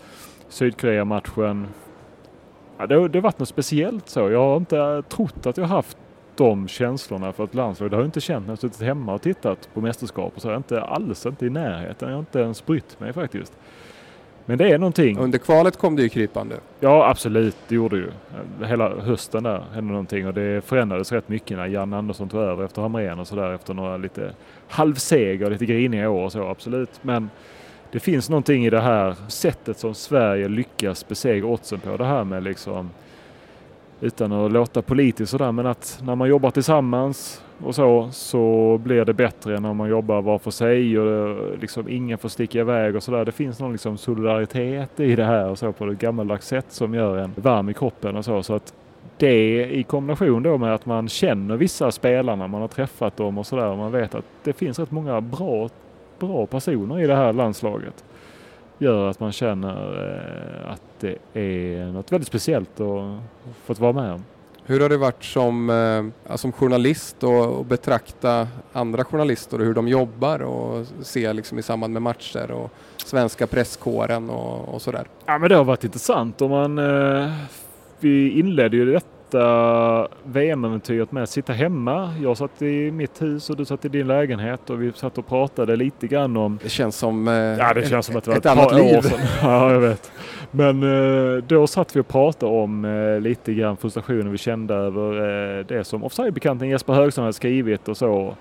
Sydkorea-matchen, 0.49 1.69
ja, 2.79 2.87
det, 2.87 3.09
det 3.09 3.19
har 3.19 3.23
varit 3.23 3.39
något 3.39 3.49
speciellt 3.49 4.09
så. 4.09 4.31
Jag 4.31 4.49
har 4.49 4.57
inte 4.57 5.03
trott 5.09 5.47
att 5.47 5.57
jag 5.57 5.67
haft 5.67 5.97
de 6.37 6.69
känslorna 6.69 7.33
för 7.33 7.45
ett 7.45 7.55
landslag. 7.55 7.91
Det 7.91 7.97
har 7.97 8.03
jag 8.03 8.09
inte 8.09 8.21
känt 8.21 8.47
när 8.47 8.53
jag 8.53 8.59
suttit 8.59 8.83
hemma 8.83 9.15
och 9.15 9.23
tittat 9.23 9.69
på 9.75 9.81
mästerskap 9.81 10.33
och 10.37 10.43
så. 10.43 10.49
Jag 10.49 10.57
inte 10.57 10.83
alls 10.83 11.27
inte 11.27 11.47
i 11.47 11.51
närheten. 11.51 12.09
Jag 12.09 12.17
har 12.17 12.21
inte 12.21 12.41
ens 12.41 12.67
brytt 12.67 13.01
mig 13.01 13.13
faktiskt. 13.13 13.53
Men 14.45 14.59
det 14.59 14.71
är 14.71 14.79
någonting. 14.79 15.19
Under 15.19 15.39
kvalet 15.39 15.77
kom 15.77 15.97
det 15.97 16.03
ju 16.03 16.09
krypande. 16.09 16.57
Ja 16.81 17.09
absolut, 17.11 17.57
det 17.69 17.75
gjorde 17.75 17.97
ju. 17.97 18.11
Hela 18.65 19.01
hösten 19.01 19.43
där 19.43 19.65
hände 19.75 19.93
någonting 19.93 20.27
och 20.27 20.35
det 20.35 20.65
förändrades 20.65 21.13
rätt 21.13 21.29
mycket 21.29 21.57
när 21.57 21.67
Jan 21.67 21.93
Andersson 21.93 22.29
tog 22.29 22.41
över 22.41 22.65
efter 22.65 22.83
Hamrén 22.83 23.19
och 23.19 23.27
sådär 23.27 23.55
efter 23.55 23.75
några 23.75 23.97
lite 23.97 24.33
halvseger 24.69 25.45
och 25.45 25.53
lite 25.53 25.67
griniga 25.67 26.11
år 26.11 26.25
och 26.25 26.33
så 26.33 26.49
absolut. 26.49 27.01
Men 27.03 27.31
det 27.93 28.01
finns 28.01 28.29
någonting 28.29 28.67
i 28.67 28.71
det 28.71 28.81
här 28.81 29.15
sättet 29.29 29.79
som 29.79 29.95
Sverige 29.95 30.49
lyckas 30.49 31.09
besegra 31.09 31.47
oddsen 31.47 31.81
på. 31.81 31.97
Det 31.97 32.05
här 32.05 32.25
med 32.25 32.43
liksom 32.43 32.91
utan 34.03 34.33
att 34.33 34.53
låta 34.53 34.83
politiskt 34.83 35.31
sådär, 35.31 35.53
men 35.53 35.67
att 35.67 36.01
när 36.05 36.15
man 36.15 36.29
jobbar 36.29 36.51
tillsammans 36.51 37.43
och 37.65 37.75
så, 37.75 38.09
så 38.13 38.79
blir 38.85 39.05
det 39.05 39.13
bättre 39.13 39.57
än 39.57 39.63
när 39.63 39.75
man 39.75 39.89
jobbar 39.89 40.23
var 40.23 40.39
för 40.39 40.51
sig 40.51 40.99
och 40.99 41.59
liksom 41.59 41.89
ingen 41.89 42.19
får 42.19 42.29
sticka 42.29 42.61
iväg 42.61 42.97
och 42.97 43.03
sådär. 43.03 43.25
Det 43.25 43.33
finns 43.33 43.61
någon 43.61 43.73
liksom 43.73 43.99
solidaritet 43.99 45.01
i 45.01 45.17
det 45.17 45.25
här 45.25 45.49
och 45.49 45.59
så 45.59 45.73
på 45.73 45.87
ett 45.87 45.99
gammaldags 45.99 46.47
sätt 46.47 46.67
som 46.69 46.95
gör 46.95 47.17
en 47.17 47.33
varm 47.37 47.69
i 47.69 47.75
kroppen 47.75 48.17
och 48.17 48.25
så. 48.25 48.43
så 48.43 48.55
att 48.55 48.75
det 49.17 49.65
i 49.67 49.83
kombination 49.83 50.43
då 50.43 50.59
med 50.59 50.75
att 50.75 50.87
man 50.87 51.09
känner 51.09 51.57
vissa 51.57 51.91
spelarna, 51.91 52.47
man 52.47 52.61
har 52.61 52.69
träffat 52.69 53.17
dem 53.17 53.39
och 53.39 53.47
sådär. 53.47 53.77
Man 53.77 53.93
vet 53.93 54.15
att 54.15 54.25
det 54.45 54.53
finns 54.53 54.79
rätt 54.79 54.91
många 54.91 55.21
bra, 55.21 55.69
bra 56.19 56.47
personer 56.47 57.01
i 57.01 57.07
det 57.07 57.17
här 57.17 57.33
landslaget 57.33 58.05
gör 58.83 59.11
att 59.11 59.21
man 59.21 59.33
känner 59.33 60.09
eh, 60.65 60.73
att 60.73 60.83
det 61.01 61.41
är 61.41 61.87
något 61.87 62.13
väldigt 62.13 62.29
speciellt 62.29 62.81
att 62.81 63.19
fått 63.65 63.79
vara 63.79 63.93
med 63.93 64.13
om. 64.13 64.25
Hur 64.65 64.81
har 64.81 64.89
det 64.89 64.97
varit 64.97 65.25
som, 65.25 65.71
eh, 65.71 66.37
som 66.37 66.53
journalist 66.53 67.23
och, 67.23 67.59
och 67.59 67.65
betrakta 67.65 68.49
andra 68.73 69.05
journalister 69.05 69.59
och 69.59 69.65
hur 69.65 69.75
de 69.75 69.89
jobbar 69.89 70.43
och 70.43 70.87
se 71.03 71.33
liksom 71.33 71.59
i 71.59 71.63
samband 71.63 71.93
med 71.93 72.03
matcher 72.03 72.51
och 72.51 72.71
svenska 72.97 73.47
presskåren 73.47 74.31
och, 74.31 74.75
och 74.75 74.83
sådär? 74.83 75.07
Ja 75.27 75.39
men 75.39 75.49
det 75.49 75.57
har 75.57 75.65
varit 75.65 75.85
intressant. 75.85 76.43
Om 76.43 76.51
man, 76.51 76.79
eh, 76.79 77.33
vi 78.01 78.31
inledde 78.31 78.77
ju 78.77 78.93
detta 78.93 79.07
bästa 79.33 80.09
VM-äventyret 80.25 81.13
med 81.13 81.23
att 81.23 81.31
sitta 81.31 81.53
hemma. 81.53 82.15
Jag 82.23 82.37
satt 82.37 82.63
i 82.63 82.91
mitt 82.91 83.23
hus 83.23 83.51
och 83.51 83.57
du 83.57 83.65
satt 83.65 83.85
i 83.85 83.89
din 83.89 84.07
lägenhet 84.07 84.71
och 84.71 84.83
vi 84.83 84.93
satt 84.93 85.19
och 85.19 85.27
pratade 85.27 85.77
lite 85.77 86.07
grann 86.07 86.37
om... 86.37 86.59
Det 86.63 86.69
känns 86.69 86.97
som, 86.97 87.29
eh, 87.29 87.35
ja, 87.35 87.75
det 87.75 87.89
känns 87.89 88.07
som 88.07 88.17
att 88.17 88.25
det 88.25 88.31
var 88.31 88.39
ett, 88.39 88.47
ett 88.47 88.53
annat 88.53 88.75
liv. 88.75 88.99
År 88.99 89.03
sedan. 89.03 89.19
ja, 89.43 89.73
jag 89.73 89.81
vet. 89.81 90.13
Men 90.51 90.83
eh, 90.83 91.43
då 91.43 91.67
satt 91.67 91.97
vi 91.97 92.01
och 92.01 92.09
pratade 92.09 92.53
om 92.53 92.85
eh, 92.85 93.21
lite 93.21 93.55
grann 93.55 93.77
frustrationen 93.77 94.33
vi 94.33 94.39
kände 94.39 94.75
över 94.75 95.59
eh, 95.59 95.67
det 95.67 95.85
som 95.85 96.05
offside-bekanten 96.05 96.69
Jesper 96.69 96.93
Högström 96.93 97.23
hade 97.23 97.33
skrivit 97.33 97.89
och 97.89 97.97
så. 97.97 98.37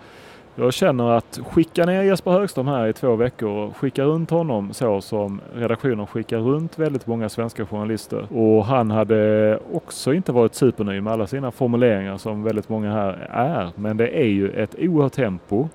Jag 0.61 0.73
känner 0.73 1.11
att 1.11 1.39
skicka 1.51 1.85
ner 1.85 2.03
Jesper 2.03 2.31
Högström 2.31 2.67
här 2.67 2.87
i 2.87 2.93
två 2.93 3.15
veckor 3.15 3.49
och 3.49 3.77
skicka 3.77 4.03
runt 4.03 4.29
honom 4.29 4.73
så 4.73 5.01
som 5.01 5.41
redaktionen 5.55 6.07
skickar 6.07 6.37
runt 6.37 6.79
väldigt 6.79 7.07
många 7.07 7.29
svenska 7.29 7.65
journalister. 7.65 8.27
Och 8.33 8.65
han 8.65 8.91
hade 8.91 9.59
också 9.73 10.13
inte 10.13 10.31
varit 10.31 10.55
supernöjd 10.55 11.03
med 11.03 11.13
alla 11.13 11.27
sina 11.27 11.51
formuleringar 11.51 12.17
som 12.17 12.43
väldigt 12.43 12.69
många 12.69 12.93
här 12.93 13.27
är. 13.31 13.71
Men 13.75 13.97
det 13.97 14.07
är 14.07 14.27
ju 14.27 14.49
ett 14.49 14.75
oerhört 14.79 15.13
tempo. 15.13 15.69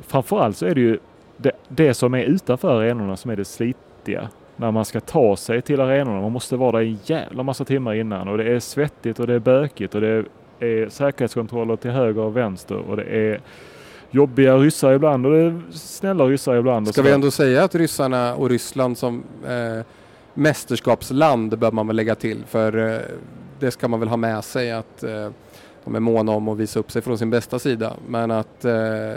Framförallt 0.00 0.56
så 0.56 0.66
är 0.66 0.74
det 0.74 0.80
ju 0.80 0.98
det, 1.36 1.52
det 1.68 1.94
som 1.94 2.14
är 2.14 2.22
utanför 2.22 2.80
arenorna 2.80 3.16
som 3.16 3.30
är 3.30 3.36
det 3.36 3.44
slitiga 3.44 4.28
när 4.56 4.70
man 4.70 4.84
ska 4.84 5.00
ta 5.00 5.36
sig 5.36 5.62
till 5.62 5.80
arenorna. 5.80 6.20
Man 6.20 6.32
måste 6.32 6.56
vara 6.56 6.72
där 6.72 6.86
en 6.86 6.98
jävla 7.04 7.42
massa 7.42 7.64
timmar 7.64 7.94
innan 7.94 8.28
och 8.28 8.38
det 8.38 8.52
är 8.52 8.60
svettigt 8.60 9.20
och 9.20 9.26
det 9.26 9.34
är 9.34 9.38
bökigt 9.38 9.94
och 9.94 10.00
det 10.00 10.24
är 10.60 10.88
säkerhetskontroller 10.88 11.76
till 11.76 11.90
höger 11.90 12.22
och 12.22 12.36
vänster 12.36 12.76
och 12.76 12.96
det 12.96 13.04
är 13.04 13.40
jobbiga 14.14 14.56
ryssar 14.56 14.92
ibland 14.92 15.26
och 15.26 15.32
det 15.32 15.38
är 15.38 15.62
snälla 15.70 16.24
ryssar 16.24 16.56
ibland. 16.56 16.88
Ska 16.88 17.02
vi 17.02 17.10
ändå 17.10 17.30
säga 17.30 17.64
att 17.64 17.74
ryssarna 17.74 18.34
och 18.34 18.50
Ryssland 18.50 18.98
som 18.98 19.24
eh, 19.46 19.84
mästerskapsland 20.34 21.58
bör 21.58 21.72
man 21.72 21.86
väl 21.86 21.96
lägga 21.96 22.14
till 22.14 22.44
för 22.48 22.92
eh, 22.92 23.00
det 23.60 23.70
ska 23.70 23.88
man 23.88 24.00
väl 24.00 24.08
ha 24.08 24.16
med 24.16 24.44
sig 24.44 24.72
att 24.72 25.02
eh, 25.02 25.28
de 25.84 25.94
är 25.94 26.00
måna 26.00 26.32
om 26.32 26.48
att 26.48 26.58
visa 26.58 26.80
upp 26.80 26.90
sig 26.92 27.02
från 27.02 27.18
sin 27.18 27.30
bästa 27.30 27.58
sida. 27.58 27.92
Men 28.08 28.30
att 28.30 28.64
eh, 28.64 29.12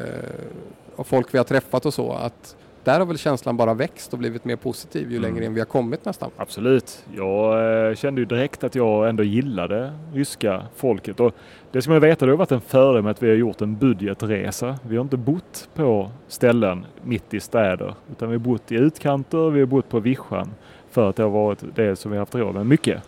folk 1.03 1.33
vi 1.33 1.37
har 1.37 1.45
träffat 1.45 1.85
och 1.85 1.93
så 1.93 2.11
att 2.13 2.55
där 2.87 2.99
har 2.99 3.05
väl 3.05 3.17
känslan 3.17 3.57
bara 3.57 3.73
växt 3.73 4.13
och 4.13 4.19
blivit 4.19 4.45
mer 4.45 4.55
positiv 4.55 5.11
ju 5.11 5.17
mm. 5.17 5.21
längre 5.21 5.45
in 5.45 5.53
vi 5.53 5.59
har 5.59 5.65
kommit 5.65 6.05
nästan. 6.05 6.31
Absolut. 6.37 7.05
Jag 7.15 7.87
eh, 7.89 7.95
kände 7.95 8.21
ju 8.21 8.25
direkt 8.25 8.63
att 8.63 8.75
jag 8.75 9.09
ändå 9.09 9.23
gillade 9.23 9.93
ryska 10.13 10.63
folket. 10.75 11.19
Och 11.19 11.35
det 11.71 11.81
som 11.81 11.93
jag 11.93 11.99
vet 11.99 12.19
det 12.19 12.25
har 12.25 12.33
varit 12.33 12.51
en 12.51 12.61
fördel 12.61 13.03
med 13.03 13.11
att 13.11 13.23
vi 13.23 13.29
har 13.29 13.35
gjort 13.35 13.61
en 13.61 13.77
budgetresa. 13.77 14.79
Vi 14.81 14.95
har 14.95 15.03
inte 15.03 15.17
bott 15.17 15.69
på 15.75 16.11
ställen 16.27 16.85
mitt 17.03 17.33
i 17.33 17.39
städer 17.39 17.93
utan 18.11 18.29
vi 18.29 18.35
har 18.35 18.39
bott 18.39 18.71
i 18.71 18.75
utkanter, 18.75 19.49
vi 19.49 19.59
har 19.59 19.67
bott 19.67 19.89
på 19.89 19.99
vischan 19.99 20.49
för 20.91 21.09
att 21.09 21.15
det 21.15 21.23
har 21.23 21.29
varit 21.29 21.63
det 21.75 21.95
som 21.95 22.11
vi 22.11 22.17
har 22.17 22.21
haft 22.21 22.35
råd 22.35 22.55
med 22.55 22.65
mycket. 22.65 23.03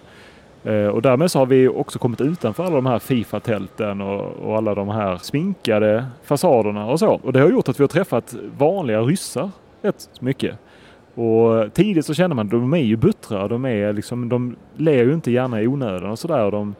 Eh, 0.63 0.87
och 0.87 1.01
därmed 1.01 1.31
så 1.31 1.39
har 1.39 1.45
vi 1.45 1.67
också 1.67 1.99
kommit 1.99 2.21
utanför 2.21 2.65
alla 2.65 2.75
de 2.75 2.85
här 2.85 2.99
Fifa-tälten 2.99 4.01
och, 4.01 4.21
och, 4.21 4.57
alla 4.57 4.75
de 4.75 4.89
här 4.89 5.17
sminkade 5.17 6.05
fasaderna 6.23 6.85
och 6.85 6.99
så. 6.99 7.19
Och 7.23 7.33
det 7.33 7.39
har 7.39 7.49
gjort 7.49 7.69
att 7.69 7.79
vi 7.79 7.83
har 7.83 7.87
träffat 7.87 8.35
vanliga 8.57 9.01
ryssar 9.01 9.49
rätt 9.81 10.21
mycket. 10.21 10.57
Och 11.15 11.73
tidigt 11.73 12.05
så 12.05 12.13
känner 12.13 12.35
man 12.35 12.45
att 12.45 12.51
de 12.51 12.73
är 12.73 12.77
ju 12.77 12.95
buttra, 12.95 13.47
de, 13.47 13.65
är 13.65 13.93
liksom, 13.93 14.29
de 14.29 14.55
ler 14.77 15.05
ju 15.05 15.13
inte 15.13 15.31
gärna 15.31 15.61
i 15.61 15.67
onödan 15.67 16.11
och 16.11 16.19
sådär. 16.19 16.51
De 16.51 16.75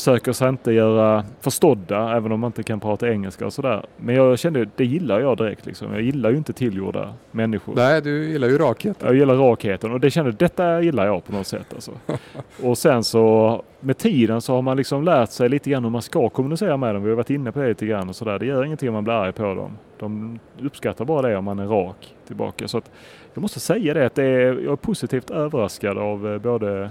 försöker 0.00 0.32
sig 0.32 0.48
inte 0.48 0.72
göra 0.72 1.24
förstådda 1.40 2.16
även 2.16 2.32
om 2.32 2.40
man 2.40 2.48
inte 2.48 2.62
kan 2.62 2.80
prata 2.80 3.10
engelska 3.10 3.46
och 3.46 3.52
sådär. 3.52 3.86
Men 3.96 4.14
jag 4.14 4.38
kände, 4.38 4.68
det 4.76 4.84
gillar 4.84 5.20
jag 5.20 5.36
direkt 5.36 5.66
liksom. 5.66 5.92
Jag 5.92 6.02
gillar 6.02 6.30
ju 6.30 6.36
inte 6.36 6.52
tillgjorda 6.52 7.14
människor. 7.30 7.74
Nej, 7.76 8.02
du 8.02 8.30
gillar 8.30 8.48
ju 8.48 8.58
rakheten. 8.58 9.06
Jag 9.06 9.16
gillar 9.16 9.34
rakheten 9.34 9.92
och 9.92 10.00
det 10.00 10.10
kände, 10.10 10.32
detta 10.32 10.82
gillar 10.82 11.06
jag 11.06 11.24
på 11.24 11.32
något 11.32 11.46
sätt 11.46 11.66
alltså. 11.74 11.92
och 12.62 12.78
sen 12.78 13.04
så 13.04 13.62
med 13.80 13.98
tiden 13.98 14.40
så 14.40 14.54
har 14.54 14.62
man 14.62 14.76
liksom 14.76 15.04
lärt 15.04 15.30
sig 15.30 15.48
lite 15.48 15.70
grann 15.70 15.84
hur 15.84 15.90
man 15.90 16.02
ska 16.02 16.28
kommunicera 16.28 16.76
med 16.76 16.94
dem. 16.94 17.02
Vi 17.02 17.08
har 17.08 17.16
varit 17.16 17.30
inne 17.30 17.52
på 17.52 17.60
det 17.60 17.68
lite 17.68 17.86
grann 17.86 18.08
och 18.08 18.16
sådär. 18.16 18.38
Det 18.38 18.46
gör 18.46 18.64
ingenting 18.64 18.88
om 18.88 18.94
man 18.94 19.04
blir 19.04 19.14
arg 19.14 19.32
på 19.32 19.42
dem. 19.42 19.78
De 19.98 20.38
uppskattar 20.62 21.04
bara 21.04 21.28
det 21.28 21.36
om 21.36 21.44
man 21.44 21.58
är 21.58 21.66
rak 21.66 22.14
tillbaka. 22.26 22.68
Så 22.68 22.78
att 22.78 22.90
jag 23.34 23.40
måste 23.42 23.60
säga 23.60 23.94
det 23.94 24.06
att 24.06 24.14
det 24.14 24.24
är, 24.24 24.46
jag 24.46 24.72
är 24.72 24.76
positivt 24.76 25.30
överraskad 25.30 25.98
av 25.98 26.32
eh, 26.32 26.38
både 26.38 26.90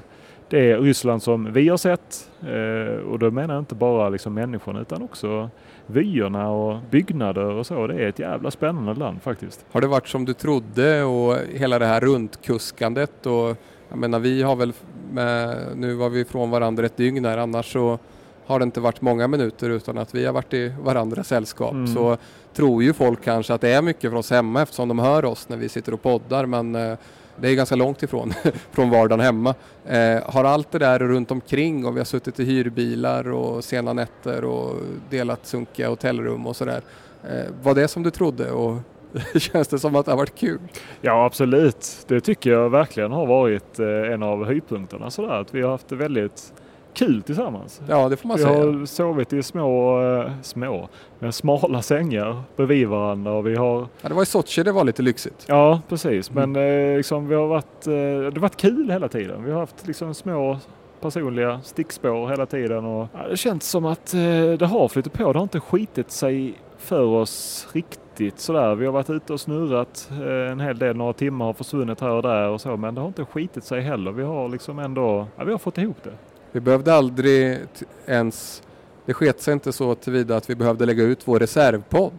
det 0.50 0.76
Ryssland 0.78 1.24
som 1.24 1.54
vi 1.54 1.70
har 1.70 1.78
sett 1.78 2.30
eh, 2.42 3.04
och 3.12 3.20
då 3.20 3.32
menar 3.32 3.54
jag 3.54 3.62
inte 3.62 3.76
bara 3.76 4.10
liksom 4.10 4.34
människorna 4.34 4.82
utan 4.82 5.02
också 5.02 5.50
vyerna 5.88 6.50
och 6.50 6.78
byggnader 6.92 7.46
och 7.46 7.66
så. 7.66 7.88
Det 7.88 7.94
är 7.94 8.08
ett 8.10 8.20
jävla 8.20 8.52
spännande 8.52 8.94
land 8.94 9.22
faktiskt. 9.22 9.66
Har 9.72 9.82
det 9.82 9.88
varit 9.88 10.08
som 10.08 10.26
du 10.26 10.34
trodde 10.34 11.04
och 11.04 11.38
hela 11.54 11.80
det 11.80 11.86
här 11.86 12.02
runtkuskandet 12.02 13.26
och 13.26 13.58
jag 13.90 13.98
menar 13.98 14.20
vi 14.20 14.42
har 14.42 14.56
väl 14.56 14.74
med, 15.12 15.58
nu 15.76 15.94
var 15.94 16.10
vi 16.10 16.26
från 16.26 16.50
varandra 16.52 16.86
ett 16.86 16.98
dygn 16.98 17.26
här 17.26 17.38
annars 17.38 17.74
så 17.74 18.00
har 18.46 18.60
det 18.60 18.64
inte 18.64 18.80
varit 18.80 19.02
många 19.02 19.28
minuter 19.28 19.70
utan 19.70 19.98
att 19.98 20.16
vi 20.16 20.26
har 20.26 20.34
varit 20.34 20.54
i 20.54 20.74
varandras 20.84 21.28
sällskap 21.28 21.72
Mm. 21.74 21.88
så 21.88 22.18
tror 22.54 22.84
ju 22.84 22.94
folk 22.94 23.24
kanske 23.24 23.54
att 23.54 23.62
det 23.62 23.70
är 23.70 23.82
mycket 23.82 24.12
för 24.12 24.18
oss 24.18 24.32
hemma 24.32 24.62
eftersom 24.62 24.88
de 24.88 25.00
hör 25.00 25.26
oss 25.26 25.50
när 25.50 25.58
vi 25.58 25.70
sitter 25.70 25.94
och 25.94 26.02
poddar 26.02 26.46
men 26.46 26.76
eh, 26.76 26.98
det 27.42 27.50
är 27.50 27.56
ganska 27.56 27.76
långt 27.76 28.04
ifrån 28.04 28.34
från 28.72 28.90
vardagen 28.90 29.20
hemma. 29.20 29.56
Eh, 29.86 30.24
har 30.26 30.44
allt 30.44 30.72
det 30.72 30.80
där 30.80 31.00
runt 31.00 31.32
omkring 31.32 31.86
och 31.86 31.96
vi 31.96 32.00
har 32.00 32.06
suttit 32.06 32.40
i 32.40 32.46
hyrbilar 32.46 33.32
och 33.32 33.64
sena 33.64 33.94
nätter 33.94 34.44
och 34.44 34.76
delat 35.10 35.46
sunkiga 35.46 35.90
hotellrum 35.90 36.48
och 36.48 36.56
sådär. 36.56 36.82
Eh, 37.24 37.46
var 37.64 37.76
det 37.76 37.88
som 37.88 38.04
du 38.04 38.12
trodde 38.12 38.52
och 38.52 38.78
känns 39.36 39.68
det 39.68 39.80
som 39.80 39.96
att 39.96 40.06
det 40.06 40.12
har 40.12 40.18
varit 40.18 40.36
kul? 40.36 40.60
Ja 41.02 41.26
absolut, 41.26 42.06
det 42.08 42.22
tycker 42.22 42.52
jag 42.52 42.70
verkligen 42.70 43.12
har 43.12 43.26
varit 43.26 43.80
eh, 43.80 44.14
en 44.14 44.24
av 44.24 44.46
höjdpunkterna 44.46 45.12
sådär 45.12 45.42
att 45.42 45.54
vi 45.54 45.62
har 45.62 45.72
haft 45.72 45.88
det 45.88 45.96
väldigt 45.96 46.54
kul 46.94 47.22
tillsammans. 47.22 47.82
Ja 47.88 48.10
det 48.10 48.18
får 48.18 48.28
man 48.28 48.38
Vi 48.38 48.44
säga. 48.44 48.58
har 48.66 48.86
sovit 48.86 49.34
i 49.34 49.44
små, 49.44 50.02
eh, 50.02 50.32
små, 50.42 50.90
men 51.20 51.34
smala 51.34 51.82
sängar 51.82 52.42
bredvid 52.56 52.88
varandra 52.88 53.32
och 53.34 53.48
vi 53.48 53.56
har 53.56 53.88
Ja, 54.02 54.10
det 54.10 54.14
var 54.16 54.24
i 54.24 54.26
Sochi 54.26 54.64
det 54.64 54.72
var 54.72 54.84
lite 54.84 55.02
lyxigt. 55.02 55.46
Ja, 55.48 55.82
precis. 55.90 56.32
Men 56.32 56.44
Mm. 56.56 56.92
eh, 56.92 56.98
liksom, 56.98 57.28
vi 57.28 57.36
har 57.36 57.48
varit, 57.48 57.88
eh, 57.88 57.94
det 57.94 58.34
har 58.36 58.40
varit 58.40 58.58
kul 58.58 58.92
hela 58.92 59.08
tiden. 59.08 59.44
Vi 59.44 59.52
har 59.52 59.60
haft 59.60 59.88
liksom, 59.88 60.14
små 60.14 60.58
personliga 61.02 61.62
stickspår 61.64 62.28
hela 62.30 62.46
tiden. 62.46 62.86
Och, 62.86 63.08
ja, 63.14 63.28
det 63.30 63.38
känns 63.38 63.70
som 63.70 63.86
att 63.86 64.14
eh, 64.14 64.20
det 64.60 64.66
har 64.66 64.88
flyttat 64.88 65.14
på. 65.14 65.34
Det 65.34 65.40
har 65.40 65.44
inte 65.44 65.60
skitit 65.60 66.12
sig 66.12 66.54
för 66.78 67.04
oss 67.04 67.68
riktigt 67.74 68.40
sådär. 68.40 68.76
Vi 68.76 68.86
har 68.86 68.94
varit 68.94 69.10
ute 69.10 69.34
och 69.34 69.40
snurrat 69.42 70.10
eh, 70.12 70.52
en 70.52 70.60
hel 70.60 70.78
del. 70.80 70.96
Några 70.96 71.14
timmar 71.14 71.46
har 71.46 71.54
försvunnit 71.54 72.02
här 72.02 72.10
och 72.12 72.22
där 72.24 72.50
och 72.50 72.62
så. 72.62 72.78
Men 72.78 72.96
det 72.96 73.02
har 73.02 73.08
inte 73.08 73.26
skitit 73.26 73.64
sig 73.64 73.82
heller. 73.82 74.12
Vi 74.12 74.24
har 74.24 74.50
liksom 74.50 74.80
ändå, 74.80 75.28
ja, 75.38 75.44
vi 75.44 75.52
har 75.52 75.58
fått 75.60 75.78
ihop 75.78 75.98
det. 76.04 76.12
Vi 76.52 76.60
behövde 76.60 76.94
aldrig 76.94 77.58
ens, 78.06 78.64
det 79.06 79.14
sket 79.14 79.42
sig 79.42 79.54
inte 79.54 79.72
så 79.72 79.96
tillvida 79.96 80.38
att 80.38 80.50
vi 80.50 80.56
behövde 80.56 80.86
lägga 80.86 81.04
ut 81.04 81.20
vår 81.26 81.40
reservpodd. 81.40 82.14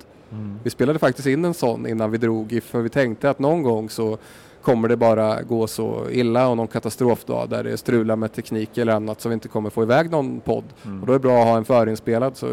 Vi 0.62 0.70
spelade 0.70 0.98
faktiskt 0.98 1.28
in 1.28 1.44
en 1.44 1.54
sån 1.54 1.86
innan 1.86 2.10
vi 2.10 2.18
drog 2.18 2.60
för 2.62 2.80
vi 2.80 2.88
tänkte 2.88 3.30
att 3.30 3.38
någon 3.38 3.62
gång 3.62 3.90
så 3.90 4.18
kommer 4.62 4.88
det 4.88 4.96
bara 4.96 5.42
gå 5.42 5.66
så 5.66 6.10
illa 6.10 6.48
och 6.48 6.56
någon 6.56 6.68
katastrofdag 6.68 7.48
där 7.48 7.64
det 7.64 7.76
strular 7.76 8.16
med 8.16 8.32
teknik 8.32 8.78
eller 8.78 8.92
annat 8.92 9.20
så 9.20 9.28
vi 9.28 9.34
inte 9.34 9.48
kommer 9.48 9.70
få 9.70 9.82
iväg 9.82 10.10
någon 10.10 10.40
podd. 10.40 10.64
Mm. 10.84 11.00
Och 11.00 11.06
då 11.06 11.12
är 11.12 11.18
det 11.18 11.22
bra 11.22 11.40
att 11.40 11.46
ha 11.46 11.56
en 11.56 11.64
förinspelad. 11.64 12.36
Så 12.36 12.46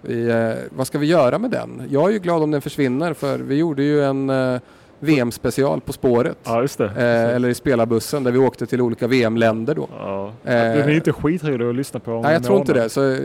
vi, 0.00 0.30
eh, 0.30 0.52
vad 0.70 0.86
ska 0.86 0.98
vi 0.98 1.06
göra 1.06 1.38
med 1.38 1.50
den? 1.50 1.82
Jag 1.90 2.08
är 2.08 2.12
ju 2.12 2.18
glad 2.18 2.42
om 2.42 2.50
den 2.50 2.62
försvinner 2.62 3.14
för 3.14 3.38
vi 3.38 3.54
gjorde 3.54 3.82
ju 3.82 4.04
en 4.04 4.30
eh, 4.30 4.60
VM-special 5.04 5.80
På 5.80 5.92
spåret. 5.92 6.38
Ja, 6.44 6.60
just 6.60 6.78
det. 6.78 6.84
Eh, 6.84 7.36
eller 7.36 7.48
i 7.48 7.54
spelarbussen 7.54 8.24
där 8.24 8.32
vi 8.32 8.38
åkte 8.38 8.66
till 8.66 8.80
olika 8.80 9.06
VM-länder 9.06 9.74
då. 9.74 9.88
Ja. 9.98 10.26
Eh, 10.44 10.52
Den 10.54 10.88
är 10.88 10.88
inte 10.90 11.12
skitrolig 11.12 11.68
att 11.68 11.74
lyssna 11.74 12.00
på. 12.00 12.20
Nej, 12.20 12.32
jag 12.32 12.44
tror 12.44 12.58
inte 12.58 12.72
det. 12.72 12.88
Så 12.88 13.10
eh, 13.12 13.18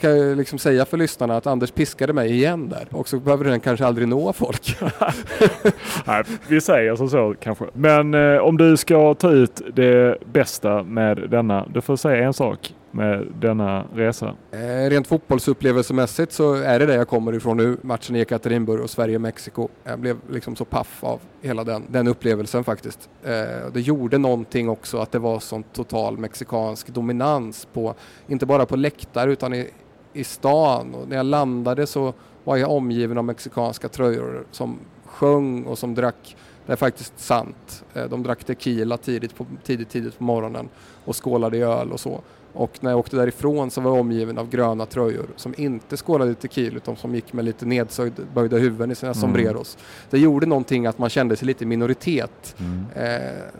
kan 0.00 0.18
jag 0.18 0.36
liksom 0.36 0.58
säga 0.58 0.84
för 0.84 0.96
lyssnarna 0.96 1.36
att 1.36 1.46
Anders 1.46 1.70
piskade 1.70 2.12
mig 2.12 2.30
igen 2.32 2.68
där. 2.68 2.86
Och 2.90 3.08
så 3.08 3.16
behöver 3.18 3.44
den 3.44 3.60
kanske 3.60 3.86
aldrig 3.86 4.08
nå 4.08 4.32
folk. 4.32 4.76
Nej, 6.04 6.24
vi 6.48 6.60
säger 6.60 6.96
som 6.96 7.08
så 7.08 7.34
kanske. 7.40 7.64
Men 7.72 8.14
eh, 8.14 8.38
om 8.38 8.56
du 8.56 8.76
ska 8.76 9.14
ta 9.14 9.30
ut 9.30 9.62
det 9.74 10.18
bästa 10.32 10.82
med 10.82 11.30
denna. 11.30 11.66
Du 11.74 11.80
får 11.80 11.96
säga 11.96 12.24
en 12.24 12.32
sak 12.34 12.74
med 12.96 13.26
denna 13.40 13.84
resa. 13.94 14.34
Eh, 14.50 14.90
rent 14.90 15.06
fotbollsupplevelsemässigt 15.06 16.32
så 16.32 16.54
är 16.54 16.78
det 16.78 16.86
där 16.86 16.96
jag 16.96 17.08
kommer 17.08 17.32
ifrån 17.32 17.56
nu. 17.56 17.76
Matchen 17.82 18.16
i 18.16 18.20
Ekaterinburg 18.20 18.80
och 18.80 18.90
Sverige-Mexiko. 18.90 19.68
Jag 19.84 19.98
blev 19.98 20.16
liksom 20.30 20.56
så 20.56 20.64
paff 20.64 21.04
av 21.04 21.20
hela 21.42 21.64
den, 21.64 21.82
den 21.88 22.08
upplevelsen 22.08 22.64
faktiskt. 22.64 23.08
Eh, 23.24 23.72
det 23.72 23.80
gjorde 23.80 24.18
någonting 24.18 24.68
också 24.68 24.98
att 24.98 25.12
det 25.12 25.18
var 25.18 25.40
sån 25.40 25.62
total 25.62 26.18
mexikansk 26.18 26.88
dominans 26.88 27.68
på, 27.72 27.94
inte 28.26 28.46
bara 28.46 28.66
på 28.66 28.76
läktare 28.76 29.32
utan 29.32 29.54
i, 29.54 29.70
i 30.12 30.24
stan. 30.24 30.94
Och 30.94 31.08
när 31.08 31.16
jag 31.16 31.26
landade 31.26 31.86
så 31.86 32.14
var 32.44 32.56
jag 32.56 32.70
omgiven 32.70 33.18
av 33.18 33.24
mexikanska 33.24 33.88
tröjor 33.88 34.46
som 34.50 34.78
sjöng 35.04 35.64
och 35.64 35.78
som 35.78 35.94
drack 35.94 36.36
det 36.66 36.72
är 36.72 36.76
faktiskt 36.76 37.18
sant. 37.18 37.84
Eh, 37.94 38.04
de 38.04 38.22
drack 38.22 38.44
tequila 38.44 38.96
tidigt 38.96 39.36
på, 39.36 39.46
tidigt, 39.64 39.88
tidigt 39.88 40.18
på 40.18 40.24
morgonen 40.24 40.68
och 41.04 41.24
skålade 41.24 41.56
i 41.56 41.62
öl 41.62 41.92
och 41.92 42.00
så. 42.00 42.20
Och 42.56 42.72
när 42.80 42.90
jag 42.90 42.98
åkte 42.98 43.16
därifrån 43.16 43.70
så 43.70 43.80
var 43.80 43.90
jag 43.90 44.00
omgiven 44.00 44.38
av 44.38 44.50
gröna 44.50 44.86
tröjor 44.86 45.26
som 45.36 45.54
inte 45.56 45.96
skålade 45.96 46.30
i 46.30 46.34
tequila 46.34 46.76
utan 46.76 46.96
som 46.96 47.14
gick 47.14 47.32
med 47.32 47.44
lite 47.44 47.66
nedsböjda 47.66 48.56
huvuden 48.56 48.90
i 48.90 48.94
sina 48.94 49.12
Mm. 49.12 49.20
sombreros. 49.20 49.78
Det 50.10 50.18
gjorde 50.18 50.46
någonting 50.46 50.86
att 50.86 50.98
man 50.98 51.10
kände 51.10 51.36
sig 51.36 51.46
lite 51.46 51.66
minoritet. 51.66 52.56
Eh, 52.94 53.02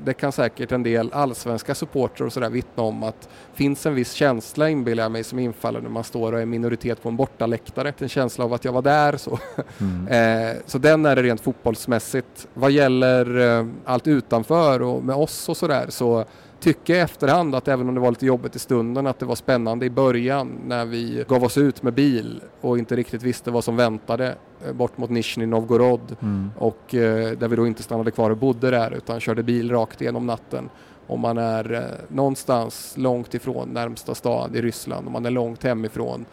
det 0.05 0.13
kan 0.15 0.33
säkert 0.33 0.73
en 0.73 0.83
del 0.83 1.11
allsvenska 1.13 1.75
supportrar 1.75 2.27
och 2.27 2.33
sådär 2.33 2.51
vittna 2.51 2.83
om 2.83 3.03
att 3.03 3.29
finns 3.55 3.87
en 3.87 3.95
viss 3.95 4.13
känsla 4.13 4.69
inbillar 4.69 5.03
jag 5.03 5.13
mig 5.13 5.25
som 5.25 5.39
infaller 5.39 5.81
när 5.81 5.89
man 5.91 6.05
står 6.05 6.33
och 6.33 6.41
är 6.41 6.47
minoritet 6.47 7.03
på 7.03 7.09
en 7.09 7.17
bortaläktare. 7.17 7.93
En 7.99 8.09
känsla 8.09 8.45
av 8.45 8.53
att 8.53 8.65
jag 8.65 8.73
var 8.73 8.83
där 8.83 9.17
så. 9.17 9.39
Eh, 10.11 10.57
så 10.67 10.79
den 10.79 11.07
är 11.07 11.17
det 11.17 11.23
rent 11.23 11.41
fotbollsmässigt. 11.41 12.47
Vad 12.55 12.71
gäller 12.71 13.59
eh, 13.61 13.67
allt 13.85 14.07
utanför 14.07 14.83
och 14.83 15.05
med 15.05 15.17
oss 15.17 15.49
och 15.49 15.57
sådär 15.57 15.87
så 15.89 16.21
tycker 16.25 16.31
jag 16.65 16.89
i 16.89 16.93
efterhand 16.93 17.55
att 17.55 17.69
även 17.69 17.89
om 17.89 17.95
det 17.95 18.01
var 18.01 18.11
lite 18.11 18.27
jobbigt 18.27 18.57
i 18.57 18.59
stunden 18.59 19.07
att 19.07 19.19
det 19.19 19.27
var 19.27 19.35
spännande 19.35 19.87
i 19.87 19.91
början 19.91 20.61
när 20.67 20.85
vi 20.85 21.25
gav 21.29 21.45
oss 21.45 21.59
ut 21.59 21.83
med 21.83 21.93
bil 21.95 22.41
och 22.61 22.79
inte 22.79 22.97
riktigt 22.97 23.23
visste 23.23 23.51
vad 23.51 23.65
som 23.65 23.77
väntade 23.77 24.35
eh, 24.67 24.73
bort 24.73 24.99
mot 24.99 25.11
Nizjnij 25.11 25.47
Novgorod 25.47 26.17
och 26.59 26.95
eh, 26.95 27.31
där 27.39 27.49
vi 27.49 27.57
då 27.57 27.67
inte 27.67 27.83
stannade 27.83 28.11
kvar 28.11 28.31
och 28.31 28.37
bodde 28.37 28.71
där 28.71 28.91
utan 28.91 29.21
körde 29.21 29.43
bil 29.43 29.71
rakt 29.71 30.01
igenom 30.01 30.27
natten. 30.27 30.69
Om 31.07 31.21
man 31.21 31.39
är 31.39 31.73
eh, 31.73 32.15
någonstans 32.17 32.95
långt 32.97 33.35
ifrån 33.35 33.69
närmsta 33.69 34.15
stad 34.15 34.57
i 34.57 34.63
Ryssland, 34.63 35.07
om 35.07 35.13
man 35.13 35.27
är 35.27 35.31
långt 35.31 35.63
hemifrån, 35.65 36.25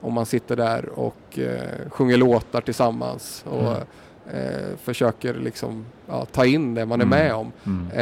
om 0.00 0.12
man 0.12 0.26
sitter 0.26 0.56
där 0.56 0.88
och 0.88 1.38
eh, 1.38 1.90
sjunger 1.90 2.16
låtar 2.16 2.60
tillsammans 2.60 3.44
och 3.50 3.60
Mm. 3.60 3.82
Eh, 4.34 4.76
försöker 4.82 5.34
liksom 5.34 5.84
ja, 6.08 6.24
ta 6.24 6.44
in 6.46 6.74
det 6.74 6.86
man 6.86 7.00
är 7.00 7.04
Mm. 7.04 7.18
med 7.18 7.34
om. 7.34 7.46
Eh, 7.92 7.96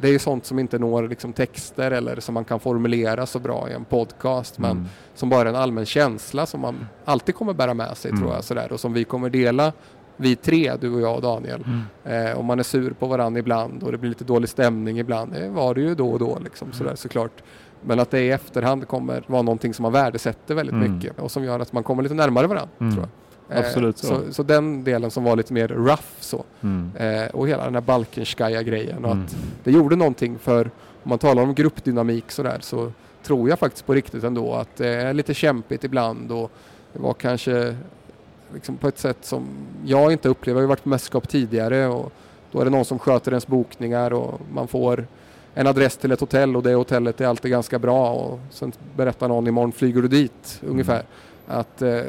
det 0.00 0.08
är 0.08 0.12
ju 0.12 0.18
sånt 0.18 0.46
som 0.46 0.58
inte 0.58 0.78
når 0.78 1.08
liksom 1.08 1.32
texter 1.32 1.90
eller 1.90 2.20
som 2.20 2.34
man 2.34 2.44
kan 2.44 2.60
formulera 2.60 3.26
så 3.26 3.38
bra 3.38 3.68
i 3.70 3.72
en 3.72 3.84
podcast 3.84 4.58
men 4.58 4.70
Mm. 4.70 4.84
som 5.14 5.28
bara 5.28 5.40
är 5.40 5.46
en 5.46 5.56
allmän 5.56 5.86
känsla 5.86 6.46
som 6.46 6.60
man 6.60 6.86
alltid 7.04 7.34
kommer 7.34 7.52
bära 7.52 7.74
med 7.74 7.96
sig 7.96 8.10
Mm. 8.10 8.22
tror 8.22 8.34
jag 8.34 8.44
sådär 8.44 8.72
och 8.72 8.80
som 8.80 8.92
vi 8.92 9.04
kommer 9.04 9.30
dela 9.30 9.72
vi 10.16 10.36
tre, 10.36 10.72
du 10.80 10.94
och 10.94 11.00
jag 11.00 11.14
och 11.16 11.22
Daniel. 11.22 11.64
Mm. 12.04 12.26
Eh, 12.30 12.38
om 12.38 12.46
man 12.46 12.58
är 12.58 12.62
sur 12.62 12.90
på 12.90 13.06
varandra 13.06 13.38
ibland 13.38 13.82
och 13.82 13.92
det 13.92 13.98
blir 13.98 14.08
lite 14.08 14.24
dålig 14.24 14.48
stämning 14.48 14.98
ibland, 14.98 15.32
det 15.32 15.48
var 15.48 15.74
det 15.74 15.80
ju 15.80 15.94
då 15.94 16.10
och 16.10 16.18
då 16.18 16.38
liksom 16.44 16.66
Mm. 16.68 16.78
sådär 16.78 16.94
såklart. 16.94 17.42
Men 17.86 18.00
att 18.00 18.10
det 18.10 18.20
i 18.20 18.30
efterhand 18.30 18.88
kommer 18.88 19.24
vara 19.26 19.42
någonting 19.42 19.74
som 19.74 19.82
man 19.82 19.92
värdesätter 19.92 20.54
väldigt 20.54 20.74
Mm. 20.74 20.94
mycket 20.94 21.18
och 21.18 21.30
som 21.30 21.44
gör 21.44 21.60
att 21.60 21.72
man 21.72 21.82
kommer 21.82 22.02
lite 22.02 22.14
närmare 22.14 22.46
varandra. 22.46 22.68
Mm. 22.80 22.92
Tror 22.94 23.02
jag. 23.06 23.10
Eh, 23.50 23.58
Absolut 23.58 23.98
så. 23.98 24.06
så. 24.06 24.32
Så 24.32 24.42
den 24.42 24.84
delen 24.84 25.10
som 25.10 25.24
var 25.24 25.36
lite 25.36 25.52
mer 25.52 25.68
rough 25.68 26.02
så. 26.20 26.44
Mm. 26.62 26.90
Eh, 26.96 27.26
och 27.26 27.48
hela 27.48 27.64
den 27.64 27.74
här 27.74 27.80
Balkenskaja 27.82 28.62
grejen 28.62 29.04
och 29.04 29.10
Mm. 29.12 29.24
att 29.24 29.36
det 29.64 29.70
gjorde 29.72 29.96
någonting 29.96 30.38
för 30.38 30.70
om 31.02 31.08
man 31.08 31.18
talar 31.18 31.42
om 31.42 31.54
gruppdynamik 31.54 32.30
sådär 32.30 32.58
så 32.60 32.92
tror 33.22 33.48
jag 33.48 33.58
faktiskt 33.58 33.86
på 33.86 33.94
riktigt 33.94 34.24
ändå 34.24 34.54
att 34.54 34.76
det 34.76 34.88
är 34.88 35.12
lite 35.14 35.34
kämpigt 35.34 35.84
ibland 35.84 36.32
och 36.32 36.50
det 36.92 36.98
var 36.98 37.14
kanske 37.14 37.76
liksom 38.54 38.76
på 38.76 38.88
ett 38.88 38.98
sätt 38.98 39.18
som 39.20 39.46
jag 39.84 40.12
inte 40.12 40.28
upplever. 40.28 40.56
Jag 40.60 40.60
har 40.60 40.66
ju 40.66 40.68
varit 40.68 40.82
på 40.82 40.88
mästerskap 40.88 41.28
tidigare 41.28 41.86
och 41.86 42.12
då 42.52 42.60
är 42.60 42.64
det 42.64 42.70
någon 42.70 42.84
som 42.84 42.98
sköter 42.98 43.30
ens 43.32 43.46
bokningar 43.46 44.12
och 44.12 44.40
man 44.54 44.68
får 44.68 45.06
en 45.54 45.66
adress 45.66 45.96
till 45.96 46.12
ett 46.12 46.20
hotell 46.20 46.56
och 46.56 46.62
det 46.62 46.74
hotellet 46.74 47.20
är 47.20 47.26
alltid 47.26 47.50
ganska 47.50 47.78
bra 47.78 48.10
och 48.12 48.38
sen 48.50 48.72
berättar 48.96 49.28
någon 49.28 49.46
imorgon 49.46 49.72
flyger 49.72 50.02
du 50.02 50.08
dit 50.08 50.60
ungefär. 50.66 51.02
Att 51.46 51.82
eh, 51.82 52.00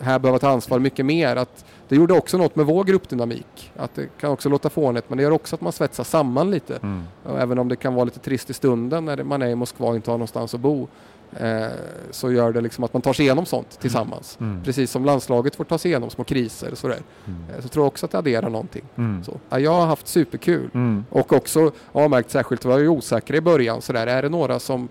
här 0.00 0.18
behöver 0.18 0.38
ta 0.38 0.48
ansvar 0.48 0.78
mycket 0.78 1.06
mer. 1.06 1.36
Att 1.36 1.64
det 1.88 1.96
gjorde 1.96 2.14
också 2.14 2.38
något 2.38 2.56
med 2.56 2.66
vår 2.66 2.84
gruppdynamik. 2.84 3.72
Att 3.76 3.94
det 3.94 4.08
kan 4.20 4.30
också 4.30 4.48
låta 4.48 4.70
fånigt 4.70 5.08
men 5.08 5.18
det 5.18 5.22
gör 5.22 5.30
också 5.30 5.54
att 5.54 5.60
man 5.60 5.72
svetsar 5.72 6.04
samman 6.04 6.50
lite. 6.50 6.76
Mm. 6.76 7.02
Och 7.24 7.40
även 7.40 7.58
om 7.58 7.68
det 7.68 7.76
kan 7.76 7.94
vara 7.94 8.04
lite 8.04 8.18
trist 8.18 8.50
i 8.50 8.52
stunden 8.52 9.04
när 9.04 9.24
man 9.24 9.42
är 9.42 9.48
i 9.48 9.54
Moskva 9.54 9.88
och 9.88 9.96
inte 9.96 10.10
har 10.10 10.18
någonstans 10.18 10.54
att 10.54 10.60
bo. 10.60 10.88
Eh, 11.36 11.66
så 12.10 12.32
gör 12.32 12.52
det 12.52 12.60
liksom 12.60 12.84
att 12.84 12.92
man 12.92 13.02
tar 13.02 13.12
sig 13.12 13.24
igenom 13.24 13.46
sånt 13.46 13.80
tillsammans. 13.80 14.38
Mm. 14.40 14.64
Precis 14.64 14.90
som 14.90 15.04
landslaget 15.04 15.56
får 15.56 15.64
ta 15.64 15.78
sig 15.78 15.90
igenom 15.90 16.10
små 16.10 16.24
kriser 16.24 16.70
och 16.70 16.78
sådär. 16.78 17.02
Mm. 17.26 17.40
Eh, 17.50 17.62
så 17.62 17.68
tror 17.68 17.84
jag 17.84 17.88
också 17.88 18.06
att 18.06 18.12
det 18.12 18.18
adderar 18.18 18.50
någonting. 18.50 18.84
Mm. 18.96 19.24
Så, 19.24 19.40
ja, 19.48 19.58
jag 19.58 19.70
har 19.70 19.86
haft 19.86 20.08
superkul. 20.08 20.70
Mm. 20.74 21.04
Och 21.10 21.32
också 21.32 21.72
har 21.92 22.08
märkt 22.08 22.30
särskilt, 22.30 22.64
var 22.64 22.78
jag 22.78 22.92
osäker 22.92 23.34
i 23.34 23.40
början 23.40 23.82
sådär, 23.82 24.06
är 24.06 24.22
det 24.22 24.28
några 24.28 24.58
som 24.58 24.88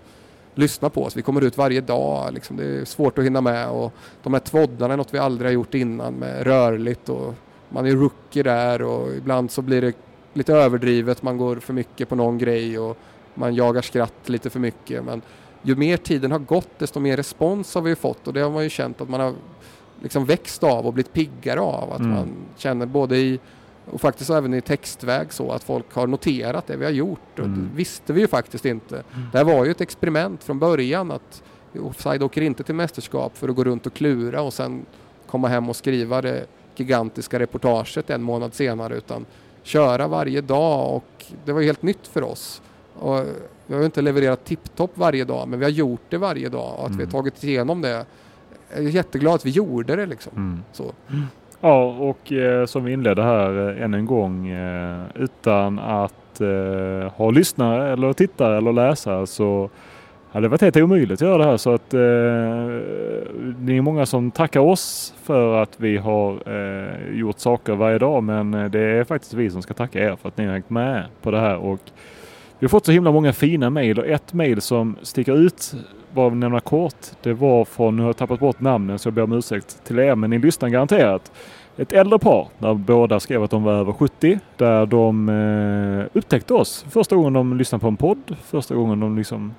lyssnar 0.54 0.88
på 0.88 1.02
oss? 1.04 1.16
Vi 1.16 1.22
kommer 1.22 1.40
ut 1.44 1.56
varje 1.58 1.80
dag, 1.80 2.32
liksom, 2.32 2.56
det 2.56 2.64
är 2.64 2.84
svårt 2.84 3.18
att 3.18 3.24
hinna 3.24 3.40
med 3.40 3.68
och 3.68 3.92
de 4.22 4.32
här 4.32 4.40
tvåddarna 4.40 4.92
är 4.94 4.96
något 4.96 5.14
vi 5.14 5.18
aldrig 5.18 5.48
har 5.48 5.52
gjort 5.52 5.74
innan 5.74 6.14
med 6.14 6.42
rörligt 6.46 7.08
och 7.08 7.34
man 7.68 7.86
är 7.86 7.90
rookie 7.92 8.42
där 8.42 8.82
och 8.82 9.12
ibland 9.14 9.50
så 9.50 9.62
blir 9.62 9.80
det 9.82 9.92
lite 10.34 10.54
överdrivet, 10.54 11.22
man 11.22 11.36
går 11.38 11.56
för 11.56 11.72
mycket 11.72 12.08
på 12.08 12.14
någon 12.14 12.38
grej 12.38 12.78
och 12.78 12.96
man 13.34 13.54
jagar 13.54 13.82
skratt 13.82 14.28
lite 14.28 14.50
för 14.50 14.60
mycket. 14.60 15.04
Men 15.04 15.22
ju 15.62 15.76
mer 15.76 15.96
tiden 15.96 16.32
har 16.32 16.38
gått 16.38 16.78
desto 16.78 17.00
mer 17.00 17.16
respons 17.16 17.74
har 17.74 17.82
vi 17.82 17.96
fått 17.96 18.26
och 18.26 18.32
det 18.32 18.40
har 18.40 18.50
man 18.50 18.62
ju 18.64 18.70
känt 18.70 19.00
att 19.00 19.08
man 19.08 19.20
har 19.20 19.34
liksom 20.02 20.24
växt 20.24 20.62
av 20.64 20.86
och 20.86 20.92
blivit 20.92 21.12
piggare 21.12 21.60
av. 21.60 21.92
Att 21.92 21.98
Mm. 22.00 22.10
man 22.12 22.28
känner 22.56 22.86
både 22.86 23.16
i 23.16 23.40
och 23.90 24.00
faktiskt 24.00 24.30
även 24.30 24.54
i 24.54 24.60
textväg 24.60 25.32
så 25.32 25.52
att 25.52 25.64
folk 25.64 25.94
har 25.94 26.06
noterat 26.06 26.66
det 26.66 26.76
vi 26.76 26.84
har 26.84 26.92
gjort. 26.92 27.38
Och 27.38 27.44
Mm. 27.44 27.68
det 27.70 27.76
visste 27.76 28.12
vi 28.12 28.20
ju 28.20 28.26
faktiskt 28.28 28.64
inte. 28.64 29.02
Det 29.32 29.38
här 29.38 29.44
var 29.44 29.64
ju 29.64 29.70
ett 29.70 29.80
experiment 29.80 30.44
från 30.44 30.58
början 30.58 31.10
att 31.10 31.42
Offside 31.80 32.22
åker 32.22 32.42
inte 32.42 32.62
till 32.62 32.74
mästerskap 32.74 33.36
för 33.36 33.48
att 33.48 33.56
gå 33.56 33.64
runt 33.64 33.86
och 33.86 33.94
klura 33.94 34.42
och 34.42 34.52
sen 34.52 34.86
komma 35.26 35.48
hem 35.48 35.68
och 35.68 35.76
skriva 35.76 36.22
det 36.22 36.46
gigantiska 36.76 37.38
reportaget 37.38 38.10
en 38.10 38.22
månad 38.22 38.54
senare 38.54 38.96
utan 38.96 39.26
köra 39.62 40.08
varje 40.08 40.40
dag 40.40 40.96
och 40.96 41.24
det 41.44 41.52
var 41.52 41.62
helt 41.62 41.82
nytt 41.82 42.06
för 42.06 42.22
oss. 42.22 42.62
Och 42.94 43.24
vi 43.66 43.74
har 43.74 43.84
inte 43.84 44.02
levererat 44.02 44.44
tipptopp 44.44 44.90
varje 44.94 45.24
dag 45.24 45.48
men 45.48 45.58
vi 45.58 45.64
har 45.64 45.70
gjort 45.70 46.00
det 46.08 46.18
varje 46.18 46.48
dag 46.48 46.74
och 46.78 46.84
att 46.84 46.86
mm. 46.86 46.98
vi 46.98 47.04
har 47.04 47.10
mm. 47.10 47.12
tagit 47.12 47.44
igenom 47.44 47.80
det. 47.80 48.06
Jag 48.74 48.84
är 48.84 48.88
jätteglad 48.88 49.34
att 49.34 49.46
vi 49.46 49.50
gjorde 49.50 49.96
det 49.96 50.06
liksom. 50.06 50.32
Mm. 50.36 50.62
Så. 50.72 50.92
Ja 51.64 51.84
och 51.84 52.32
eh, 52.32 52.66
som 52.66 52.84
vi 52.84 52.92
inledde 52.92 53.22
här 53.22 53.68
eh, 53.70 53.84
än 53.84 53.94
en 53.94 54.06
gång 54.06 54.48
eh, 54.48 55.02
utan 55.14 55.78
att 55.78 56.40
eh, 56.40 57.12
ha 57.12 57.30
lyssnare 57.30 57.92
eller 57.92 58.12
tittare 58.12 58.56
eller 58.56 58.72
läsare 58.72 59.26
så 59.26 59.70
hade 60.32 60.44
det 60.44 60.48
varit 60.48 60.60
helt 60.60 60.76
omöjligt 60.76 61.22
att 61.22 61.28
göra 61.28 61.38
det 61.38 61.44
här. 61.44 61.56
Så 61.56 61.74
att 61.74 61.94
eh, 61.94 62.00
det 63.58 63.76
är 63.76 63.80
många 63.80 64.06
som 64.06 64.30
tackar 64.30 64.60
oss 64.60 65.14
för 65.22 65.62
att 65.62 65.80
vi 65.80 65.96
har 65.96 66.32
eh, 66.46 67.18
gjort 67.18 67.38
saker 67.38 67.72
varje 67.72 67.98
dag 67.98 68.22
men 68.22 68.54
eh, 68.54 68.70
det 68.70 68.80
är 68.80 69.04
faktiskt 69.04 69.34
vi 69.34 69.50
som 69.50 69.62
ska 69.62 69.74
tacka 69.74 69.98
er 69.98 70.16
för 70.16 70.28
att 70.28 70.36
ni 70.36 70.44
har 70.46 70.52
hängt 70.52 70.70
med 70.70 71.04
på 71.22 71.30
det 71.30 71.40
här. 71.40 71.56
Och 71.56 71.80
vi 72.62 72.66
har 72.66 72.68
fått 72.68 72.86
så 72.86 72.92
himla 72.92 73.12
många 73.12 73.32
fina 73.32 73.70
mejl 73.70 73.98
och 73.98 74.06
ett 74.06 74.32
mejl 74.32 74.60
som 74.60 74.96
sticker 75.02 75.36
ut 75.36 75.74
bara 76.14 76.26
att 76.26 76.36
nämna 76.36 76.60
kort. 76.60 76.96
Det 77.22 77.32
var 77.32 77.64
från, 77.64 77.96
nu 77.96 78.02
har 78.02 78.08
jag 78.08 78.16
tappat 78.16 78.40
bort 78.40 78.60
namnen 78.60 78.98
så 78.98 79.06
jag 79.06 79.14
ber 79.14 79.22
om 79.22 79.32
ursäkt 79.32 79.84
till 79.84 79.98
er 79.98 80.14
men 80.14 80.30
ni 80.30 80.38
lyssnar 80.38 80.68
garanterat. 80.68 81.32
Ett 81.76 81.92
äldre 81.92 82.18
par 82.18 82.48
där 82.58 82.74
båda 82.74 83.20
skrev 83.20 83.42
att 83.42 83.50
de 83.50 83.62
var 83.62 83.72
över 83.72 83.92
70. 83.92 84.38
Där 84.56 84.86
de 84.86 85.28
eh, 85.28 86.18
upptäckte 86.18 86.54
oss 86.54 86.86
första 86.90 87.16
gången 87.16 87.32
de 87.32 87.58
lyssnade 87.58 87.82
på 87.82 87.88
en 87.88 87.96
podd. 87.96 88.36
Första 88.42 88.74
gången 88.74 89.00
de 89.00 89.18
liksom 89.18 89.54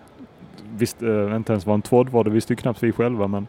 visste 0.77 1.07
eh, 1.07 1.35
inte 1.35 1.53
ens 1.53 1.65
vad 1.65 1.73
en 1.73 1.81
tvådd 1.81 2.09
var. 2.09 2.23
Det 2.23 2.29
visste 2.29 2.53
ju 2.53 2.57
knappt 2.57 2.83
vi 2.83 2.91
själva. 2.91 3.27
Men 3.27 3.47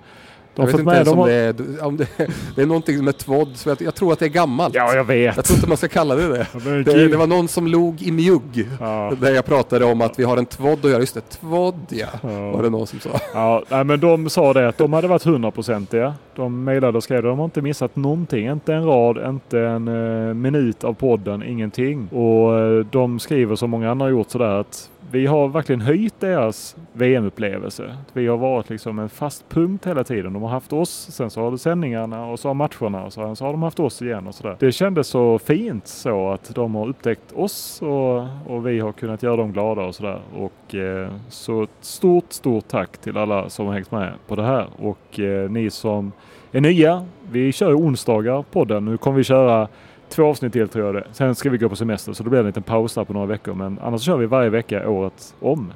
de 0.55 0.63
jag 0.63 0.67
vet 0.67 0.81
inte 0.81 0.95
ens 0.95 1.09
om, 1.09 1.27
det 1.27 1.33
är, 1.33 1.85
om 1.85 1.97
det, 1.97 2.07
det 2.55 2.63
är 2.63 2.67
någonting 2.67 3.05
med 3.05 3.19
tvådd, 3.19 3.49
så 3.55 3.69
jag, 3.69 3.83
jag, 3.83 3.95
tror 3.95 4.13
att 4.13 4.19
det 4.19 4.25
är 4.25 4.29
gammalt. 4.29 4.75
Ja, 4.75 4.95
jag 4.95 5.05
vet. 5.05 5.37
Jag 5.37 5.45
tror 5.45 5.57
inte 5.57 5.69
man 5.69 5.77
ska 5.77 5.89
kalla 5.89 6.15
det 6.15 6.29
det. 6.29 6.47
Det, 6.85 7.09
det 7.09 7.17
var 7.17 7.27
någon 7.27 7.49
som 7.49 7.67
log 7.67 8.03
i 8.03 8.11
mjugg. 8.11 8.69
Ja. 8.81 9.13
Där 9.21 9.35
jag 9.35 9.45
pratade 9.45 9.85
om 9.85 10.01
att 10.01 10.19
vi 10.19 10.25
har 10.25 10.37
en 10.37 10.47
tvådd 10.47 10.85
och 10.85 10.91
jag, 10.91 11.01
just 11.01 11.15
det, 11.15 11.21
tvådd 11.21 11.81
ja. 11.89 12.07
ja. 12.23 12.51
Var 12.51 12.63
det 12.63 12.71
någon 12.71 12.87
som 12.87 13.01
sa. 13.01 13.11
Ja, 13.35 13.63
nej, 13.69 13.85
men 13.85 14.01
de 14.01 14.29
sa 14.29 14.53
det 14.53 14.69
att 14.69 14.79
de 14.79 14.93
hade 14.93 15.09
varit 15.09 15.25
hundraprocentiga. 15.25 16.15
De 16.37 16.65
mejlade 16.65 16.97
och 16.99 17.05
skrev 17.05 17.19
att 17.19 17.25
de 17.25 17.39
har 17.39 17.45
inte 17.45 17.63
missat 17.63 17.97
någonting. 17.97 18.49
Inte 18.49 18.75
en 18.75 18.85
rad, 18.85 19.29
inte 19.29 19.61
en 19.61 19.89
uh, 19.89 20.35
minut 20.35 20.85
av 20.85 20.93
podden, 20.93 21.43
ingenting. 21.43 22.09
Och 22.09 22.53
uh, 22.53 22.87
de 22.91 23.19
skriver 23.19 23.57
som 23.57 23.71
många 23.71 23.91
andra 23.91 24.07
har 24.07 24.11
gjort 24.11 24.31
sådär 24.31 24.61
att 24.61 24.91
vi 25.11 25.27
har 25.27 25.49
verkligen 25.49 25.81
höjt 25.81 26.21
deras 26.21 26.77
VM-upplevelse. 26.93 27.97
Vi 28.13 28.27
har 28.27 28.37
varit 28.37 28.71
liksom 28.71 28.99
en 28.99 29.09
fast 29.09 29.49
punkt 29.49 29.87
hela 29.87 30.05
tiden. 30.05 30.33
De 30.33 30.43
har 30.43 30.51
haft 30.51 30.73
oss, 30.73 31.09
sen 31.11 31.31
så 31.31 31.41
har 31.41 31.51
de 31.51 31.59
sändningarna 31.59 32.27
och 32.27 32.41
så 32.41 32.49
har 32.49 32.55
matcherna 32.55 33.05
och 33.05 33.13
så, 33.13 33.35
så 33.35 33.45
har 33.45 33.53
de 33.53 33.63
haft 33.63 33.81
oss 33.81 34.03
igen 34.03 34.27
och 34.27 34.35
sådär. 34.35 34.57
Det 34.61 34.73
kändes 34.73 35.07
så 35.09 35.39
fint 35.39 35.87
så 35.87 36.31
att 36.31 36.55
de 36.55 36.75
har 36.75 36.89
upptäckt 36.89 37.33
oss 37.33 37.83
och, 37.83 38.19
och 38.47 38.67
vi 38.67 38.81
har 38.81 38.93
kunnat 38.93 39.23
göra 39.23 39.37
dem 39.37 39.53
glada 39.53 39.83
och 39.83 39.95
sådär. 39.95 40.21
Och 40.37 40.75
eh, 40.75 41.11
så 41.29 41.63
ett 41.63 41.71
stort, 41.81 42.33
stort 42.33 42.69
tack 42.69 42.99
till 42.99 43.17
alla 43.17 43.49
som 43.49 43.67
har 43.67 43.75
hängt 43.75 43.91
med 43.91 44.13
på 44.27 44.37
det 44.37 44.45
här 44.45 44.67
och 44.77 45.21
eh, 45.21 45.51
ni 45.51 45.71
som 45.71 46.13
är 46.53 46.61
nya. 46.61 47.07
Vi 47.31 47.53
kör 47.53 47.69
ju 47.69 47.75
onsdagar 47.75 48.45
podden. 48.53 48.85
Nu 48.85 48.97
kommer 48.97 49.17
vi 49.17 49.25
köra 49.25 49.69
två 50.15 50.25
avsnitt 50.25 50.53
till 50.53 50.69
tror 50.69 50.87
jag 50.87 50.95
det. 50.95 51.07
Sen 51.13 51.35
ska 51.35 51.51
vi 51.51 51.59
gå 51.59 51.69
på 51.69 51.77
semester 51.77 52.13
så 52.13 52.23
då 52.23 52.31
blir 52.31 52.39
det 52.39 52.43
en 52.43 52.47
liten 52.47 52.63
paus 52.63 52.95
där 52.95 53.05
på 53.05 53.13
några 53.13 53.27
veckor. 53.27 53.55
Men 53.55 53.79
annars 53.83 54.03
kör 54.03 54.17
vi 54.17 54.27
varje 54.27 54.51
vecka 54.51 54.89
året 54.89 55.35
om. 55.41 55.73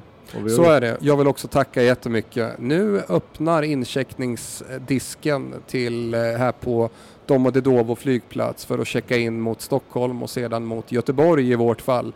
Så 0.55 0.63
är 0.63 0.81
det. 0.81 0.97
Jag 0.99 1.17
vill 1.17 1.27
också 1.27 1.47
tacka 1.47 1.83
jättemycket. 1.83 2.59
Nu 2.59 3.01
öppnar 3.09 3.63
incheckningsdisken 3.63 5.53
till 5.67 6.13
eh, 6.13 6.19
här 6.19 6.51
på 6.51 6.89
Domodedovo 7.25 7.95
flygplats 7.95 8.65
för 8.65 8.79
att 8.79 8.87
checka 8.87 9.17
in 9.17 9.41
mot 9.41 9.61
Stockholm 9.61 10.23
och 10.23 10.29
sedan 10.29 10.65
mot 10.65 10.91
Göteborg 10.91 11.51
i 11.51 11.55
vårt 11.55 11.81
fall. 11.81 12.13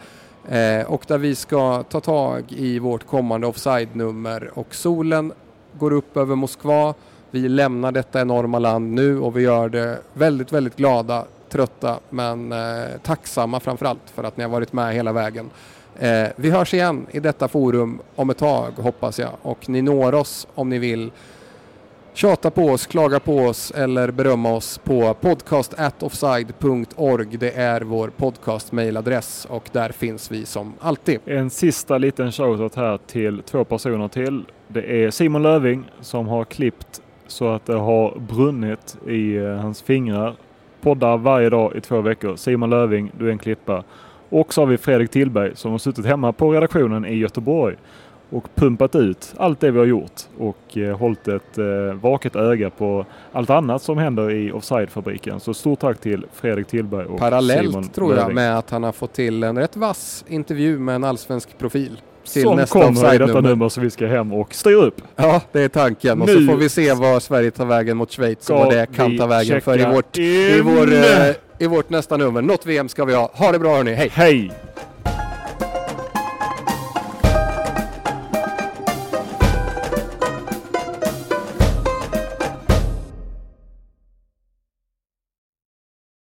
Eh, 0.49 0.86
och 0.86 1.05
där 1.07 1.17
vi 1.17 1.36
ska 1.36 1.84
ta 1.84 1.99
tag 1.99 2.43
i 2.49 2.80
vårt 2.80 3.07
kommande 3.07 3.47
offside-nummer 3.47 4.49
och 4.53 4.76
solen 4.76 5.32
går 5.80 5.93
upp 5.93 6.17
över 6.17 6.36
Moskva. 6.36 6.93
Vi 7.32 7.49
lämnar 7.49 7.91
detta 7.91 8.21
enorma 8.21 8.59
land 8.59 8.93
nu 8.93 9.19
och 9.19 9.38
vi 9.38 9.41
gör 9.41 9.69
det 9.69 9.97
väldigt, 10.13 10.53
väldigt 10.53 10.76
glada 10.76 11.26
trötta 11.54 11.99
men 12.10 12.51
eh, 12.51 12.97
tacksamma 13.04 13.60
framförallt 13.60 14.10
för 14.16 14.24
att 14.24 14.38
ni 14.38 14.43
har 14.43 14.51
varit 14.51 14.74
med 14.74 14.93
hela 14.93 15.14
vägen. 15.14 15.49
Eh, 15.99 16.28
vi 16.36 16.49
hörs 16.49 16.74
igen 16.74 17.08
i 17.12 17.20
detta 17.20 17.47
forum 17.47 18.01
om 18.16 18.30
ett 18.30 18.38
tag 18.38 18.72
hoppas 18.72 19.20
jag 19.20 19.30
och 19.41 19.70
ni 19.70 19.82
når 19.82 20.16
oss 20.16 20.47
om 20.56 20.70
ni 20.70 20.80
vill 20.80 21.12
tjata 22.14 22.51
på 22.51 22.66
oss, 22.66 22.88
klaga 22.88 23.20
på 23.20 23.38
oss 23.38 23.72
eller 23.72 24.12
berömma 24.12 24.54
oss 24.54 24.78
på 24.78 25.14
podcastatoffside.org. 25.14 27.38
Det 27.38 27.51
är 27.51 27.82
vår 27.82 28.12
podcast-mailadress 28.18 29.47
och 29.49 29.70
där 29.72 29.89
finns 29.89 30.32
vi 30.32 30.45
som 30.45 30.74
alltid. 30.80 31.20
En 31.26 31.49
sista 31.49 31.97
liten 31.97 32.32
shoutout 32.32 32.76
här 32.76 32.99
till 33.08 33.41
två 33.41 33.64
personer 33.64 34.08
till. 34.08 34.45
Det 34.68 35.04
är 35.04 35.12
Simon 35.12 35.43
Löving 35.43 35.91
som 36.01 36.28
har 36.28 36.45
klippt 36.45 37.01
så 37.28 37.49
att 37.49 37.66
det 37.66 37.74
har 37.74 38.20
brunnit 38.20 38.97
i 39.08 39.36
eh, 39.36 39.56
hans 39.56 39.82
fingrar 39.82 40.36
poddar 40.84 41.17
varje 41.17 41.49
dag 41.49 41.75
i 41.75 41.81
två 41.81 42.01
veckor. 42.01 42.36
Simon 42.36 42.69
Löving, 42.69 43.11
du 43.17 43.27
är 43.27 43.31
en 43.31 43.38
klippa. 43.38 43.84
Och 44.29 44.53
så 44.53 44.61
har 44.61 44.65
vi 44.65 44.77
Fredrik 44.77 45.11
Tillberg 45.11 45.55
som 45.55 45.71
har 45.71 45.77
suttit 45.77 46.05
hemma 46.05 46.31
på 46.31 46.53
redaktionen 46.53 47.05
i 47.05 47.15
Göteborg 47.15 47.75
och 48.29 48.55
pumpat 48.55 48.95
ut 48.95 49.34
allt 49.38 49.59
det 49.59 49.71
vi 49.71 49.79
har 49.79 49.86
gjort 49.86 50.21
och 50.38 50.77
eh, 50.77 50.97
hållit 50.97 51.27
ett 51.27 51.57
eh, 51.57 51.65
vaket 52.01 52.36
öga 52.36 52.69
på 52.69 53.05
allt 53.31 53.49
annat 53.49 53.81
som 53.81 53.97
händer 53.97 54.31
i 54.31 54.51
Offside-fabriken. 54.51 55.39
Så 55.39 55.53
stort 55.53 55.79
tack 55.79 55.99
till 55.99 56.25
Fredrik 56.34 56.67
Tillberg 56.67 57.05
och 57.05 57.19
Parallellt 57.19 57.71
Simon 57.71 57.89
tror 57.89 58.15
jag 58.15 58.34
med 58.34 58.57
att 58.57 58.69
han 58.69 58.84
har 58.84 58.91
fått 58.91 59.13
till 59.13 59.43
en 59.43 59.57
rätt 59.57 59.77
vass 59.77 60.25
intervju 60.27 60.79
med 60.79 60.95
en 60.95 61.03
allsvensk 61.03 61.57
profil 61.57 62.01
till 62.24 62.41
som 62.41 62.55
nästa 62.55 62.80
kommer 62.80 63.15
i 63.15 63.17
detta 63.17 63.41
nummer 63.41 63.69
som 63.69 63.84
vi 63.84 63.89
ska 63.89 64.07
hem 64.07 64.34
och 64.34 64.53
styra 64.55 64.76
upp. 64.86 65.01
Ja, 65.15 65.41
det 65.51 65.61
är 65.61 65.69
tanken. 65.69 66.21
Och 66.21 66.30
så 66.30 66.34
får 66.36 66.55
vi 66.55 66.69
se 66.69 66.93
vad 66.93 67.24
Sverige 67.24 67.51
tar 67.51 67.65
vägen 67.65 67.97
mot 67.97 68.11
Schweiz 68.11 68.49
och 68.49 68.57
vad 68.57 68.69
det 68.74 68.88
kan 68.95 69.17
ta 69.17 69.26
vägen 69.28 69.61
för 69.61 69.80
i 69.80 69.86
vårt, 69.93 70.17
i, 70.17 70.61
vår, 70.61 70.93
eh, 70.93 71.36
i 71.59 71.67
vårt 71.67 71.89
nästa 71.89 72.17
nummer. 72.17 72.41
Något 72.41 72.65
VM 72.65 72.89
ska 72.89 73.05
vi 73.05 73.13
ha. 73.13 73.32
Ha 73.34 73.51
det 73.51 73.59
bra 73.59 73.76
hörni, 73.76 73.93
hej! 73.93 74.09
Hej! 74.13 74.51